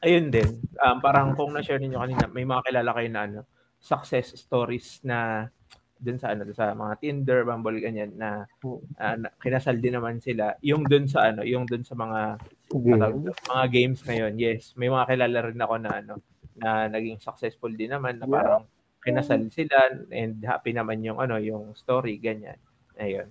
ayun 0.00 0.30
din. 0.30 0.62
Um, 0.80 0.98
parang 1.02 1.34
kung 1.34 1.52
na-share 1.52 1.82
ninyo 1.82 1.98
kanina, 2.00 2.24
may 2.30 2.46
mga 2.46 2.64
kilala 2.70 2.90
kayo 2.96 3.08
na 3.10 3.22
ano, 3.26 3.40
success 3.78 4.32
stories 4.40 5.04
na 5.04 5.50
dun 6.00 6.16
sa 6.20 6.32
ano, 6.36 6.44
sa 6.52 6.72
mga 6.76 7.00
Tinder, 7.00 7.44
Bumble, 7.48 7.80
ganyan, 7.80 8.12
na, 8.16 8.44
ah, 8.96 9.16
na 9.16 9.28
kinasal 9.40 9.80
din 9.80 9.96
naman 9.96 10.20
sila. 10.20 10.52
Yung 10.60 10.84
dun 10.84 11.08
sa 11.08 11.32
ano, 11.32 11.44
yung 11.44 11.64
dun 11.64 11.84
sa 11.84 11.96
mga 11.96 12.36
doon, 12.70 13.30
mga 13.30 13.66
games 13.70 14.00
ngayon, 14.02 14.32
yes. 14.40 14.72
May 14.74 14.88
mga 14.88 15.04
kilala 15.10 15.38
rin 15.50 15.60
ako 15.60 15.74
na 15.80 15.90
ano, 16.00 16.14
na 16.54 16.86
naging 16.86 17.18
successful 17.18 17.70
din 17.74 17.90
naman 17.90 18.22
na 18.22 18.26
parang 18.30 18.64
kinasal 19.04 19.42
sila 19.52 20.06
and 20.14 20.40
happy 20.46 20.72
naman 20.72 21.04
yung 21.04 21.18
ano, 21.20 21.36
yung 21.36 21.76
story 21.76 22.16
ganyan. 22.16 22.56
Ayun. 22.96 23.28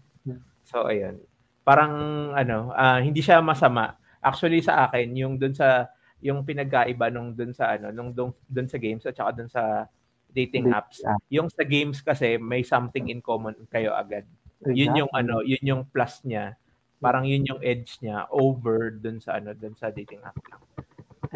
So 0.68 0.86
ayun. 0.86 1.24
Parang 1.64 1.94
ano, 2.36 2.76
ah, 2.76 3.00
hindi 3.00 3.24
siya 3.24 3.40
masama. 3.40 3.96
Actually 4.20 4.62
sa 4.62 4.86
akin, 4.88 5.16
yung 5.16 5.40
dun 5.40 5.56
sa 5.56 5.88
yung 6.24 6.48
pinagkaiba 6.48 7.12
nung 7.12 7.36
dun 7.36 7.52
sa 7.52 7.76
ano, 7.76 7.92
nung 7.92 8.14
dun 8.48 8.68
sa 8.70 8.78
games 8.80 9.04
at 9.08 9.16
saka 9.18 9.32
dun 9.44 9.52
sa 9.52 9.88
Dating 10.34 10.74
apps. 10.74 10.98
Yung 11.30 11.46
sa 11.54 11.62
games 11.62 12.02
kasi 12.02 12.42
may 12.42 12.66
something 12.66 13.14
in 13.14 13.22
common 13.22 13.54
kayo 13.70 13.94
agad. 13.94 14.26
Yun 14.66 15.06
yung 15.06 15.12
ano, 15.14 15.46
yun 15.46 15.62
yung 15.62 15.84
plus 15.86 16.26
niya. 16.26 16.58
Parang 17.04 17.28
yun 17.28 17.44
yung 17.44 17.60
edge 17.60 18.00
niya 18.00 18.32
over 18.32 18.96
dun 18.96 19.20
sa 19.20 19.36
ano, 19.36 19.52
dun 19.52 19.76
sa 19.76 19.92
dating 19.92 20.24
app. 20.24 20.40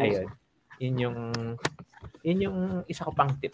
Ayun. 0.00 0.32
Yun 0.80 0.96
yung 0.96 1.18
yun 2.24 2.44
yung 2.48 2.58
isa 2.88 3.04
ko 3.04 3.12
pang 3.12 3.36
tip. 3.36 3.52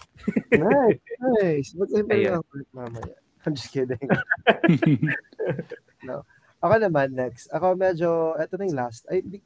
Nice, 0.55 1.03
nice. 1.19 1.69
Ayun. 2.07 2.39
lang 2.39 2.71
mamaya. 2.71 3.19
I'm 3.45 3.59
just 3.59 3.75
kidding. 3.75 4.01
no. 6.09 6.23
Ako 6.65 6.81
naman, 6.81 7.13
next. 7.13 7.53
Ako 7.53 7.77
medyo, 7.77 8.33
eto 8.41 8.57
na 8.57 8.65
yung 8.65 8.81
last. 8.81 9.05
Ay, 9.13 9.21
di, 9.21 9.37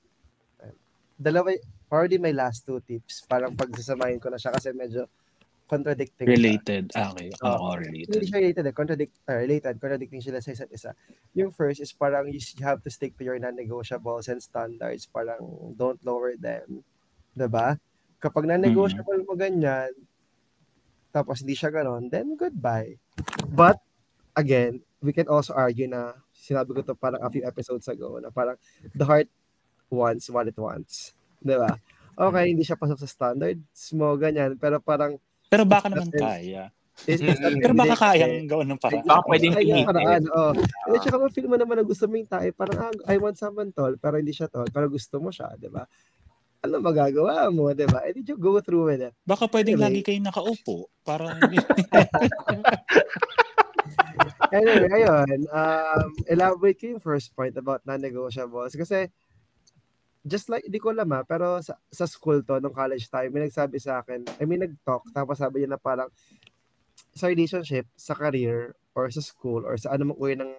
dalawa, 1.18 1.50
already 1.90 2.14
my 2.14 2.30
last 2.30 2.62
two 2.62 2.78
tips. 2.86 3.26
Parang 3.26 3.58
pagsasamahin 3.58 4.22
ko 4.22 4.30
na 4.30 4.38
siya 4.38 4.54
kasi 4.54 4.70
medyo 4.70 5.10
contradicting. 5.68 6.24
siya. 6.24 6.34
Related. 6.34 6.84
Ah, 6.96 7.12
okay. 7.12 7.28
Oo, 7.44 7.52
Oo. 7.52 7.76
related. 7.76 8.16
Hindi 8.16 8.26
siya 8.32 8.40
related 8.40 8.64
eh. 8.64 8.74
Contradict, 8.74 9.14
uh, 9.28 9.38
related. 9.38 9.74
Contradicting 9.76 10.24
sila 10.24 10.40
sa 10.40 10.50
isa't 10.56 10.72
isa. 10.72 10.96
Yung 11.36 11.52
first 11.52 11.84
is 11.84 11.92
parang 11.92 12.32
you 12.32 12.40
have 12.64 12.80
to 12.80 12.88
stick 12.88 13.12
to 13.20 13.22
your 13.28 13.36
non-negotiables 13.36 14.32
and 14.32 14.40
standards. 14.40 15.04
Parang 15.04 15.44
don't 15.76 16.00
lower 16.00 16.34
them. 16.40 16.80
'Di 17.36 17.46
ba? 17.46 17.76
Kapag 18.18 18.48
non-negotiable 18.48 19.22
mo 19.28 19.36
ganyan, 19.38 19.92
tapos 21.14 21.44
hindi 21.44 21.54
siya 21.54 21.70
ganon, 21.70 22.10
then 22.10 22.34
goodbye. 22.34 22.98
But, 23.46 23.78
again, 24.34 24.82
we 24.98 25.14
can 25.14 25.30
also 25.30 25.54
argue 25.54 25.86
na, 25.86 26.18
sinabi 26.34 26.74
ko 26.74 26.82
to 26.82 26.98
parang 26.98 27.22
a 27.22 27.30
few 27.30 27.46
episodes 27.46 27.86
ago, 27.86 28.18
na 28.18 28.34
parang 28.34 28.58
the 28.96 29.06
heart 29.06 29.30
wants 29.86 30.26
what 30.32 30.50
it 30.50 30.58
wants. 30.58 31.14
'Di 31.38 31.54
ba? 31.54 31.78
Okay, 32.18 32.50
hindi 32.50 32.66
siya 32.66 32.74
pasok 32.74 32.98
sa 32.98 33.06
standards 33.06 33.94
mo, 33.94 34.18
ganyan. 34.18 34.58
Pero 34.58 34.82
parang, 34.82 35.22
Pero 35.48 35.64
baka 35.64 35.88
naman 35.88 36.12
kaya. 36.12 36.68
Pero 37.06 37.74
baka 37.78 37.94
hindi, 38.10 38.26
kayang 38.26 38.50
gawan 38.50 38.66
ng 38.74 38.80
paraan. 38.82 39.06
Baka 39.06 39.22
pwedeng 39.30 39.54
Ay, 39.54 39.64
pinitin. 39.70 39.86
paraan, 39.86 40.22
oo. 40.34 40.50
Hindi, 40.58 40.96
tsaka 40.98 41.16
ma-feel 41.22 41.46
mo 41.46 41.56
naman 41.56 41.76
na 41.78 41.84
gusto 41.86 42.04
mo 42.10 42.14
yung 42.18 42.26
tayo, 42.26 42.48
parang, 42.58 42.78
ah, 42.90 42.94
I 43.06 43.16
want 43.22 43.38
someone 43.38 43.70
tall, 43.70 43.94
pero 44.02 44.18
hindi 44.18 44.34
siya 44.34 44.50
tall, 44.50 44.66
pero 44.74 44.90
gusto 44.90 45.22
mo 45.22 45.30
siya, 45.30 45.54
di 45.54 45.70
ba? 45.70 45.86
Ano 46.58 46.82
magagawa 46.82 47.54
mo, 47.54 47.70
di 47.70 47.86
ba? 47.86 48.02
Eh, 48.02 48.18
did 48.18 48.26
you 48.26 48.34
go 48.34 48.58
through 48.58 48.90
with 48.90 48.98
it? 48.98 49.14
Baka 49.22 49.46
pwedeng 49.46 49.78
Anyway. 49.78 49.86
lagi 49.86 50.00
kayo 50.02 50.18
nakaupo. 50.26 50.90
Para 51.06 51.38
Anyway, 54.48 54.90
ayun, 54.90 55.44
um, 55.52 56.08
elaborate 56.26 56.80
ko 56.80 56.96
yung 56.96 57.02
first 57.04 57.30
point 57.36 57.54
about 57.54 57.84
non-negotiables. 57.86 58.74
Kasi, 58.74 59.06
just 60.28 60.52
like, 60.52 60.62
di 60.68 60.78
ko 60.78 60.92
alam 60.92 61.08
ah, 61.16 61.24
pero 61.24 61.58
sa, 61.64 61.80
sa 61.88 62.04
school 62.04 62.44
to, 62.44 62.60
nung 62.60 62.76
college 62.76 63.08
time, 63.08 63.32
may 63.32 63.48
nagsabi 63.48 63.80
sa 63.80 64.04
akin, 64.04 64.22
I 64.38 64.44
mean, 64.44 64.62
nag-talk, 64.62 65.08
tapos 65.10 65.40
sabi 65.40 65.64
niya 65.64 65.74
na 65.74 65.80
parang, 65.80 66.12
sa 67.16 67.26
relationship, 67.32 67.88
sa 67.96 68.12
career, 68.12 68.76
or 68.92 69.10
sa 69.10 69.24
school, 69.24 69.64
or 69.64 69.74
sa 69.80 69.96
anumang 69.96 70.18
uri 70.20 70.34
ng 70.36 70.52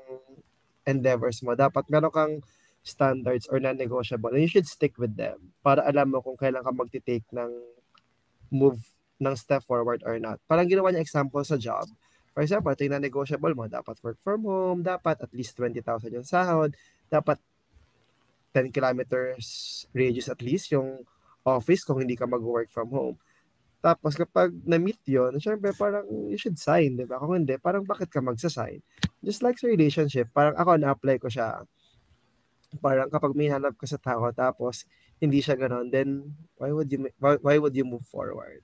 endeavors 0.90 1.40
mo, 1.46 1.54
dapat 1.54 1.86
meron 1.88 2.12
kang 2.12 2.34
standards 2.82 3.46
or 3.52 3.60
non-negotiable 3.60 4.32
and 4.32 4.42
you 4.42 4.52
should 4.52 4.66
stick 4.66 4.96
with 4.98 5.14
them 5.20 5.52
para 5.60 5.84
alam 5.84 6.10
mo 6.16 6.24
kung 6.24 6.40
kailan 6.40 6.64
ka 6.64 6.72
magti-take 6.72 7.28
ng 7.36 7.52
move 8.50 8.80
ng 9.20 9.36
step 9.36 9.62
forward 9.68 10.02
or 10.08 10.16
not. 10.18 10.40
Parang 10.48 10.66
ginawa 10.66 10.90
niya 10.90 11.04
example 11.04 11.44
sa 11.44 11.60
job. 11.60 11.86
For 12.32 12.42
example, 12.42 12.72
ito 12.72 12.88
yung 12.88 12.96
non-negotiable 12.96 13.52
mo. 13.52 13.68
Dapat 13.68 14.00
work 14.00 14.18
from 14.24 14.48
home, 14.48 14.80
dapat 14.80 15.20
at 15.20 15.32
least 15.36 15.60
20,000 15.60 15.84
yung 16.16 16.24
sahod, 16.24 16.72
dapat 17.12 17.36
10 18.54 18.74
kilometers 18.74 19.86
radius 19.94 20.30
at 20.30 20.42
least 20.42 20.74
yung 20.74 21.06
office 21.46 21.86
kung 21.86 22.02
hindi 22.02 22.18
ka 22.18 22.28
mag-work 22.28 22.70
from 22.70 22.90
home. 22.92 23.18
Tapos 23.80 24.20
kapag 24.20 24.52
na-meet 24.68 25.00
yun, 25.08 25.40
syempre 25.40 25.72
parang 25.72 26.04
you 26.28 26.36
should 26.36 26.60
sign, 26.60 27.00
di 27.00 27.08
ba? 27.08 27.16
Kung 27.16 27.40
hindi, 27.40 27.56
parang 27.56 27.88
bakit 27.88 28.12
ka 28.12 28.20
magsasign? 28.20 28.84
Just 29.24 29.40
like 29.40 29.56
sa 29.56 29.72
relationship, 29.72 30.28
parang 30.36 30.60
ako 30.60 30.76
na-apply 30.76 31.16
ko 31.16 31.32
siya. 31.32 31.64
Parang 32.84 33.08
kapag 33.08 33.32
may 33.34 33.48
hanap 33.48 33.80
ka 33.80 33.88
sa 33.88 33.96
tao 33.96 34.28
tapos 34.36 34.84
hindi 35.24 35.40
siya 35.40 35.56
ganon, 35.56 35.88
then 35.88 36.28
why 36.60 36.76
would 36.76 36.92
you 36.92 37.08
why, 37.18 37.40
why 37.40 37.56
would 37.56 37.74
you 37.74 37.88
move 37.88 38.04
forward? 38.04 38.62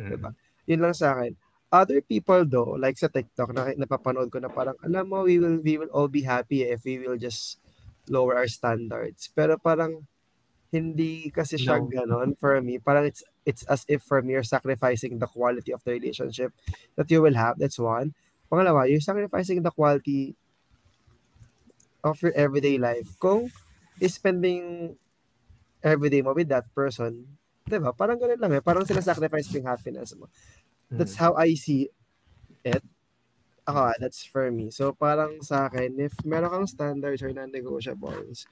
Mm. 0.00 0.16
Diba? 0.16 0.30
Yun 0.64 0.80
lang 0.82 0.96
sa 0.96 1.12
akin. 1.12 1.36
Other 1.68 2.00
people 2.00 2.48
though, 2.48 2.80
like 2.80 2.96
sa 2.96 3.12
TikTok, 3.12 3.52
na, 3.52 3.76
napapanood 3.76 4.32
ko 4.32 4.40
na 4.40 4.48
parang, 4.48 4.78
alam 4.80 5.04
mo, 5.04 5.28
we 5.28 5.36
will, 5.36 5.60
we 5.60 5.76
will 5.76 5.92
all 5.92 6.08
be 6.08 6.24
happy 6.24 6.64
if 6.64 6.80
we 6.86 6.96
will 6.96 7.20
just 7.20 7.60
lower 8.08 8.36
our 8.36 8.48
standards. 8.48 9.28
Pero 9.34 9.58
parang, 9.58 10.06
hindi 10.74 11.30
kasi 11.30 11.56
siya 11.56 11.78
No. 11.78 11.86
ganon 11.88 12.34
for 12.36 12.58
me. 12.60 12.76
Parang 12.82 13.06
it's 13.06 13.22
it's 13.46 13.62
as 13.70 13.86
if 13.86 14.02
for 14.02 14.20
me 14.20 14.34
you're 14.34 14.44
sacrificing 14.46 15.16
the 15.16 15.30
quality 15.30 15.70
of 15.70 15.80
the 15.86 15.94
relationship 15.94 16.50
that 16.98 17.06
you 17.08 17.22
will 17.22 17.38
have. 17.38 17.56
That's 17.56 17.78
one. 17.78 18.12
Pangalawa, 18.50 18.90
you're 18.90 19.00
sacrificing 19.00 19.62
the 19.62 19.70
quality 19.70 20.34
of 22.02 22.18
your 22.22 22.34
everyday 22.34 22.78
life. 22.78 23.14
Kung 23.22 23.50
spending 24.02 24.94
everyday 25.82 26.20
mo 26.20 26.34
with 26.34 26.50
that 26.50 26.66
person, 26.74 27.38
di 27.66 27.78
ba? 27.78 27.94
Parang 27.94 28.18
ganun 28.18 28.38
lang 28.42 28.52
eh. 28.58 28.62
Parang 28.62 28.82
sinasacrifice 28.86 29.50
mo 29.54 29.62
yung 29.62 29.70
happiness 29.70 30.14
mo. 30.18 30.26
That's 30.90 31.14
Mm. 31.14 31.22
how 31.22 31.32
I 31.38 31.54
see 31.54 31.90
it. 32.66 32.82
Ako, 33.66 33.98
that's 33.98 34.22
for 34.22 34.46
me. 34.54 34.70
So, 34.70 34.94
parang 34.94 35.42
sa 35.42 35.66
akin, 35.66 35.98
if 35.98 36.14
meron 36.22 36.54
kang 36.54 36.70
standards 36.70 37.18
or 37.18 37.34
non-negotiables, 37.34 38.46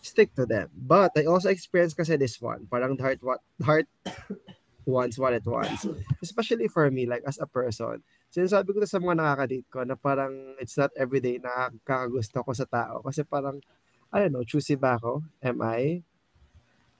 stick 0.00 0.32
to 0.36 0.48
them. 0.48 0.72
But 0.72 1.12
I 1.16 1.28
also 1.28 1.52
experienced 1.52 2.00
kasi 2.00 2.16
this 2.16 2.40
one. 2.40 2.64
Parang 2.72 2.96
the 2.96 3.04
heart, 3.04 3.20
what, 3.20 3.40
heart 3.60 3.88
wants 4.88 5.20
what 5.20 5.36
it 5.36 5.44
wants. 5.44 5.84
Especially 6.24 6.68
for 6.68 6.88
me, 6.88 7.04
like 7.04 7.24
as 7.28 7.36
a 7.40 7.48
person. 7.48 8.00
Sinasabi 8.32 8.72
ko 8.72 8.84
sa 8.88 9.00
mga 9.00 9.20
nakaka-date 9.20 9.68
ko 9.68 9.80
na 9.84 9.96
parang 10.00 10.32
it's 10.60 10.80
not 10.80 10.92
everyday 10.96 11.36
na 11.36 11.68
kakagusto 11.84 12.40
ko 12.40 12.52
sa 12.56 12.64
tao. 12.64 13.04
Kasi 13.04 13.24
parang, 13.24 13.60
I 14.12 14.24
don't 14.24 14.32
know, 14.32 14.48
choosy 14.48 14.80
ba 14.80 14.96
ako? 14.96 15.24
Am 15.44 15.60
I? 15.60 16.00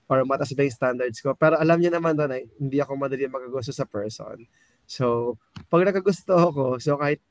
Or 0.05 0.21
mataas 0.21 0.53
ba 0.53 0.65
yung 0.65 0.73
standards 0.73 1.17
ko? 1.17 1.33
Pero 1.33 1.57
alam 1.57 1.81
niyo 1.81 1.89
naman 1.89 2.13
doon, 2.13 2.29
eh, 2.33 2.45
hindi 2.61 2.77
ako 2.77 2.93
madali 2.93 3.25
magagusto 3.25 3.73
sa 3.73 3.89
person. 3.89 4.45
So, 4.85 5.37
pag 5.69 5.81
nakagusto 5.81 6.37
ako, 6.37 6.77
so 6.77 6.97
kahit 7.01 7.21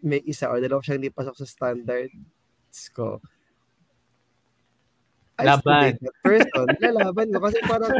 may 0.00 0.24
isa 0.24 0.48
or 0.48 0.60
dalawa 0.60 0.80
siyang 0.80 1.00
hindi 1.00 1.12
pasok 1.12 1.36
sa 1.36 1.46
standards 1.46 2.80
ko, 2.92 3.20
I 5.40 5.44
Laban. 5.48 5.96
that 5.96 6.16
person. 6.20 6.66
Lalaban 6.84 7.32
ko. 7.32 7.40
Kasi 7.40 7.58
parang, 7.64 7.96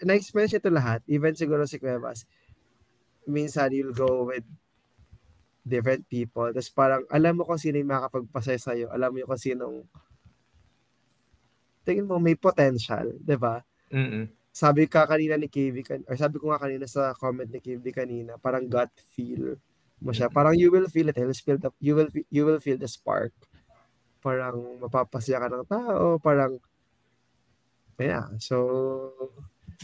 na-experience 0.00 0.56
ito 0.56 0.72
lahat. 0.72 1.04
Even 1.04 1.36
siguro 1.36 1.68
si 1.68 1.76
Cuevas. 1.76 2.24
Minsan, 3.28 3.76
you'll 3.76 3.92
go 3.92 4.24
with 4.32 4.44
different 5.60 6.08
people. 6.08 6.48
Tapos 6.48 6.72
parang, 6.72 7.04
alam 7.12 7.36
mo 7.36 7.44
kung 7.44 7.60
sino 7.60 7.76
yung 7.76 7.92
makakapagpasaya 7.92 8.56
sa'yo. 8.56 8.86
Alam 8.88 9.12
mo 9.12 9.16
yung 9.20 9.28
kung 9.28 9.44
sinong 9.44 9.76
tingin 11.84 12.06
mo 12.06 12.20
may 12.20 12.36
potential, 12.36 13.18
'di 13.18 13.36
ba? 13.40 13.64
Mm-mm. 13.90 14.28
Sabi 14.50 14.86
ka 14.86 15.08
kanina 15.08 15.34
ni 15.34 15.48
kan 15.82 16.04
or 16.06 16.14
sabi 16.14 16.36
ko 16.38 16.52
nga 16.52 16.60
kanina 16.60 16.84
sa 16.84 17.16
comment 17.16 17.48
ni 17.48 17.58
KV 17.58 17.84
kanina, 17.90 18.32
parang 18.36 18.68
gut 18.68 18.90
feel 19.16 19.56
mo 20.00 20.10
siya. 20.12 20.32
Parang 20.32 20.56
you 20.56 20.72
will 20.72 20.88
feel 20.88 21.08
it, 21.08 21.16
you'll 21.16 21.36
feel 21.36 21.60
the, 21.60 21.70
you 21.80 21.94
will 21.96 22.10
you 22.32 22.42
will 22.44 22.60
feel 22.60 22.76
the 22.80 22.88
spark. 22.88 23.32
Parang 24.20 24.80
mapapasaya 24.80 25.40
ka 25.40 25.48
ng 25.48 25.66
tao, 25.68 26.20
parang 26.20 26.60
yeah. 28.00 28.28
So 28.40 28.56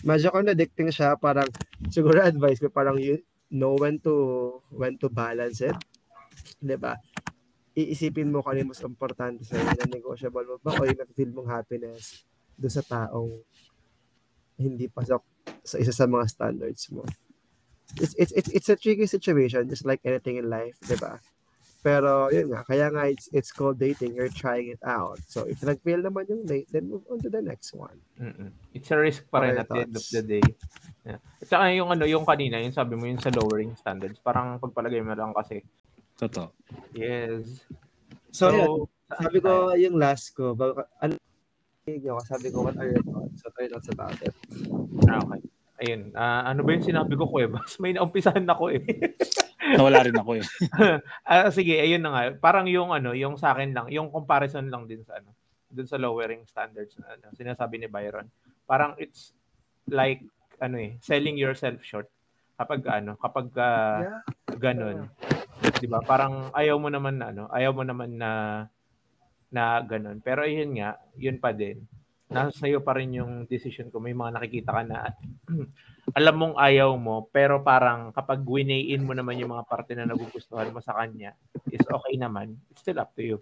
medyo 0.05 0.33
contradicting 0.33 0.93
siya, 0.93 1.17
parang 1.17 1.49
siguro 1.95 2.21
advice 2.25 2.61
ko 2.61 2.69
parang 2.73 3.01
you 3.01 3.21
know 3.53 3.77
when 3.77 4.01
to 4.03 4.59
when 4.73 4.97
to 5.01 5.09
balance 5.09 5.63
it. 5.63 5.77
ba? 6.81 6.97
iisipin 7.77 8.33
mo 8.33 8.41
kung 8.41 8.57
ano 8.57 8.65
yung 8.65 8.73
mas 8.73 8.81
importante 8.81 9.45
sa 9.45 9.61
na 9.61 9.85
negotiable 9.85 10.49
mo 10.49 10.57
ba 10.65 10.73
o 10.81 10.89
yung 10.89 11.13
feel 11.13 11.29
mong 11.37 11.53
happiness 11.53 12.25
doon 12.57 12.73
sa 12.73 12.81
taong 12.81 13.37
hindi 14.57 14.89
pasok 14.89 15.21
sa 15.61 15.77
isa 15.77 15.93
sa 15.93 16.09
mga 16.09 16.25
standards 16.25 16.89
mo. 16.89 17.05
It's, 17.95 18.15
it's, 18.19 18.33
it's, 18.33 18.51
it's 18.51 18.69
a 18.69 18.77
tricky 18.77 19.07
situation 19.07 19.71
just 19.71 19.87
like 19.87 20.03
anything 20.05 20.37
in 20.37 20.51
life, 20.51 20.77
di 20.83 20.99
ba? 20.99 21.23
Pero 21.87 22.27
yun 22.35 22.51
nga, 22.51 22.67
kaya 22.67 22.91
nga 22.91 23.07
it's, 23.07 23.31
it's 23.31 23.55
called 23.55 23.79
dating, 23.79 24.19
you're 24.19 24.33
trying 24.33 24.75
it 24.75 24.83
out. 24.83 25.23
So 25.31 25.47
if 25.47 25.63
nag-fail 25.63 26.03
naman 26.03 26.27
yung 26.27 26.43
date, 26.43 26.67
then 26.75 26.91
move 26.91 27.07
on 27.07 27.23
to 27.23 27.31
the 27.31 27.39
next 27.39 27.71
one. 27.71 28.03
Mm-mm. 28.19 28.51
It's 28.75 28.91
a 28.91 28.99
risk 28.99 29.31
pa 29.31 29.47
rin 29.47 29.55
at 29.55 29.71
the 29.71 29.87
end 29.87 29.95
of 29.95 30.03
the 30.11 30.23
day. 30.27 30.43
Yeah. 31.07 31.23
At 31.39 31.47
saka 31.47 31.71
yung 31.79 31.95
ano, 31.95 32.03
yung 32.03 32.27
kanina, 32.27 32.59
yung 32.59 32.75
sabi 32.75 32.99
mo 32.99 33.07
yung 33.07 33.23
sa 33.23 33.31
lowering 33.31 33.79
standards, 33.79 34.19
parang 34.19 34.59
pagpalagay 34.59 34.99
mo 35.07 35.15
lang 35.15 35.31
kasi. 35.31 35.63
Totoo. 36.19 36.51
Yes. 36.91 37.63
So, 38.35 38.51
yun, 38.51 38.91
saan 39.07 39.23
sabi 39.23 39.39
ko 39.39 39.71
yung 39.79 39.97
last 40.03 40.35
ko, 40.35 40.59
ano, 40.99 41.15
sabi 42.27 42.51
ko, 42.51 42.67
what 42.67 42.75
are 42.83 42.91
your 42.91 43.05
thoughts? 43.07 43.39
What 43.47 43.55
are 43.55 43.63
your 43.63 43.73
thoughts 43.79 43.91
about 43.95 44.19
it? 44.27 44.35
Ah, 45.07 45.23
okay. 45.23 45.39
Ayun. 45.77 46.17
ah, 46.17 46.49
ano 46.49 46.65
ba 46.65 46.73
yung 46.73 46.89
sinabi 46.89 47.13
ko, 47.21 47.29
Cuevas? 47.29 47.77
May 47.83 47.93
naumpisahan 47.93 48.49
ako 48.49 48.73
eh. 48.73 48.81
Nawala 49.77 50.01
rin 50.07 50.17
ako 50.17 50.41
eh. 50.41 50.45
Ah, 51.29 51.51
sige, 51.53 51.77
ayun 51.77 52.01
na 52.01 52.11
nga. 52.15 52.23
Parang 52.39 52.65
yung 52.71 52.95
ano, 52.97 53.13
yung 53.13 53.37
sa 53.37 53.53
akin 53.53 53.77
lang, 53.77 53.87
yung 53.93 54.09
comparison 54.09 54.65
lang 54.73 54.89
din 54.89 55.05
sa 55.05 55.21
ano, 55.21 55.37
dun 55.69 55.85
sa 55.85 56.01
lowering 56.01 56.47
standards 56.49 56.97
na 56.97 57.19
ano, 57.19 57.29
sinasabi 57.37 57.77
ni 57.77 57.89
Byron. 57.91 58.31
Parang 58.65 58.97
it's 58.97 59.37
like 59.91 60.23
ano 60.57 60.81
eh, 60.81 60.97
selling 61.05 61.37
yourself 61.37 61.77
short. 61.85 62.09
Kapag 62.57 62.81
ano, 62.89 63.21
kapag 63.21 63.53
ah, 63.61 64.01
Yeah. 64.01 64.21
ganun. 64.57 65.13
'Di 65.77 65.89
ba? 65.91 66.01
Parang 66.01 66.49
ayaw 66.57 66.81
mo 66.81 66.89
naman 66.89 67.21
na 67.21 67.29
ano, 67.29 67.45
ayaw 67.53 67.77
mo 67.77 67.85
naman 67.85 68.17
na 68.17 68.31
na 69.51 69.83
ganun. 69.85 70.23
Pero 70.25 70.47
ayun 70.47 70.73
nga, 70.73 70.97
yun 71.19 71.37
pa 71.37 71.53
din. 71.53 71.85
Nasa 72.27 72.67
sa'yo 72.67 72.83
pa 72.83 72.99
rin 72.99 73.15
yung 73.15 73.47
decision 73.47 73.87
ko. 73.87 74.03
May 74.03 74.11
mga 74.11 74.35
nakikita 74.35 74.71
ka 74.75 74.83
na 74.83 75.15
alam 76.19 76.35
mong 76.35 76.57
ayaw 76.59 76.95
mo, 76.99 77.31
pero 77.31 77.63
parang 77.63 78.11
kapag 78.11 78.43
winayin 78.43 79.07
mo 79.07 79.15
naman 79.15 79.39
yung 79.39 79.55
mga 79.55 79.67
parte 79.67 79.95
na 79.95 80.07
nagugustuhan 80.07 80.75
mo 80.75 80.83
sa 80.83 80.99
kanya, 80.99 81.39
is 81.71 81.87
okay 81.87 82.15
naman. 82.19 82.59
It's 82.71 82.83
still 82.83 82.99
up 82.99 83.15
to 83.15 83.23
you. 83.23 83.39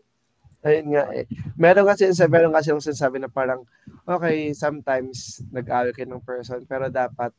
Ayun 0.64 0.96
nga 0.96 1.04
eh. 1.12 1.28
Meron 1.60 1.84
kasi, 1.84 2.08
meron 2.24 2.52
kasi 2.52 2.72
yung 2.72 2.80
sinasabi 2.80 3.20
na 3.20 3.28
parang, 3.28 3.64
okay, 4.08 4.52
sometimes 4.56 5.44
nag-away 5.52 5.92
kayo 5.92 6.08
ng 6.08 6.24
person, 6.24 6.64
pero 6.64 6.88
dapat 6.88 7.32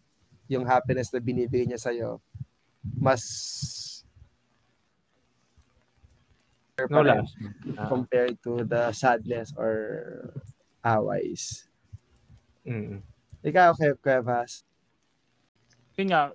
yung 0.45 0.65
happiness 0.65 1.09
na 1.09 1.21
binibigay 1.21 1.65
niya 1.65 1.81
sa'yo, 1.81 2.21
mas 3.01 3.21
No 6.91 7.23
compared 7.87 8.35
to 8.43 8.67
the 8.67 8.91
sadness 8.91 9.55
or 9.55 9.71
aways. 10.85 11.65
mm. 12.61 13.01
Ikaw, 13.41 13.73
Kev, 13.73 13.97
Kevas. 14.01 14.61
Yun 15.97 16.13
nga, 16.13 16.33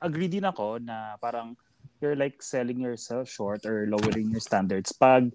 agree 0.00 0.28
din 0.30 0.44
ako 0.44 0.78
na 0.78 1.16
parang 1.18 1.56
you're 1.98 2.16
like 2.16 2.38
selling 2.38 2.78
yourself 2.78 3.26
short 3.26 3.66
or 3.66 3.86
lowering 3.90 4.30
your 4.30 4.42
standards 4.42 4.94
pag 4.94 5.34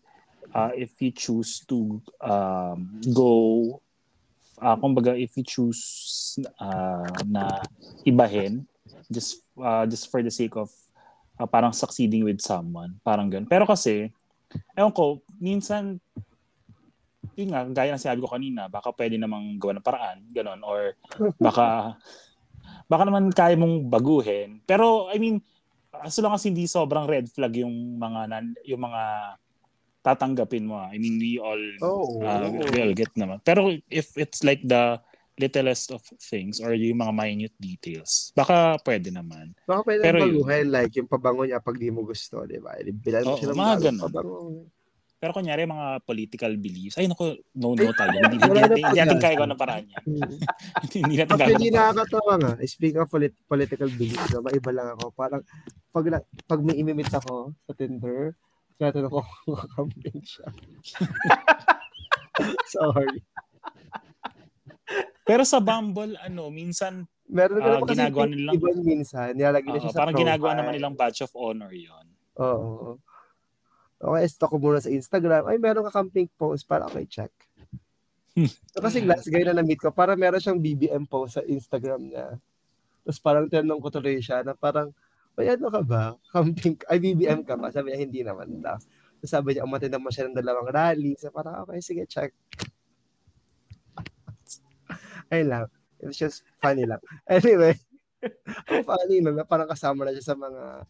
uh, 0.55 0.71
if 0.75 0.95
you 1.03 1.11
choose 1.11 1.63
to 1.67 1.99
um, 2.23 2.87
go 3.11 3.79
uh, 4.63 4.75
kumbaga 4.79 5.11
if 5.15 5.35
you 5.35 5.43
choose 5.43 5.83
uh, 6.59 7.11
na 7.27 7.59
ibahin 8.07 8.63
just 9.11 9.43
uh, 9.59 9.83
just 9.83 10.07
for 10.07 10.23
the 10.23 10.31
sake 10.31 10.55
of 10.55 10.71
uh, 11.39 11.47
parang 11.47 11.75
succeeding 11.75 12.23
with 12.23 12.39
someone 12.39 12.95
parang 13.03 13.27
ganun 13.27 13.47
pero 13.47 13.67
kasi 13.67 14.07
ewan 14.79 14.95
ko 14.95 15.19
minsan 15.43 15.99
yun 17.33 17.49
nga 17.49 17.61
gaya 17.65 17.93
ng 17.93 18.01
sinabi 18.01 18.19
ko 18.21 18.29
kanina 18.29 18.69
baka 18.69 18.93
pwede 18.93 19.17
namang 19.17 19.57
gawa 19.57 19.77
ng 19.77 19.85
paraan 19.85 20.17
ganun 20.29 20.61
or 20.61 20.93
baka 21.37 21.97
baka 22.91 23.03
naman 23.03 23.33
kaya 23.33 23.57
mong 23.57 23.89
baguhin 23.89 24.61
pero 24.63 25.09
I 25.09 25.17
mean 25.17 25.41
as 26.01 26.17
long 26.17 26.33
as 26.33 26.43
hindi 26.43 26.65
sobrang 26.65 27.05
red 27.05 27.29
flag 27.29 27.53
yung 27.61 27.73
mga 27.97 28.21
nan, 28.27 28.45
yung 28.65 28.81
mga 28.81 29.03
tatanggapin 30.03 30.67
mo 30.67 30.77
ah. 30.77 30.89
I 30.91 30.97
mean 30.99 31.15
we 31.15 31.39
all 31.39 31.61
Oh, 31.79 32.19
uh, 32.21 32.49
we 32.73 32.81
all 32.81 32.93
get 32.93 33.13
naman 33.15 33.39
pero 33.41 33.71
if 33.87 34.13
it's 34.13 34.43
like 34.43 34.59
the 34.61 34.99
littlest 35.33 35.89
of 35.89 36.03
things 36.21 36.61
or 36.61 36.77
yung 36.77 37.01
mga 37.01 37.13
minute 37.15 37.55
details 37.57 38.29
baka 38.35 38.77
pwede 38.85 39.09
naman 39.09 39.55
Baka 39.63 39.81
pwede 39.87 40.01
Pero 40.03 40.17
yun. 40.21 40.43
baguhin, 40.43 40.67
like 40.69 40.93
yung 40.93 41.07
pabango 41.07 41.47
niya 41.47 41.63
pag 41.63 41.79
di 41.79 41.87
mo 41.87 42.03
gusto, 42.03 42.43
di 42.43 42.59
ba? 42.59 42.75
Bilan 42.83 43.23
mo 43.23 43.31
Oo, 43.31 43.39
siya 43.39 43.47
ng 43.49 43.57
mga 43.57 43.77
ganun. 43.79 44.01
pabango. 44.03 44.37
Pero 45.23 45.31
kunyari, 45.31 45.63
mga 45.63 46.03
political 46.03 46.59
beliefs, 46.59 46.99
ay 46.99 47.07
naku, 47.07 47.31
no, 47.55 47.71
no 47.71 47.95
tayo. 47.95 48.11
Hindi, 48.11 48.35
hindi, 48.35 48.59
hindi, 48.59 48.81
hindi 48.83 48.99
natin 48.99 49.19
kaya 49.23 49.39
ko 49.39 49.47
ng 49.47 49.55
paraan 49.55 49.85
yan. 49.87 50.03
hindi 50.99 51.15
natin 51.15 51.31
kaya 51.31 51.47
Actually, 51.47 51.71
nakakatawa 51.71 52.33
nga. 52.35 52.51
Speaking 52.67 52.99
of 52.99 53.07
polit- 53.07 53.39
political 53.47 53.87
beliefs, 53.89 54.27
no, 54.29 54.43
maiba 54.43 54.71
lang 54.75 54.91
ako. 54.91 55.15
Parang, 55.15 55.39
pag, 55.89 56.05
na- 56.11 56.27
pag 56.43 56.59
may 56.59 56.75
imimit 56.75 57.07
ako 57.07 57.55
sa 57.63 57.71
Tinder, 57.71 58.35
tinatanong 58.75 59.07
ko 59.09 59.19
kung 59.23 59.55
kakamping 59.55 60.19
siya. 60.19 60.47
Sorry. 62.75 63.23
Pero 65.23 65.47
sa 65.47 65.63
Bumble, 65.63 66.19
ano, 66.19 66.51
minsan, 66.51 67.07
Meron 67.23 67.63
kasi 67.87 67.95
ginagawa 67.95 68.27
nilang- 68.27 68.55
ibang 68.59 68.83
minsan, 68.83 69.31
nilalagay 69.31 69.71
na 69.71 69.79
siya 69.79 69.95
sa 69.95 69.99
parang 70.03 70.19
ginagawa 70.19 70.51
profile. 70.51 70.59
naman 70.59 70.73
nilang 70.75 70.95
badge 70.99 71.23
of 71.23 71.31
honor 71.33 71.71
yon 71.71 72.05
Oo. 72.35 72.99
Okay, 74.03 74.27
stalk 74.27 74.51
ko 74.51 74.59
muna 74.59 74.83
sa 74.83 74.91
Instagram. 74.91 75.47
Ay, 75.47 75.55
meron 75.55 75.87
ka 75.87 76.03
camping 76.03 76.27
post 76.35 76.67
para 76.67 76.83
okay, 76.91 77.07
check. 77.07 77.31
so, 78.75 78.81
kasi 78.83 78.99
last 79.07 79.31
guy 79.31 79.47
na 79.47 79.55
na-meet 79.55 79.79
ko, 79.79 79.95
parang 79.95 80.19
meron 80.19 80.43
siyang 80.43 80.59
BBM 80.59 81.07
post 81.07 81.39
sa 81.39 81.43
Instagram 81.47 82.11
niya. 82.11 82.35
Tapos 83.07 83.19
parang 83.23 83.47
tinanong 83.47 83.79
ko 83.79 83.87
tuloy 83.87 84.19
siya 84.19 84.43
na 84.43 84.59
parang, 84.59 84.91
ay 85.39 85.55
ano 85.55 85.71
ka 85.71 85.79
ba? 85.79 86.19
Camping, 86.35 86.75
ay 86.91 86.99
BBM 86.99 87.47
ka 87.47 87.55
ba? 87.55 87.71
Sabi 87.71 87.95
niya, 87.95 88.03
hindi 88.03 88.21
naman 88.27 88.59
daw. 88.59 88.75
Tapos 89.23 89.31
sabi 89.31 89.55
niya, 89.55 89.63
umatin 89.63 89.91
naman 89.95 90.11
siya 90.11 90.27
ng 90.27 90.35
dalawang 90.35 90.67
rally. 90.67 91.15
So 91.15 91.31
parang, 91.31 91.63
okay, 91.63 91.79
sige, 91.79 92.03
check. 92.03 92.35
Ayun 95.31 95.47
lang. 95.47 95.65
It's 96.03 96.19
just 96.19 96.43
funny 96.59 96.83
lang. 96.83 96.99
Anyway, 97.23 97.79
ang 98.67 98.83
funny 98.83 99.23
na 99.23 99.47
parang 99.47 99.71
kasama 99.71 100.03
na 100.03 100.11
siya 100.11 100.35
sa 100.35 100.35
mga 100.35 100.83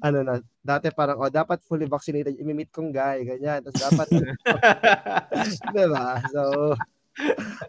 ano 0.00 0.18
na, 0.24 0.34
dati 0.62 0.88
parang, 0.94 1.18
oh, 1.20 1.32
dapat 1.32 1.60
fully 1.66 1.84
vaccinated, 1.84 2.38
imimit 2.38 2.70
kong 2.72 2.94
guy, 2.94 3.26
ganyan. 3.26 3.60
Tapos 3.60 3.80
dapat, 3.82 4.06
diba? 5.74 6.08
So, 6.30 6.72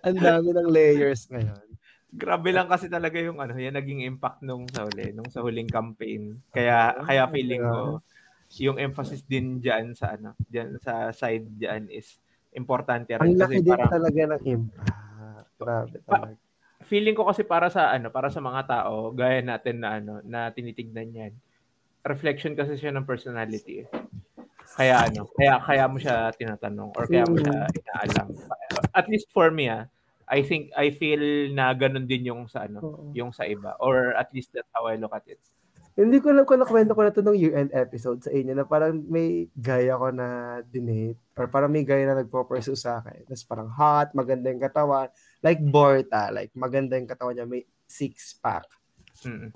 ang 0.05 0.17
dami 0.19 0.49
ng 0.55 0.69
layers 0.71 1.27
ngayon. 1.27 1.67
Grabe 2.13 2.53
lang 2.53 2.69
kasi 2.69 2.87
talaga 2.87 3.17
yung 3.17 3.41
ano, 3.41 3.57
yan 3.57 3.73
naging 3.73 4.05
impact 4.05 4.45
nung 4.45 4.69
sa 4.69 4.85
huli, 4.85 5.09
nung 5.11 5.27
sa 5.33 5.41
huling 5.41 5.65
campaign. 5.65 6.37
Kaya 6.53 6.93
kaya 7.01 7.25
feeling 7.33 7.65
ko 7.65 8.05
yung 8.61 8.77
emphasis 8.77 9.25
din 9.25 9.57
diyan 9.57 9.97
sa 9.97 10.13
ano, 10.13 10.37
diyan 10.45 10.77
sa 10.77 11.09
side 11.09 11.57
diyan 11.57 11.89
is 11.89 12.21
importante 12.53 13.17
rin 13.17 13.33
Ang 13.33 13.41
laki 13.41 13.57
kasi 13.57 13.65
din 13.65 13.73
parang 13.73 13.89
talaga 13.89 14.21
ng 14.29 14.43
impact. 14.45 14.93
Grabe 15.57 15.97
talaga. 16.05 16.37
feeling 16.85 17.15
ko 17.17 17.25
kasi 17.25 17.41
para 17.41 17.73
sa 17.73 17.89
ano, 17.89 18.13
para 18.13 18.29
sa 18.29 18.43
mga 18.43 18.61
tao 18.69 19.09
gaya 19.09 19.41
natin 19.41 19.81
na 19.81 19.89
ano, 19.97 20.21
na 20.21 20.53
tinitignan 20.53 21.09
yan. 21.09 21.33
Reflection 22.03 22.53
kasi 22.53 22.75
siya 22.75 22.91
ng 22.91 23.07
personality. 23.07 23.83
eh. 23.83 23.87
Kaya 24.73 25.05
ano, 25.07 25.29
kaya 25.37 25.61
kaya 25.61 25.85
mo 25.85 25.97
siya 26.01 26.33
tinatanong 26.33 26.91
or 26.97 27.05
kaya 27.05 27.23
mo 27.29 27.37
siya 27.37 27.69
inaalam. 27.69 28.27
At 28.91 29.05
least 29.05 29.29
for 29.29 29.53
me 29.53 29.69
ah, 29.69 29.85
I 30.25 30.41
think 30.41 30.73
I 30.73 30.89
feel 30.89 31.53
na 31.53 31.71
ganun 31.77 32.09
din 32.09 32.25
yung 32.25 32.49
sa 32.49 32.65
ano, 32.65 32.79
Oo. 32.81 33.03
yung 33.13 33.29
sa 33.29 33.45
iba 33.45 33.77
or 33.77 34.17
at 34.17 34.33
least 34.33 34.49
that's 34.49 34.69
how 34.73 34.89
I 34.89 34.97
look 34.97 35.13
at 35.13 35.29
it. 35.29 35.37
Hindi 35.93 36.17
ko 36.25 36.33
alam 36.33 36.49
kung 36.49 36.57
nakwento 36.57 36.97
ko 36.97 37.05
na 37.05 37.13
to 37.13 37.21
nung 37.21 37.37
year-end 37.37 37.69
episode 37.69 38.25
sa 38.25 38.33
inyo 38.33 38.57
na 38.57 38.65
parang 38.65 38.97
may 39.05 39.45
gaya 39.53 39.93
ko 39.93 40.09
na 40.09 40.57
dinate 40.65 41.21
or 41.37 41.45
parang 41.45 41.69
may 41.69 41.85
gaya 41.85 42.09
na 42.09 42.25
nagpo-pursue 42.25 42.73
sa 42.73 42.97
akin. 42.97 43.29
Tapos 43.29 43.45
parang 43.45 43.69
hot, 43.69 44.09
maganda 44.17 44.49
yung 44.49 44.57
katawan. 44.57 45.13
Like 45.45 45.61
Borta, 45.61 46.33
like 46.33 46.49
maganda 46.57 46.97
yung 46.97 47.05
katawan 47.05 47.37
niya, 47.37 47.45
may 47.45 47.61
six-pack. 47.85 48.65
Mm. 49.21 49.53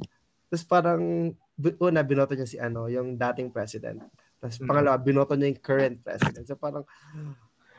Tapos 0.47 0.63
parang, 0.63 1.01
una, 1.79 2.01
binoto 2.03 2.33
niya 2.33 2.47
si 2.47 2.57
ano, 2.57 2.87
yung 2.87 3.15
dating 3.15 3.51
president. 3.51 3.99
Tapos 4.37 4.57
Mm. 4.57 4.67
pangalawa, 4.67 4.97
binoto 4.97 5.35
niya 5.35 5.51
yung 5.51 5.59
current 5.59 5.97
president. 5.99 6.45
So 6.45 6.55
parang, 6.55 6.85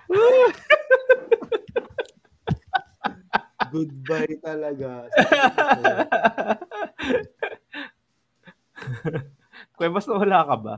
goodbye 3.72 4.36
talaga. 4.40 5.08
Kuya, 9.78 9.90
basta 9.90 10.10
wala 10.14 10.42
ka 10.42 10.56
ba? 10.58 10.74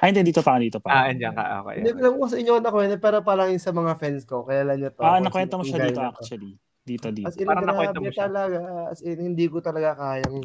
Ay, 0.00 0.12
hindi, 0.12 0.28
dito 0.28 0.44
pa, 0.44 0.60
dito 0.60 0.76
pa. 0.76 0.88
Ah, 0.92 1.08
andyan 1.08 1.32
ka. 1.32 1.64
Okay. 1.64 1.76
Hindi 1.80 1.90
ko 1.92 1.98
alam 2.04 2.12
kung 2.20 2.28
sa 2.28 2.36
inyo 2.36 2.60
nakwento, 2.60 2.96
pero 3.00 3.24
parang 3.24 3.48
yung 3.48 3.62
sa 3.62 3.72
mga 3.72 3.96
friends 3.96 4.28
ko, 4.28 4.44
kaya 4.44 4.60
lang 4.64 4.76
niya 4.80 4.92
to. 4.92 5.00
Ah, 5.00 5.20
nakwento 5.20 5.56
mo 5.56 5.64
siya 5.64 5.88
yung 5.88 5.96
dito 5.96 6.04
actually. 6.04 6.52
Dito, 6.82 7.08
dito. 7.08 7.30
As 7.30 7.38
in, 7.38 7.46
Parang 7.46 7.64
nakwento 7.64 8.02
mo 8.02 8.10
siya. 8.10 8.26
talaga. 8.26 8.58
As 8.90 9.00
in, 9.00 9.18
hindi 9.22 9.46
ko 9.48 9.62
talaga 9.62 9.94
kayang, 9.94 10.42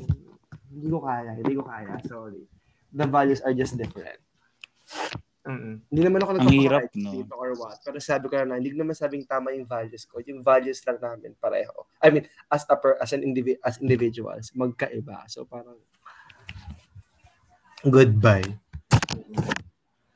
hindi 0.78 0.94
ko 0.94 1.02
kaya, 1.02 1.32
hindi 1.34 1.54
ko 1.58 1.64
kaya, 1.66 1.94
sorry. 2.06 2.44
The 2.94 3.10
values 3.10 3.42
are 3.42 3.58
just 3.58 3.74
different. 3.74 4.22
Mm-mm. 5.48 5.80
Hindi 5.88 6.02
naman 6.04 6.20
ako 6.22 6.32
nagpapakait 6.38 6.94
no? 7.00 7.12
dito 7.16 7.34
or 7.40 7.56
what. 7.56 7.80
Pero 7.80 7.98
sabi 8.04 8.28
ko 8.28 8.36
na, 8.44 8.60
hindi 8.60 8.76
naman 8.76 8.94
sabing 8.94 9.24
tama 9.24 9.56
yung 9.56 9.64
values 9.64 10.04
ko. 10.04 10.20
Yung 10.20 10.44
values 10.44 10.84
lang 10.84 11.00
namin 11.00 11.32
pareho. 11.40 11.88
I 12.04 12.12
mean, 12.12 12.28
as 12.52 12.68
a 12.68 12.76
per, 12.76 13.00
as 13.00 13.16
an 13.16 13.24
indivi- 13.24 13.60
as 13.64 13.80
individuals, 13.80 14.52
magkaiba. 14.52 15.24
So 15.32 15.48
parang, 15.48 15.80
goodbye. 17.88 18.60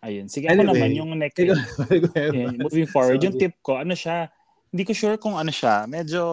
Ayun. 0.04 0.28
Sige, 0.28 0.52
ako 0.52 0.68
Anyway, 0.68 0.76
naman, 0.76 0.90
yung 1.00 1.12
next, 1.16 1.40
Yeah, 1.40 2.52
moving 2.52 2.90
forward, 2.92 3.24
yung 3.24 3.40
tip 3.40 3.56
ko, 3.64 3.80
ano 3.80 3.96
siya, 3.96 4.28
hindi 4.68 4.84
ko 4.84 4.92
sure 4.92 5.16
kung 5.16 5.40
ano 5.40 5.54
siya, 5.54 5.88
medyo, 5.88 6.24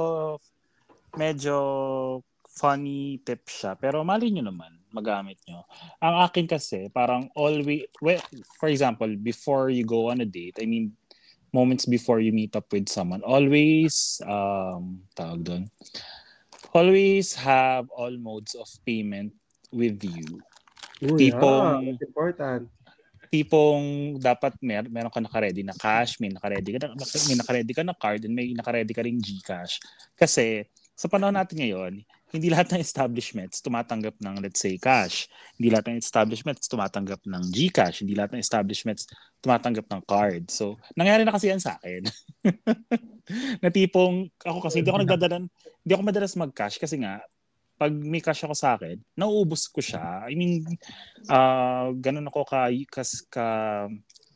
medyo 1.14 1.54
funny 2.59 3.22
tip 3.22 3.46
siya, 3.46 3.78
pero 3.78 4.02
mali 4.02 4.34
nyo 4.34 4.50
naman, 4.50 4.74
magamit 4.90 5.38
nyo. 5.46 5.62
Ang 6.02 6.26
akin 6.26 6.46
kasi, 6.50 6.90
parang 6.90 7.30
always, 7.38 7.86
well, 8.02 8.18
for 8.59 8.66
example, 8.66 9.09
before 9.22 9.70
you 9.70 9.86
go 9.86 10.11
on 10.11 10.18
a 10.18 10.28
date, 10.28 10.59
I 10.59 10.66
mean, 10.66 10.98
moments 11.54 11.86
before 11.86 12.18
you 12.18 12.34
meet 12.34 12.59
up 12.59 12.66
with 12.74 12.90
someone, 12.90 13.22
always, 13.22 14.18
um, 14.26 15.06
tawag 15.14 15.46
doon, 15.46 15.62
always 16.74 17.38
have 17.38 17.86
all 17.94 18.12
modes 18.18 18.59
of 18.59 18.66
payment 18.82 19.30
with 19.70 20.02
you. 20.02 20.42
Tipong- 20.98 21.94
yeah, 21.94 22.02
important. 22.02 22.66
tipong 23.28 24.16
dapat 24.16 24.56
mer 24.64 24.88
meron 24.88 25.12
ka 25.12 25.20
naka-ready 25.20 25.61
na 25.61 25.76
cash, 25.76 26.16
may 26.16 26.32
naka-ready 26.32 26.80
ka 26.80 26.88
na, 26.88 26.96
may 26.96 27.36
naka-ready 27.36 27.72
ka 27.76 27.84
na 27.84 27.94
card, 27.96 28.24
and 28.24 28.32
may 28.32 28.56
naka-ready 28.56 28.92
ka 28.96 29.04
ring 29.04 29.20
GCash. 29.20 29.78
Kasi 30.16 30.64
sa 30.96 31.06
panahon 31.06 31.36
natin 31.36 31.61
ngayon, 31.61 32.02
hindi 32.28 32.52
lahat 32.52 32.72
ng 32.76 32.82
establishments 32.84 33.64
tumatanggap 33.64 34.20
ng 34.20 34.34
let's 34.44 34.60
say 34.60 34.76
cash. 34.76 35.28
Hindi 35.56 35.72
lahat 35.72 35.92
ng 35.92 35.98
establishments 36.00 36.68
tumatanggap 36.68 37.24
ng 37.24 37.42
GCash. 37.48 38.04
Hindi 38.04 38.14
lahat 38.16 38.36
ng 38.36 38.42
establishments 38.42 39.08
tumatanggap 39.40 39.86
ng 39.88 40.02
card. 40.04 40.52
So, 40.52 40.76
nangyari 40.92 41.24
na 41.24 41.32
kasi 41.32 41.48
yan 41.48 41.62
sa 41.62 41.80
akin. 41.80 42.04
na 43.64 43.68
tipong, 43.72 44.28
ako 44.44 44.58
kasi 44.60 44.80
hindi 44.84 44.90
ako 44.92 45.00
nagdadalan, 45.04 45.44
hindi 45.48 45.92
ako 45.92 46.02
madalas 46.04 46.32
mag-cash 46.36 46.76
kasi 46.76 47.00
nga, 47.00 47.22
pag 47.78 47.94
may 47.94 48.18
cash 48.18 48.42
ako 48.42 48.54
sa 48.58 48.74
akin, 48.74 48.98
nauubos 49.14 49.70
ko 49.70 49.78
siya. 49.78 50.26
I 50.26 50.34
mean, 50.34 50.66
ah 51.30 51.94
ganun 51.94 52.26
ako 52.26 52.42
ka, 52.42 52.68
kas, 52.90 53.22
ka 53.30 53.46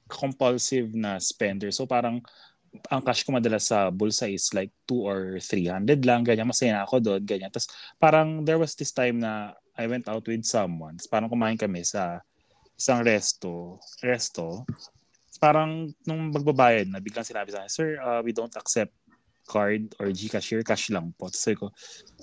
compulsive 0.06 0.94
na 0.94 1.18
spender. 1.18 1.74
So 1.74 1.88
parang 1.88 2.22
ang 2.88 3.02
cash 3.04 3.22
ko 3.22 3.36
madalas 3.36 3.68
sa 3.68 3.92
bulsa 3.92 4.24
is 4.28 4.48
like 4.56 4.72
2 4.88 4.96
or 4.96 5.20
300 5.38 6.00
lang, 6.08 6.24
ganyan. 6.24 6.48
Masaya 6.48 6.80
na 6.80 6.84
ako 6.88 7.04
doon, 7.04 7.22
ganyan. 7.22 7.52
Tapos 7.52 7.68
parang 8.00 8.40
there 8.42 8.56
was 8.56 8.72
this 8.72 8.90
time 8.96 9.20
na 9.20 9.52
I 9.76 9.84
went 9.88 10.08
out 10.08 10.24
with 10.24 10.44
someone. 10.48 10.96
Tapos 10.96 11.10
parang 11.12 11.28
kumain 11.28 11.60
kami 11.60 11.84
sa 11.84 12.24
isang 12.76 13.04
resto. 13.04 13.76
Resto. 14.00 14.64
Parang 15.36 15.92
nung 16.08 16.32
magbabayad 16.32 16.88
na, 16.88 17.02
biglang 17.02 17.26
sinabi 17.26 17.52
sa 17.52 17.64
akin, 17.64 17.72
Sir, 17.72 17.88
uh, 18.00 18.20
we 18.24 18.32
don't 18.32 18.54
accept 18.56 18.94
card 19.42 19.92
or 19.98 20.08
Gcash 20.14 20.48
here, 20.48 20.64
cash 20.64 20.88
lang 20.88 21.12
po. 21.18 21.28
Tapos 21.28 21.44
ko, 21.58 21.66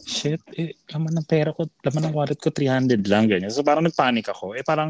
shit, 0.02 0.42
eh, 0.56 0.74
laman 0.90 1.20
ng 1.20 1.28
pera 1.28 1.54
ko, 1.54 1.68
laman 1.84 2.10
ng 2.10 2.16
wallet 2.16 2.40
ko, 2.40 2.50
300 2.50 3.06
lang, 3.06 3.30
ganyan. 3.30 3.52
So 3.54 3.62
parang 3.62 3.86
nagpanic 3.86 4.32
ako. 4.32 4.56
Eh 4.56 4.64
parang, 4.64 4.90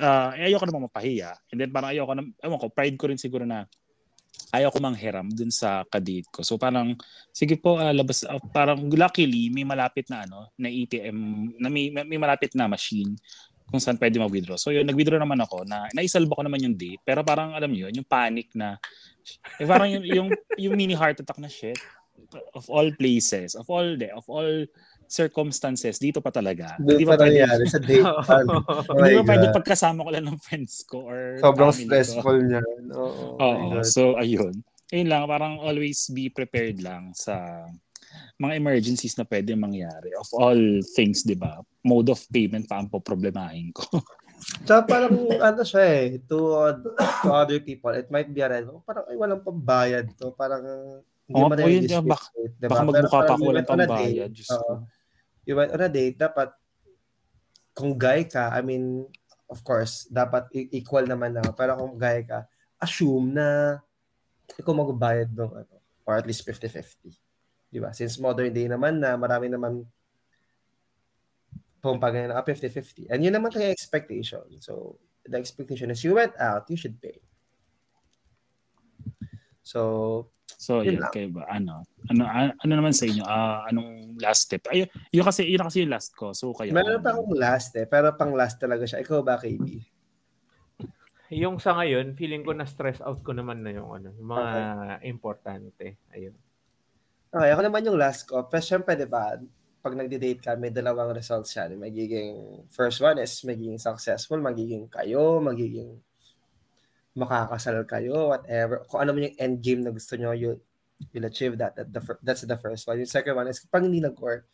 uh, 0.00 0.30
eh, 0.34 0.50
ayoko 0.50 0.66
namang 0.66 0.88
mapahiya. 0.90 1.36
And 1.52 1.60
then 1.60 1.70
parang 1.70 1.92
ayoko 1.92 2.12
na, 2.16 2.24
ewan 2.42 2.58
ko, 2.58 2.66
pride 2.72 2.96
ko 2.96 3.12
rin 3.12 3.20
siguro 3.20 3.44
na 3.44 3.68
ayaw 4.50 4.70
ko 4.74 4.78
manghiram 4.82 5.26
dun 5.30 5.50
sa 5.50 5.86
kadate 5.86 6.26
ko. 6.30 6.42
So 6.42 6.58
parang, 6.58 6.98
sige 7.30 7.54
po, 7.54 7.78
ah, 7.78 7.94
labas, 7.94 8.26
ah, 8.26 8.42
parang 8.50 8.90
luckily, 8.90 9.50
may 9.50 9.62
malapit 9.62 10.10
na 10.10 10.26
ano, 10.26 10.50
na 10.58 10.66
ATM, 10.66 11.18
na 11.58 11.68
may, 11.70 11.90
may 11.90 12.18
malapit 12.18 12.54
na 12.58 12.66
machine 12.66 13.14
kung 13.70 13.78
saan 13.78 13.94
pwede 14.02 14.18
mag-withdraw. 14.18 14.58
So 14.58 14.74
yun, 14.74 14.82
nag-withdraw 14.82 15.22
naman 15.22 15.38
ako 15.46 15.62
na 15.62 15.86
naisalba 15.94 16.34
ko 16.34 16.42
naman 16.42 16.58
yung 16.66 16.74
date. 16.74 16.98
Pero 17.06 17.22
parang 17.22 17.54
alam 17.54 17.70
niyo 17.70 17.86
yun, 17.86 18.02
yung 18.02 18.08
panic 18.10 18.50
na, 18.50 18.74
eh, 19.62 19.66
parang 19.66 19.86
yung, 19.86 20.04
yung, 20.04 20.28
yung 20.58 20.74
mini 20.74 20.98
heart 20.98 21.22
attack 21.22 21.38
na 21.38 21.46
shit, 21.46 21.78
of 22.54 22.66
all 22.70 22.90
places, 22.98 23.54
of 23.54 23.66
all 23.70 23.94
de, 23.94 24.10
of 24.10 24.26
all 24.26 24.66
circumstances, 25.10 25.98
dito 25.98 26.22
pa 26.22 26.30
talaga. 26.30 26.78
Doon 26.78 26.94
Hindi 26.94 27.04
pa 27.04 27.18
pwede, 27.18 27.66
sa 27.66 27.82
date. 27.82 28.06
Oh 28.06 28.94
hindi 28.94 29.18
pa 29.18 29.24
pwede 29.26 29.46
God. 29.50 29.56
pagkasama 29.58 30.06
ko 30.06 30.10
lang 30.14 30.24
ng 30.30 30.38
friends 30.38 30.86
ko 30.86 31.10
or 31.10 31.42
Sobrang 31.42 31.74
family 31.74 31.82
ko. 31.82 31.90
stressful 31.90 32.38
niya. 32.46 32.62
Oo. 32.94 33.34
oh 33.34 33.54
God. 33.74 33.84
So, 33.90 34.14
ayun. 34.14 34.62
Ayun 34.94 35.08
lang, 35.10 35.26
parang 35.26 35.58
always 35.58 36.06
be 36.14 36.30
prepared 36.30 36.78
lang 36.78 37.10
sa 37.18 37.66
mga 38.38 38.54
emergencies 38.54 39.18
na 39.18 39.26
pwede 39.26 39.58
mangyari. 39.58 40.14
Of 40.14 40.30
all 40.34 40.62
things, 40.94 41.26
di 41.26 41.34
ba? 41.34 41.58
Mode 41.82 42.14
of 42.14 42.22
payment 42.30 42.70
pa 42.70 42.78
ang 42.78 42.86
poproblemahin 42.86 43.74
ko. 43.74 43.86
Tsaka 44.64 44.88
parang 44.88 45.14
ano 45.36 45.62
siya 45.66 45.84
eh, 45.84 46.06
to, 46.24 46.38
to 47.22 47.28
other 47.28 47.60
people, 47.60 47.92
it 47.92 48.08
might 48.08 48.30
be 48.30 48.40
a 48.40 48.48
red. 48.48 48.64
Parang 48.88 49.04
ay 49.10 49.14
walang 49.18 49.42
pambayad 49.44 50.06
to. 50.16 50.32
Parang 50.32 50.64
hindi 51.28 51.38
mo 51.38 51.52
po 51.54 51.68
yun, 51.68 51.84
na 51.86 52.00
baka, 52.02 52.26
baka 52.58 52.82
magmukha 52.82 53.18
pa 53.20 53.32
ako 53.36 53.42
walang 53.46 53.68
pambayad. 53.68 54.30
Diyos 54.32 54.50
ko. 54.50 54.82
You 55.44 55.56
went 55.56 55.72
on 55.72 55.80
a 55.80 55.90
date, 55.90 56.20
dapat 56.20 56.52
kung 57.72 57.96
guy 57.96 58.28
ka, 58.28 58.52
I 58.52 58.60
mean, 58.60 59.08
of 59.48 59.64
course, 59.66 60.06
dapat 60.10 60.46
equal 60.52 61.08
naman 61.08 61.34
na. 61.34 61.42
Pero 61.54 61.74
kung 61.80 61.96
guy 61.96 62.22
ka, 62.22 62.46
assume 62.78 63.34
na 63.34 63.78
ikaw 64.58 64.74
magbabayad 64.74 65.30
ng 65.32 65.52
ano, 65.64 65.74
or 66.06 66.18
at 66.18 66.26
least 66.26 66.42
50-50. 66.44 67.14
Di 67.70 67.78
ba? 67.78 67.94
Since 67.94 68.18
modern 68.18 68.50
day 68.50 68.66
naman 68.66 68.98
na 68.98 69.14
marami 69.14 69.46
naman 69.46 69.86
pumpagay 71.80 72.28
na 72.28 72.44
50-50. 72.44 73.08
And 73.08 73.24
yun 73.24 73.32
naman 73.32 73.54
kaya 73.54 73.72
expectation. 73.72 74.44
So, 74.60 75.00
the 75.24 75.40
expectation 75.40 75.88
is 75.88 76.04
you 76.04 76.18
went 76.18 76.36
out, 76.36 76.68
you 76.68 76.76
should 76.76 77.00
pay. 77.00 77.16
So, 79.62 80.30
So, 80.60 80.84
yun, 80.84 81.00
yun 81.00 81.08
kayo 81.08 81.28
ba? 81.32 81.48
Ano? 81.48 81.88
Ano, 82.12 82.28
ano 82.28 82.72
naman 82.76 82.92
sa 82.92 83.08
inyo? 83.08 83.24
Uh, 83.24 83.64
anong 83.72 84.20
last 84.20 84.44
step? 84.44 84.68
Ay, 84.68 84.84
yun 85.08 85.24
kasi, 85.24 85.48
yun 85.48 85.64
kasi 85.64 85.86
yung 85.86 85.94
last 85.94 86.12
ko. 86.12 86.36
So, 86.36 86.52
kayo. 86.52 86.76
Meron 86.76 87.00
pa 87.00 87.16
akong 87.16 87.32
last 87.32 87.72
eh, 87.80 87.88
pero 87.88 88.12
pang 88.12 88.36
last 88.36 88.60
talaga 88.60 88.84
siya. 88.84 89.00
Ikaw 89.00 89.24
ba, 89.24 89.40
KB? 89.40 89.80
Yung 91.32 91.62
sa 91.62 91.78
ngayon, 91.78 92.12
feeling 92.18 92.42
ko 92.42 92.52
na 92.52 92.68
stress 92.68 92.98
out 93.00 93.22
ko 93.24 93.30
naman 93.32 93.64
na 93.64 93.72
yung 93.72 93.88
ano, 93.88 94.12
yung 94.12 94.28
mga 94.28 94.50
okay. 94.50 95.08
importante. 95.08 95.86
Ayun. 96.12 96.36
Okay, 97.30 97.50
ako 97.54 97.60
naman 97.62 97.86
yung 97.86 97.96
last 97.96 98.26
ko. 98.26 98.44
Pero 98.50 98.60
syempre, 98.60 98.98
di 98.98 99.06
ba, 99.06 99.38
pag 99.80 99.94
nagde-date 99.96 100.42
ka, 100.44 100.58
may 100.60 100.74
dalawang 100.74 101.16
results 101.16 101.56
yan. 101.56 101.78
Magiging, 101.80 102.66
first 102.68 103.00
one 103.00 103.16
is 103.22 103.32
magiging 103.48 103.80
successful, 103.80 104.36
magiging 104.42 104.90
kayo, 104.92 105.40
magiging 105.40 106.02
makakasal 107.14 107.82
kayo, 107.86 108.30
whatever. 108.30 108.86
Kung 108.86 109.02
ano 109.02 109.10
man 109.14 109.30
yung 109.30 109.38
end 109.38 109.56
game 109.62 109.82
na 109.82 109.90
gusto 109.90 110.14
nyo, 110.14 110.30
you, 110.30 110.60
you'll 111.10 111.26
achieve 111.26 111.58
that. 111.58 111.74
that 111.74 111.90
the, 111.90 112.00
that's 112.22 112.46
the 112.46 112.58
first 112.58 112.86
one. 112.86 112.98
Yung 112.98 113.10
second 113.10 113.34
one 113.34 113.48
is 113.50 113.62
pag 113.66 113.82
hindi 113.82 113.98
nag-work. 113.98 114.46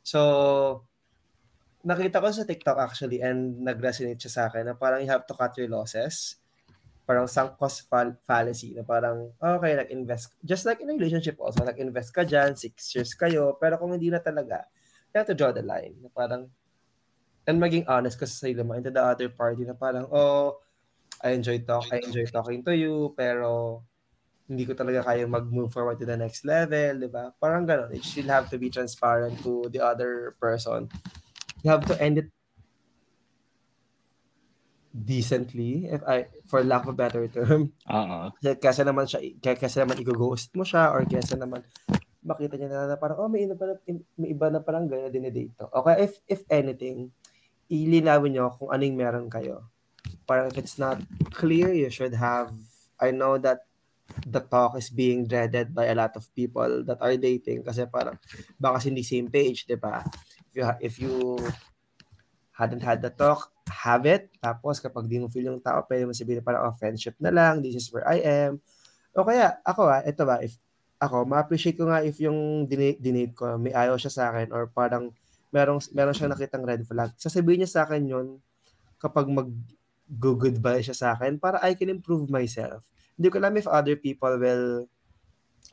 So, 0.00 0.86
nakita 1.84 2.20
ko 2.20 2.32
sa 2.32 2.48
TikTok 2.48 2.78
actually 2.80 3.20
and 3.20 3.60
nag-resonate 3.60 4.18
siya 4.18 4.32
sa 4.32 4.42
akin 4.48 4.72
na 4.72 4.74
parang 4.74 5.04
you 5.04 5.10
have 5.10 5.28
to 5.28 5.36
cut 5.36 5.52
your 5.60 5.68
losses. 5.68 6.40
Parang 7.08 7.24
sunk 7.24 7.56
cost 7.56 7.88
fall- 7.88 8.20
fallacy 8.24 8.76
na 8.76 8.84
parang, 8.84 9.32
okay, 9.40 9.72
nag-invest. 9.76 10.36
Just 10.44 10.68
like 10.68 10.80
in 10.80 10.92
a 10.92 10.96
relationship 10.96 11.36
also, 11.40 11.64
nag-invest 11.64 12.12
ka 12.12 12.24
dyan, 12.24 12.56
six 12.56 12.92
years 12.96 13.12
kayo, 13.16 13.56
pero 13.56 13.76
kung 13.76 13.96
hindi 13.96 14.12
na 14.12 14.20
talaga, 14.20 14.64
you 15.12 15.16
have 15.16 15.28
to 15.28 15.36
draw 15.36 15.52
the 15.52 15.64
line. 15.64 15.96
Na 16.04 16.12
parang, 16.12 16.52
and 17.48 17.56
maging 17.56 17.88
honest 17.88 18.20
ka 18.20 18.28
sa 18.28 18.44
sarili 18.44 18.60
mo 18.60 18.76
into 18.76 18.92
the 18.92 19.00
other 19.00 19.32
party 19.32 19.64
na 19.64 19.72
parang, 19.72 20.04
oh, 20.12 20.60
I 21.22 21.34
enjoy 21.34 21.62
talk 21.66 21.90
I 21.90 21.98
enjoy 22.02 22.26
talking 22.30 22.62
to 22.66 22.74
you 22.74 23.14
pero 23.18 23.82
hindi 24.48 24.64
ko 24.64 24.72
talaga 24.72 25.04
kaya 25.04 25.28
mag-move 25.28 25.68
forward 25.68 26.00
to 26.00 26.08
the 26.08 26.16
next 26.16 26.48
level, 26.48 27.04
di 27.04 27.10
ba? 27.12 27.36
Parang 27.36 27.68
ganun. 27.68 27.92
You 27.92 28.00
still 28.00 28.32
have 28.32 28.48
to 28.48 28.56
be 28.56 28.72
transparent 28.72 29.36
to 29.44 29.68
the 29.68 29.84
other 29.84 30.40
person. 30.40 30.88
You 31.60 31.68
have 31.68 31.84
to 31.92 31.94
end 32.00 32.16
it 32.16 32.32
decently, 34.96 35.92
if 35.92 36.00
I, 36.08 36.32
for 36.48 36.64
lack 36.64 36.88
of 36.88 36.96
a 36.96 36.96
better 36.96 37.28
term. 37.28 37.76
Oo. 37.92 38.32
Uh-huh. 38.32 38.56
Kasi 38.56 38.88
naman 38.88 39.04
siya, 39.04 39.20
kasi 39.36 39.84
naman 39.84 40.00
i-ghost 40.00 40.48
mo 40.56 40.64
siya 40.64 40.96
or 40.96 41.04
kasi 41.04 41.36
naman 41.36 41.60
makita 42.24 42.56
niya 42.56 42.72
na, 42.72 42.96
na 42.96 42.96
parang, 42.96 43.20
oh, 43.20 43.28
may 43.28 43.44
iba, 43.44 43.52
na, 43.52 43.76
may 44.16 44.32
iba 44.32 44.48
na 44.48 44.64
parang 44.64 44.88
gano'n 44.88 45.12
din 45.12 45.28
dito. 45.28 45.68
Okay, 45.76 46.08
if, 46.08 46.12
if 46.24 46.40
anything, 46.48 47.12
ilinawin 47.68 48.32
niyo 48.32 48.48
kung 48.56 48.72
anong 48.72 48.96
meron 48.96 49.28
kayo 49.28 49.68
parang 50.28 50.52
if 50.52 50.60
it's 50.60 50.76
not 50.76 51.00
clear, 51.32 51.72
you 51.72 51.88
should 51.88 52.12
have, 52.12 52.52
I 53.00 53.16
know 53.16 53.40
that 53.40 53.64
the 54.28 54.44
talk 54.44 54.76
is 54.76 54.92
being 54.92 55.24
dreaded 55.24 55.72
by 55.72 55.88
a 55.88 55.96
lot 55.96 56.12
of 56.16 56.28
people 56.36 56.84
that 56.84 57.00
are 57.00 57.16
dating 57.16 57.64
kasi 57.64 57.88
parang 57.88 58.20
baka 58.60 58.84
hindi 58.84 59.00
same 59.00 59.32
page, 59.32 59.64
di 59.64 59.80
ba? 59.80 60.04
If 60.52 60.52
you, 60.52 60.64
if 60.84 60.94
you 61.00 61.16
hadn't 62.52 62.84
had 62.84 63.00
the 63.00 63.08
talk, 63.08 63.48
have 63.72 64.04
it. 64.04 64.28
Tapos 64.36 64.84
kapag 64.84 65.08
di 65.08 65.16
mo 65.16 65.32
feel 65.32 65.48
yung 65.48 65.64
tao, 65.64 65.80
pwede 65.88 66.04
mo 66.04 66.12
sabihin 66.12 66.44
parang 66.44 66.68
oh, 66.68 66.76
friendship 66.76 67.16
na 67.16 67.32
lang, 67.32 67.64
this 67.64 67.80
is 67.80 67.88
where 67.88 68.04
I 68.04 68.20
am. 68.20 68.60
O 69.16 69.24
kaya, 69.24 69.56
ako 69.64 69.88
ah, 69.88 70.04
ito 70.04 70.22
ba, 70.28 70.44
if 70.44 70.60
ako, 70.98 71.24
ma-appreciate 71.24 71.78
ko 71.78 71.86
nga 71.86 72.02
if 72.02 72.18
yung 72.18 72.66
dinate, 72.66 73.32
ko, 73.32 73.54
may 73.54 73.70
ayaw 73.70 73.94
siya 73.94 74.10
sa 74.10 74.22
akin 74.34 74.50
or 74.50 74.66
parang 74.66 75.14
merong, 75.54 75.78
meron 75.94 76.12
siyang 76.12 76.34
nakitang 76.34 76.66
red 76.66 76.82
flag. 76.82 77.14
Sasabihin 77.14 77.62
niya 77.62 77.70
sa 77.70 77.82
akin 77.86 78.02
yun 78.02 78.26
kapag 78.98 79.30
mag 79.30 79.46
go 80.08 80.32
goodbye 80.32 80.80
siya 80.80 80.96
sa 80.96 81.08
akin 81.12 81.36
para 81.36 81.60
I 81.60 81.76
can 81.76 81.92
improve 81.92 82.32
myself. 82.32 82.88
Hindi 83.20 83.28
ko 83.28 83.36
alam 83.36 83.60
if 83.60 83.68
other 83.68 83.94
people 84.00 84.32
will 84.40 84.88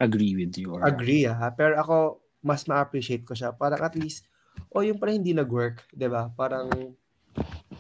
agree 0.02 0.36
with 0.36 0.60
you. 0.60 0.76
Or... 0.76 0.84
Agree, 0.84 1.24
ha? 1.24 1.56
Pero 1.56 1.80
ako, 1.80 2.20
mas 2.44 2.68
ma-appreciate 2.68 3.24
ko 3.24 3.32
siya. 3.32 3.56
Parang 3.56 3.80
at 3.80 3.96
least, 3.96 4.28
o 4.74 4.82
oh, 4.82 4.84
yung 4.84 5.00
pala 5.00 5.16
hindi 5.16 5.32
nag-work, 5.32 5.88
di 5.96 6.10
ba? 6.12 6.28
Parang, 6.36 6.68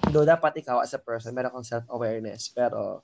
do 0.09 0.19
dapat 0.23 0.63
ikaw 0.63 0.79
as 0.79 0.95
a 0.95 1.01
person, 1.01 1.35
meron 1.35 1.51
kang 1.51 1.67
self-awareness. 1.67 2.53
Pero, 2.55 3.03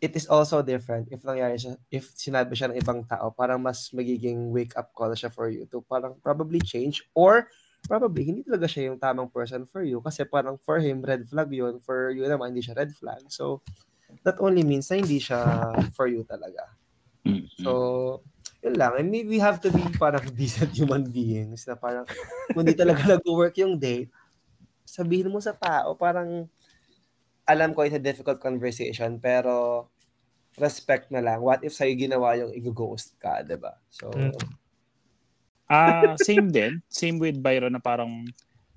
it 0.00 0.16
is 0.16 0.26
also 0.26 0.64
different 0.64 1.12
if 1.12 1.20
nangyari 1.22 1.60
siya, 1.60 1.76
if 1.92 2.08
sinabi 2.16 2.56
siya 2.56 2.72
ng 2.72 2.80
ibang 2.80 3.04
tao, 3.04 3.28
parang 3.30 3.60
mas 3.60 3.92
magiging 3.92 4.48
wake-up 4.48 4.90
call 4.96 5.12
siya 5.12 5.28
for 5.28 5.52
you 5.52 5.68
to 5.68 5.84
parang 5.84 6.16
probably 6.24 6.58
change 6.58 7.04
or 7.12 7.46
probably 7.86 8.22
hindi 8.28 8.42
talaga 8.44 8.66
siya 8.68 8.92
yung 8.92 8.98
tamang 9.00 9.30
person 9.32 9.64
for 9.64 9.84
you 9.84 9.98
kasi 10.04 10.24
parang 10.24 10.60
for 10.60 10.78
him 10.78 11.00
red 11.00 11.24
flag 11.26 11.48
yun 11.52 11.80
for 11.80 12.12
you 12.12 12.24
naman 12.26 12.52
hindi 12.52 12.64
siya 12.64 12.76
red 12.76 12.92
flag 12.92 13.24
so 13.28 13.60
that 14.26 14.36
only 14.42 14.64
means 14.66 14.88
na 14.90 15.00
hindi 15.00 15.18
siya 15.22 15.40
for 15.96 16.06
you 16.10 16.24
talaga 16.24 16.68
mm-hmm. 17.24 17.46
so 17.60 18.20
yun 18.60 18.76
lang 18.76 18.92
and 19.00 19.08
maybe 19.08 19.36
we 19.36 19.40
have 19.40 19.58
to 19.58 19.72
be 19.72 19.80
parang 19.96 20.22
decent 20.38 20.72
human 20.76 21.06
beings 21.08 21.64
na 21.64 21.74
parang 21.76 22.04
kung 22.52 22.62
hindi 22.64 22.76
talaga 22.76 23.00
nag-work 23.16 23.56
yung 23.60 23.80
date 23.80 24.12
sabihin 24.84 25.32
mo 25.32 25.40
sa 25.40 25.56
tao 25.56 25.96
parang 25.96 26.50
alam 27.48 27.74
ko 27.74 27.82
it's 27.82 27.96
a 27.96 28.02
difficult 28.02 28.38
conversation 28.38 29.18
pero 29.18 29.86
respect 30.58 31.08
na 31.14 31.22
lang 31.22 31.38
what 31.38 31.62
if 31.62 31.70
sa'yo 31.70 31.94
ginawa 31.94 32.34
yung 32.34 32.50
i-ghost 32.50 33.14
ka, 33.22 33.42
'di 33.46 33.56
ba? 33.60 33.78
So 33.88 34.10
mm. 34.10 34.34
Ah, 35.70 36.02
uh, 36.02 36.18
same 36.18 36.50
din. 36.50 36.82
Same 36.90 37.22
with 37.22 37.38
Byron 37.38 37.78
na 37.78 37.78
parang 37.78 38.26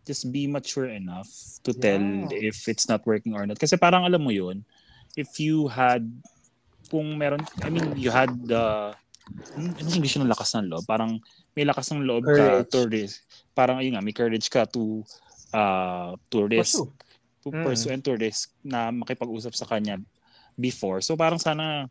just 0.06 0.30
be 0.30 0.46
mature 0.46 0.91
enough 0.94 1.28
to 1.66 1.74
tell 1.74 1.98
yeah. 1.98 2.54
if 2.54 2.70
it's 2.70 2.86
not 2.86 3.02
working 3.10 3.34
or 3.34 3.48
not. 3.50 3.58
Kasi 3.58 3.80
parang 3.80 4.06
alam 4.06 4.22
mo 4.22 4.30
yun, 4.30 4.62
if 5.18 5.41
you 5.41 5.66
had, 5.72 6.06
kung 6.94 7.18
meron, 7.18 7.41
I 7.66 7.74
mean, 7.74 7.98
you 7.98 8.14
had 8.14 8.30
the, 8.46 8.94
uh, 8.94 9.58
ano 9.58 9.72
English 9.80 10.20
ng 10.20 10.28
lakas 10.28 10.54
ng 10.54 10.70
loob? 10.70 10.86
Parang 10.86 11.18
may 11.56 11.64
lakas 11.64 11.89
ng 11.96 12.04
loob 12.04 12.28
courage. 12.28 12.68
ka 12.68 12.76
to 12.76 12.80
risk. 12.91 13.24
Parang 13.56 13.80
ayun 13.80 13.96
nga, 13.96 14.04
may 14.04 14.14
courage 14.14 14.52
ka 14.52 14.68
to, 14.68 15.02
uh, 15.56 16.14
to 16.30 16.46
risk. 16.46 16.84
Pursue. 16.84 16.91
To 17.44 17.48
mm. 17.52 17.64
pursue 17.64 17.91
and 17.91 18.04
to 18.04 18.14
risk 18.16 18.52
na 18.64 18.91
makipag-usap 18.91 19.56
sa 19.56 19.68
kanya 19.68 20.00
before. 20.60 21.00
So 21.00 21.16
parang 21.16 21.39
sana 21.39 21.88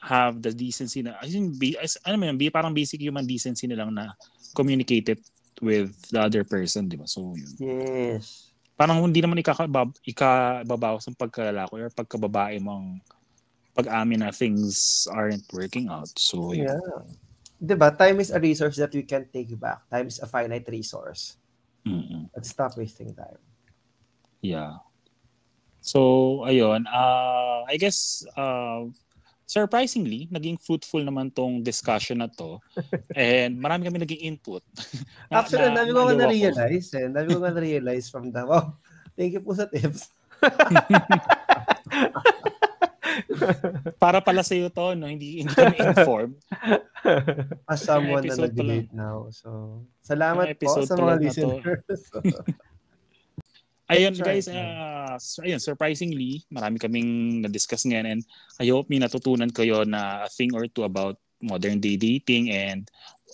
have 0.00 0.42
the 0.42 0.54
decency 0.54 1.02
na, 1.02 1.18
I 1.18 1.26
think, 1.26 1.58
be, 1.58 1.74
ano 2.06 2.16
man, 2.16 2.38
be, 2.38 2.50
parang 2.50 2.74
basic 2.74 3.02
human 3.02 3.26
decency 3.26 3.66
na 3.66 3.82
lang 3.82 3.94
na 3.94 4.14
communicate 4.54 5.08
it 5.08 5.22
with 5.60 5.90
the 6.10 6.22
other 6.22 6.44
person, 6.44 6.86
di 6.88 6.96
ba? 6.96 7.06
So, 7.06 7.34
yun. 7.34 7.50
Yes. 7.58 8.54
Parang 8.78 9.02
hindi 9.02 9.18
naman 9.18 9.42
ikakabab, 9.42 9.90
ikababawas 10.06 11.10
ng 11.10 11.18
pagkalalaki 11.18 11.82
or 11.82 11.90
pagkababae 11.90 12.62
mong 12.62 13.02
pag-amin 13.74 14.22
na 14.22 14.30
things 14.30 15.06
aren't 15.10 15.46
working 15.50 15.90
out. 15.90 16.10
So, 16.14 16.54
yun. 16.54 16.70
Yeah. 16.70 17.02
Diba? 17.58 17.90
Time 17.90 18.22
is 18.22 18.30
a 18.30 18.38
resource 18.38 18.78
that 18.78 18.94
we 18.94 19.02
can't 19.02 19.26
take 19.34 19.50
back. 19.58 19.82
Time 19.90 20.06
is 20.06 20.22
a 20.22 20.30
finite 20.30 20.70
resource. 20.70 21.34
Mm-mm. 21.82 22.30
Let's 22.30 22.54
stop 22.54 22.78
wasting 22.78 23.10
time. 23.18 23.42
Yeah. 24.38 24.78
So, 25.82 26.46
ayun. 26.46 26.86
Uh, 26.86 27.66
I 27.66 27.74
guess, 27.74 28.22
uh, 28.38 28.86
surprisingly, 29.48 30.28
naging 30.28 30.60
fruitful 30.60 31.00
naman 31.00 31.32
tong 31.32 31.64
discussion 31.64 32.20
na 32.20 32.28
to. 32.28 32.60
And 33.16 33.56
marami 33.56 33.88
kami 33.88 34.04
naging 34.04 34.36
input. 34.36 34.60
na, 35.32 35.40
Actually, 35.40 35.72
na, 35.72 35.80
dami 35.80 35.96
ko 35.96 36.04
nga 36.04 36.20
na-realize. 36.20 36.92
Eh. 36.92 37.08
Dami 37.08 37.32
ko 37.32 37.40
nga 37.40 37.56
na-realize 37.56 38.12
from 38.12 38.28
the, 38.28 38.44
wow, 38.44 38.76
thank 39.16 39.32
you 39.32 39.40
po 39.40 39.56
sa 39.56 39.64
tips. 39.64 40.12
Para 43.98 44.20
pala 44.20 44.44
sa 44.44 44.52
iyo 44.52 44.68
to, 44.68 44.92
no? 44.94 45.08
hindi, 45.08 45.40
hindi 45.42 45.50
kami 45.56 45.80
informed. 45.80 46.36
As 47.64 47.80
someone 47.80 48.28
na 48.28 48.36
nag-debate 48.36 48.92
now. 48.92 49.32
So, 49.32 49.80
salamat 50.04 50.60
po 50.60 50.84
sa 50.84 50.92
mga 50.92 51.24
listeners. 51.24 51.82
Ayun 53.88 54.12
guys, 54.20 54.44
uh, 54.52 55.16
ayun, 55.40 55.56
surprisingly, 55.56 56.44
marami 56.52 56.76
kaming 56.76 57.40
na-discuss 57.40 57.88
ngayon 57.88 58.04
and 58.04 58.20
I 58.60 58.68
hope 58.68 58.92
may 58.92 59.00
natutunan 59.00 59.48
kayo 59.48 59.88
na 59.88 60.28
a 60.28 60.30
thing 60.30 60.52
or 60.52 60.68
two 60.68 60.84
about 60.84 61.16
modern 61.40 61.80
day 61.80 61.96
dating 61.96 62.52
and 62.52 62.84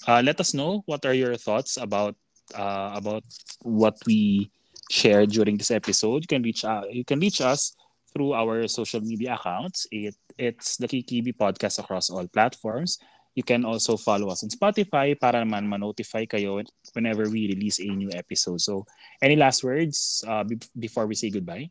uh, 0.07 0.23
let 0.23 0.39
us 0.39 0.55
know 0.55 0.87
what 0.87 1.03
are 1.03 1.17
your 1.17 1.35
thoughts 1.35 1.75
about 1.75 2.15
uh, 2.55 2.95
about 2.95 3.27
what 3.67 3.99
we 4.07 4.51
shared 4.91 5.35
during 5.35 5.59
this 5.59 5.75
episode. 5.75 6.23
You 6.23 6.31
can 6.31 6.47
reach 6.47 6.63
out. 6.63 6.87
You 6.93 7.05
can 7.05 7.19
reach 7.19 7.41
us 7.41 7.75
through 8.15 8.35
our 8.39 8.69
social 8.71 9.03
media 9.03 9.35
accounts. 9.35 9.91
It 9.91 10.15
it's 10.39 10.79
the 10.79 10.87
Kikibi 10.87 11.35
podcast 11.35 11.83
across 11.83 12.11
all 12.11 12.31
platforms. 12.31 13.03
You 13.35 13.43
can 13.43 13.67
also 13.67 13.99
follow 13.99 14.31
us 14.31 14.47
on 14.47 14.51
Spotify 14.55 15.19
para 15.19 15.43
naman 15.43 15.67
ma-notify 15.67 16.23
kayo 16.23 16.63
whenever 16.95 17.27
we 17.27 17.51
release 17.51 17.83
a 17.83 17.91
new 17.91 18.11
episode. 18.15 18.63
So, 18.63 18.87
any 19.19 19.35
last 19.35 19.67
words 19.67 20.23
uh, 20.23 20.47
be- 20.47 20.63
before 20.79 21.11
we 21.11 21.19
say 21.19 21.35
goodbye? 21.35 21.67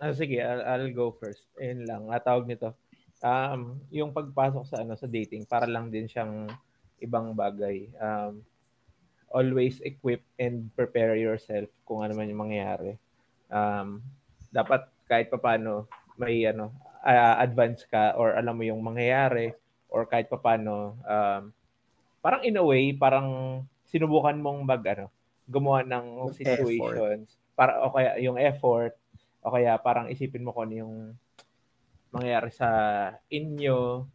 Ah, 0.00 0.12
sige, 0.16 0.40
I'll, 0.40 0.64
I'll 0.64 0.92
go 0.96 1.12
first. 1.12 1.44
Ayun 1.60 1.84
lang, 1.84 2.08
ah, 2.08 2.20
tawag 2.20 2.48
nito. 2.48 2.72
Um, 3.22 3.78
yung 3.92 4.10
pagpasok 4.10 4.64
sa 4.66 4.82
ano 4.82 4.98
sa 4.98 5.06
dating 5.06 5.46
para 5.46 5.68
lang 5.68 5.92
din 5.92 6.08
siyang 6.08 6.50
ibang 6.98 7.36
bagay. 7.36 7.92
Um, 8.00 8.42
always 9.32 9.80
equip 9.84 10.20
and 10.36 10.68
prepare 10.74 11.16
yourself 11.16 11.68
kung 11.88 12.04
ano 12.04 12.16
man 12.16 12.28
yung 12.28 12.42
mangyayari. 12.42 12.96
Um, 13.52 14.00
dapat 14.52 14.88
kahit 15.08 15.32
papaano 15.32 15.88
may 16.20 16.44
ano 16.44 16.72
uh, 17.02 17.34
advance 17.42 17.84
ka 17.90 18.14
or 18.16 18.34
alam 18.38 18.54
mo 18.56 18.64
yung 18.64 18.80
mangyayari 18.80 19.52
or 19.92 20.06
kahit 20.08 20.30
papaano 20.30 20.96
um, 21.04 21.42
parang 22.22 22.42
in 22.46 22.56
a 22.56 22.64
way 22.64 22.94
parang 22.94 23.60
sinubukan 23.90 24.38
mong 24.38 24.62
mag 24.64 24.82
ano 24.86 25.06
gumawa 25.50 25.82
ng 25.84 26.32
situations 26.32 27.28
effort. 27.28 27.58
para 27.58 27.82
o 27.82 27.92
kaya 27.92 28.16
yung 28.22 28.38
effort 28.38 28.94
o 29.42 29.52
kaya 29.52 29.76
parang 29.82 30.08
isipin 30.08 30.46
mo 30.46 30.54
kung 30.54 30.70
ano 30.70 30.74
yung 30.86 30.94
mangyayari 32.14 32.50
sa 32.54 32.70
inyo 33.28 34.06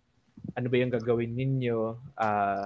ano 0.55 0.67
ba 0.71 0.75
yung 0.79 0.93
gagawin 0.93 1.33
ninyo 1.35 1.79
uh, 2.17 2.65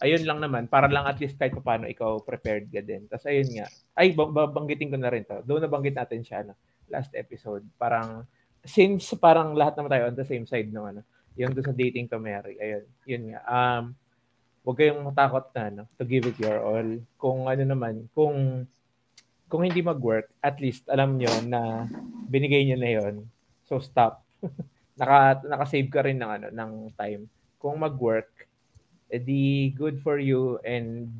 ayun 0.00 0.24
lang 0.24 0.40
naman 0.40 0.64
para 0.66 0.88
lang 0.88 1.04
at 1.04 1.20
least 1.20 1.36
kahit 1.36 1.52
paano 1.60 1.84
ikaw 1.84 2.24
prepared 2.24 2.72
ka 2.72 2.80
din. 2.80 3.04
Tapos 3.06 3.28
ayun 3.28 3.60
nga 3.60 3.68
ay 4.00 4.16
babanggitin 4.16 4.88
ko 4.88 4.96
na 4.96 5.12
rin 5.12 5.28
to. 5.28 5.44
Doon 5.44 5.68
nabanggit 5.68 5.94
natin 5.94 6.24
siya 6.24 6.48
no 6.48 6.56
last 6.90 7.14
episode 7.14 7.62
parang 7.78 8.26
since 8.64 9.12
parang 9.16 9.56
lahat 9.56 9.76
naman 9.78 9.90
tayo 9.90 10.04
on 10.12 10.16
the 10.16 10.26
same 10.26 10.44
side 10.44 10.68
ng 10.68 10.86
ano, 10.96 11.00
yung 11.38 11.52
doon 11.56 11.66
sa 11.72 11.76
dating 11.76 12.10
to 12.10 12.20
marry, 12.20 12.58
ayun, 12.60 12.84
yun 13.08 13.22
nga. 13.32 13.40
Um, 13.48 13.84
huwag 14.64 14.76
kayong 14.76 15.02
matakot 15.06 15.46
na, 15.56 15.64
no, 15.72 15.84
to 15.96 16.04
give 16.04 16.28
it 16.28 16.36
your 16.36 16.60
all. 16.60 16.90
Kung 17.16 17.48
ano 17.48 17.62
naman, 17.64 18.06
kung 18.12 18.68
kung 19.50 19.66
hindi 19.66 19.82
mag-work, 19.82 20.30
at 20.38 20.62
least 20.62 20.86
alam 20.86 21.18
nyo 21.18 21.32
na 21.42 21.90
binigay 22.30 22.62
nyo 22.70 22.78
na 22.78 22.90
yon 22.94 23.14
So 23.66 23.82
stop. 23.82 24.22
Naka 25.00 25.42
naka-save 25.42 25.90
ka 25.90 26.06
rin 26.06 26.22
ng 26.22 26.30
ano 26.30 26.46
ng 26.54 26.72
time. 26.94 27.26
Kung 27.58 27.82
mag-work, 27.82 28.30
edi 29.10 29.74
good 29.74 29.98
for 29.98 30.22
you 30.22 30.62
and 30.62 31.10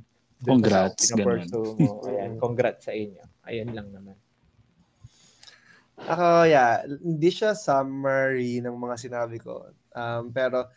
congrats 0.46 1.10
ganun. 1.10 1.42
mo. 1.50 2.06
Ayan, 2.06 2.38
congrats 2.38 2.86
sa 2.86 2.94
inyo. 2.94 3.24
Ayan 3.50 3.74
lang 3.74 3.90
naman. 3.90 4.14
Ako, 6.08 6.48
yeah, 6.48 6.84
hindi 6.86 7.28
siya 7.28 7.52
summary 7.52 8.64
ng 8.64 8.72
mga 8.72 8.96
sinabi 8.96 9.36
ko. 9.36 9.68
Um, 9.92 10.32
pero 10.32 10.70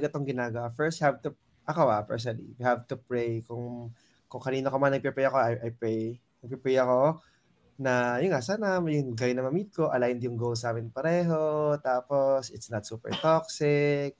ko 0.00 0.06
itong 0.08 0.28
ginagawa. 0.28 0.72
First, 0.72 1.00
have 1.04 1.20
to, 1.24 1.32
ako 1.68 1.88
ah, 1.88 2.04
personally, 2.04 2.56
you 2.56 2.64
have 2.64 2.84
to 2.88 2.96
pray. 2.96 3.44
Kung, 3.44 3.92
kung 4.28 4.42
kanino 4.42 4.72
ka 4.72 4.78
man 4.80 4.96
nagpe-pray 4.96 5.28
ako, 5.28 5.36
I, 5.36 5.52
I 5.60 5.70
pray. 5.72 6.16
Nagpe-pray 6.40 6.76
ako 6.80 7.20
na, 7.82 8.22
yun 8.22 8.30
nga, 8.32 8.44
sana 8.44 8.78
yung 8.78 9.16
guy 9.16 9.34
na 9.34 9.42
ma-meet 9.42 9.72
ko, 9.74 9.90
aligned 9.90 10.22
yung 10.22 10.36
goals 10.36 10.62
namin 10.62 10.92
pareho, 10.92 11.74
tapos 11.80 12.52
it's 12.54 12.70
not 12.70 12.86
super 12.86 13.10
toxic, 13.10 14.14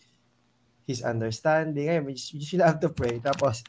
he's 0.88 1.05
understanding. 1.05 1.86
Ayun, 1.86 2.11
you, 2.11 2.18
you 2.40 2.44
should 2.44 2.64
have 2.64 2.82
to 2.82 2.90
pray. 2.90 3.22
Tapos, 3.22 3.62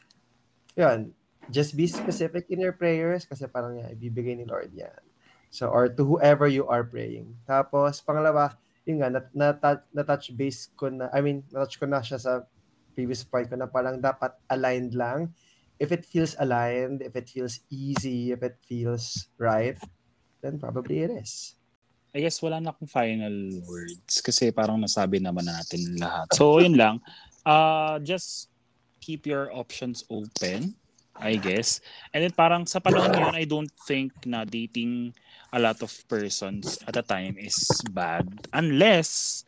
yun, 0.73 1.13
just 1.51 1.75
be 1.75 1.86
specific 1.86 2.49
in 2.49 2.63
your 2.63 2.73
prayers 2.73 3.27
kasi 3.27 3.45
parang 3.45 3.77
yan, 3.77 3.93
ibibigay 3.93 4.34
ni 4.39 4.47
Lord 4.47 4.71
yan. 4.73 5.12
So, 5.54 5.70
or 5.70 5.86
to 5.86 6.01
whoever 6.01 6.49
you 6.49 6.66
are 6.66 6.82
praying. 6.82 7.38
Tapos, 7.45 8.01
pangalawa, 8.01 8.58
yun 8.89 9.06
nga, 9.06 9.10
na, 9.14 9.54
na, 9.62 10.01
touch 10.01 10.34
base 10.34 10.74
ko 10.74 10.89
na, 10.89 11.14
I 11.14 11.22
mean, 11.22 11.45
na-touch 11.54 11.78
ko 11.78 11.86
na 11.86 12.01
siya 12.01 12.18
sa 12.18 12.41
previous 12.97 13.22
part 13.22 13.45
ko 13.45 13.54
na 13.54 13.70
parang 13.70 14.01
dapat 14.01 14.34
aligned 14.49 14.97
lang. 14.97 15.30
If 15.78 15.93
it 15.93 16.10
feels 16.10 16.34
aligned, 16.41 17.06
if 17.06 17.14
it 17.14 17.30
feels 17.30 17.62
easy, 17.70 18.34
if 18.34 18.41
it 18.41 18.58
feels 18.66 19.30
right, 19.38 19.78
then 20.41 20.58
probably 20.58 21.06
it 21.06 21.14
is. 21.14 21.54
I 22.14 22.26
guess 22.26 22.41
wala 22.41 22.58
na 22.58 22.74
akong 22.74 22.89
final 22.89 23.34
words 23.70 24.26
kasi 24.26 24.49
parang 24.49 24.82
nasabi 24.82 25.22
naman 25.22 25.45
natin 25.45 26.01
lahat. 26.01 26.34
So, 26.34 26.58
yun 26.66 26.74
lang. 26.74 26.97
Uh, 27.45 28.01
just 28.01 28.49
keep 29.01 29.30
your 29.30 29.54
options 29.54 30.01
open, 30.10 30.74
I 31.18 31.38
guess. 31.38 31.80
And 32.14 32.26
then 32.26 32.34
parang 32.34 32.66
sa 32.66 32.82
panahon 32.82 33.14
yun, 33.14 33.36
I 33.36 33.45
don't 33.45 33.72
think 33.86 34.14
na 34.26 34.45
dating 34.45 35.14
a 35.53 35.59
lot 35.61 35.82
of 35.86 35.93
persons 36.09 36.82
at 36.89 36.97
a 36.97 37.05
time 37.05 37.38
is 37.38 37.57
bad. 37.93 38.26
Unless 38.53 39.43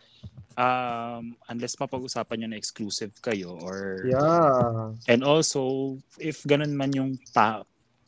um 0.56 1.36
unless 1.52 1.76
mapag-usapan 1.76 2.46
niyo 2.46 2.48
na 2.54 2.62
exclusive 2.62 3.12
kayo 3.20 3.60
or 3.60 4.08
yeah. 4.08 4.94
And 5.10 5.26
also 5.26 5.98
if 6.22 6.46
ganun 6.48 6.78
man 6.78 6.96
yung 6.96 7.12
ta 7.34 7.66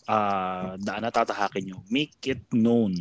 uh, 0.08 0.80
daan 0.80 1.04
na 1.04 1.12
tatahakin 1.12 1.68
nyo 1.68 1.78
make 1.92 2.16
it 2.24 2.46
known 2.54 2.96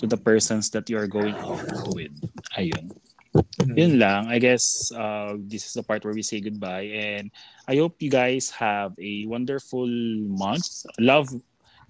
to 0.00 0.08
the 0.08 0.16
persons 0.16 0.72
that 0.72 0.88
you 0.88 0.96
are 0.96 1.10
going 1.10 1.36
out 1.36 1.66
with. 1.92 2.14
Ayun 2.56 2.94
mm-hmm. 3.34 3.78
yun 3.78 3.98
lang 3.98 4.26
I 4.28 4.38
guess 4.38 4.90
uh, 4.92 5.34
this 5.38 5.66
is 5.66 5.72
the 5.74 5.82
part 5.82 6.04
where 6.04 6.14
we 6.14 6.22
say 6.22 6.40
goodbye 6.40 6.90
and 6.90 7.30
I 7.68 7.76
hope 7.76 8.02
you 8.02 8.10
guys 8.10 8.50
have 8.50 8.92
a 8.98 9.26
wonderful 9.26 9.86
month 9.86 10.86
love 10.98 11.30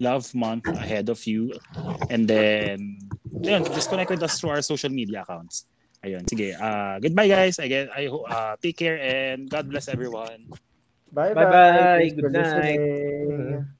love 0.01 0.35
month 0.35 0.67
ahead 0.67 1.09
of 1.09 1.21
you. 1.29 1.53
And 2.09 2.27
then, 2.27 2.99
yun, 3.31 3.65
just 3.77 3.91
connect 3.91 4.11
with 4.11 4.23
us 4.25 4.41
through 4.41 4.51
our 4.51 4.63
social 4.63 4.91
media 4.91 5.23
accounts. 5.23 5.69
Ayun, 6.01 6.25
sige. 6.25 6.57
Uh, 6.57 6.99
goodbye 6.99 7.29
guys. 7.29 7.61
Again, 7.61 7.93
I 7.93 8.09
uh, 8.09 8.57
take 8.57 8.81
care 8.81 8.97
and 8.97 9.49
God 9.53 9.69
bless 9.69 9.87
everyone. 9.87 10.49
Bye-bye. 11.13 11.37
Bye-bye. 11.37 12.09
Good 12.17 12.33
night. 12.33 13.77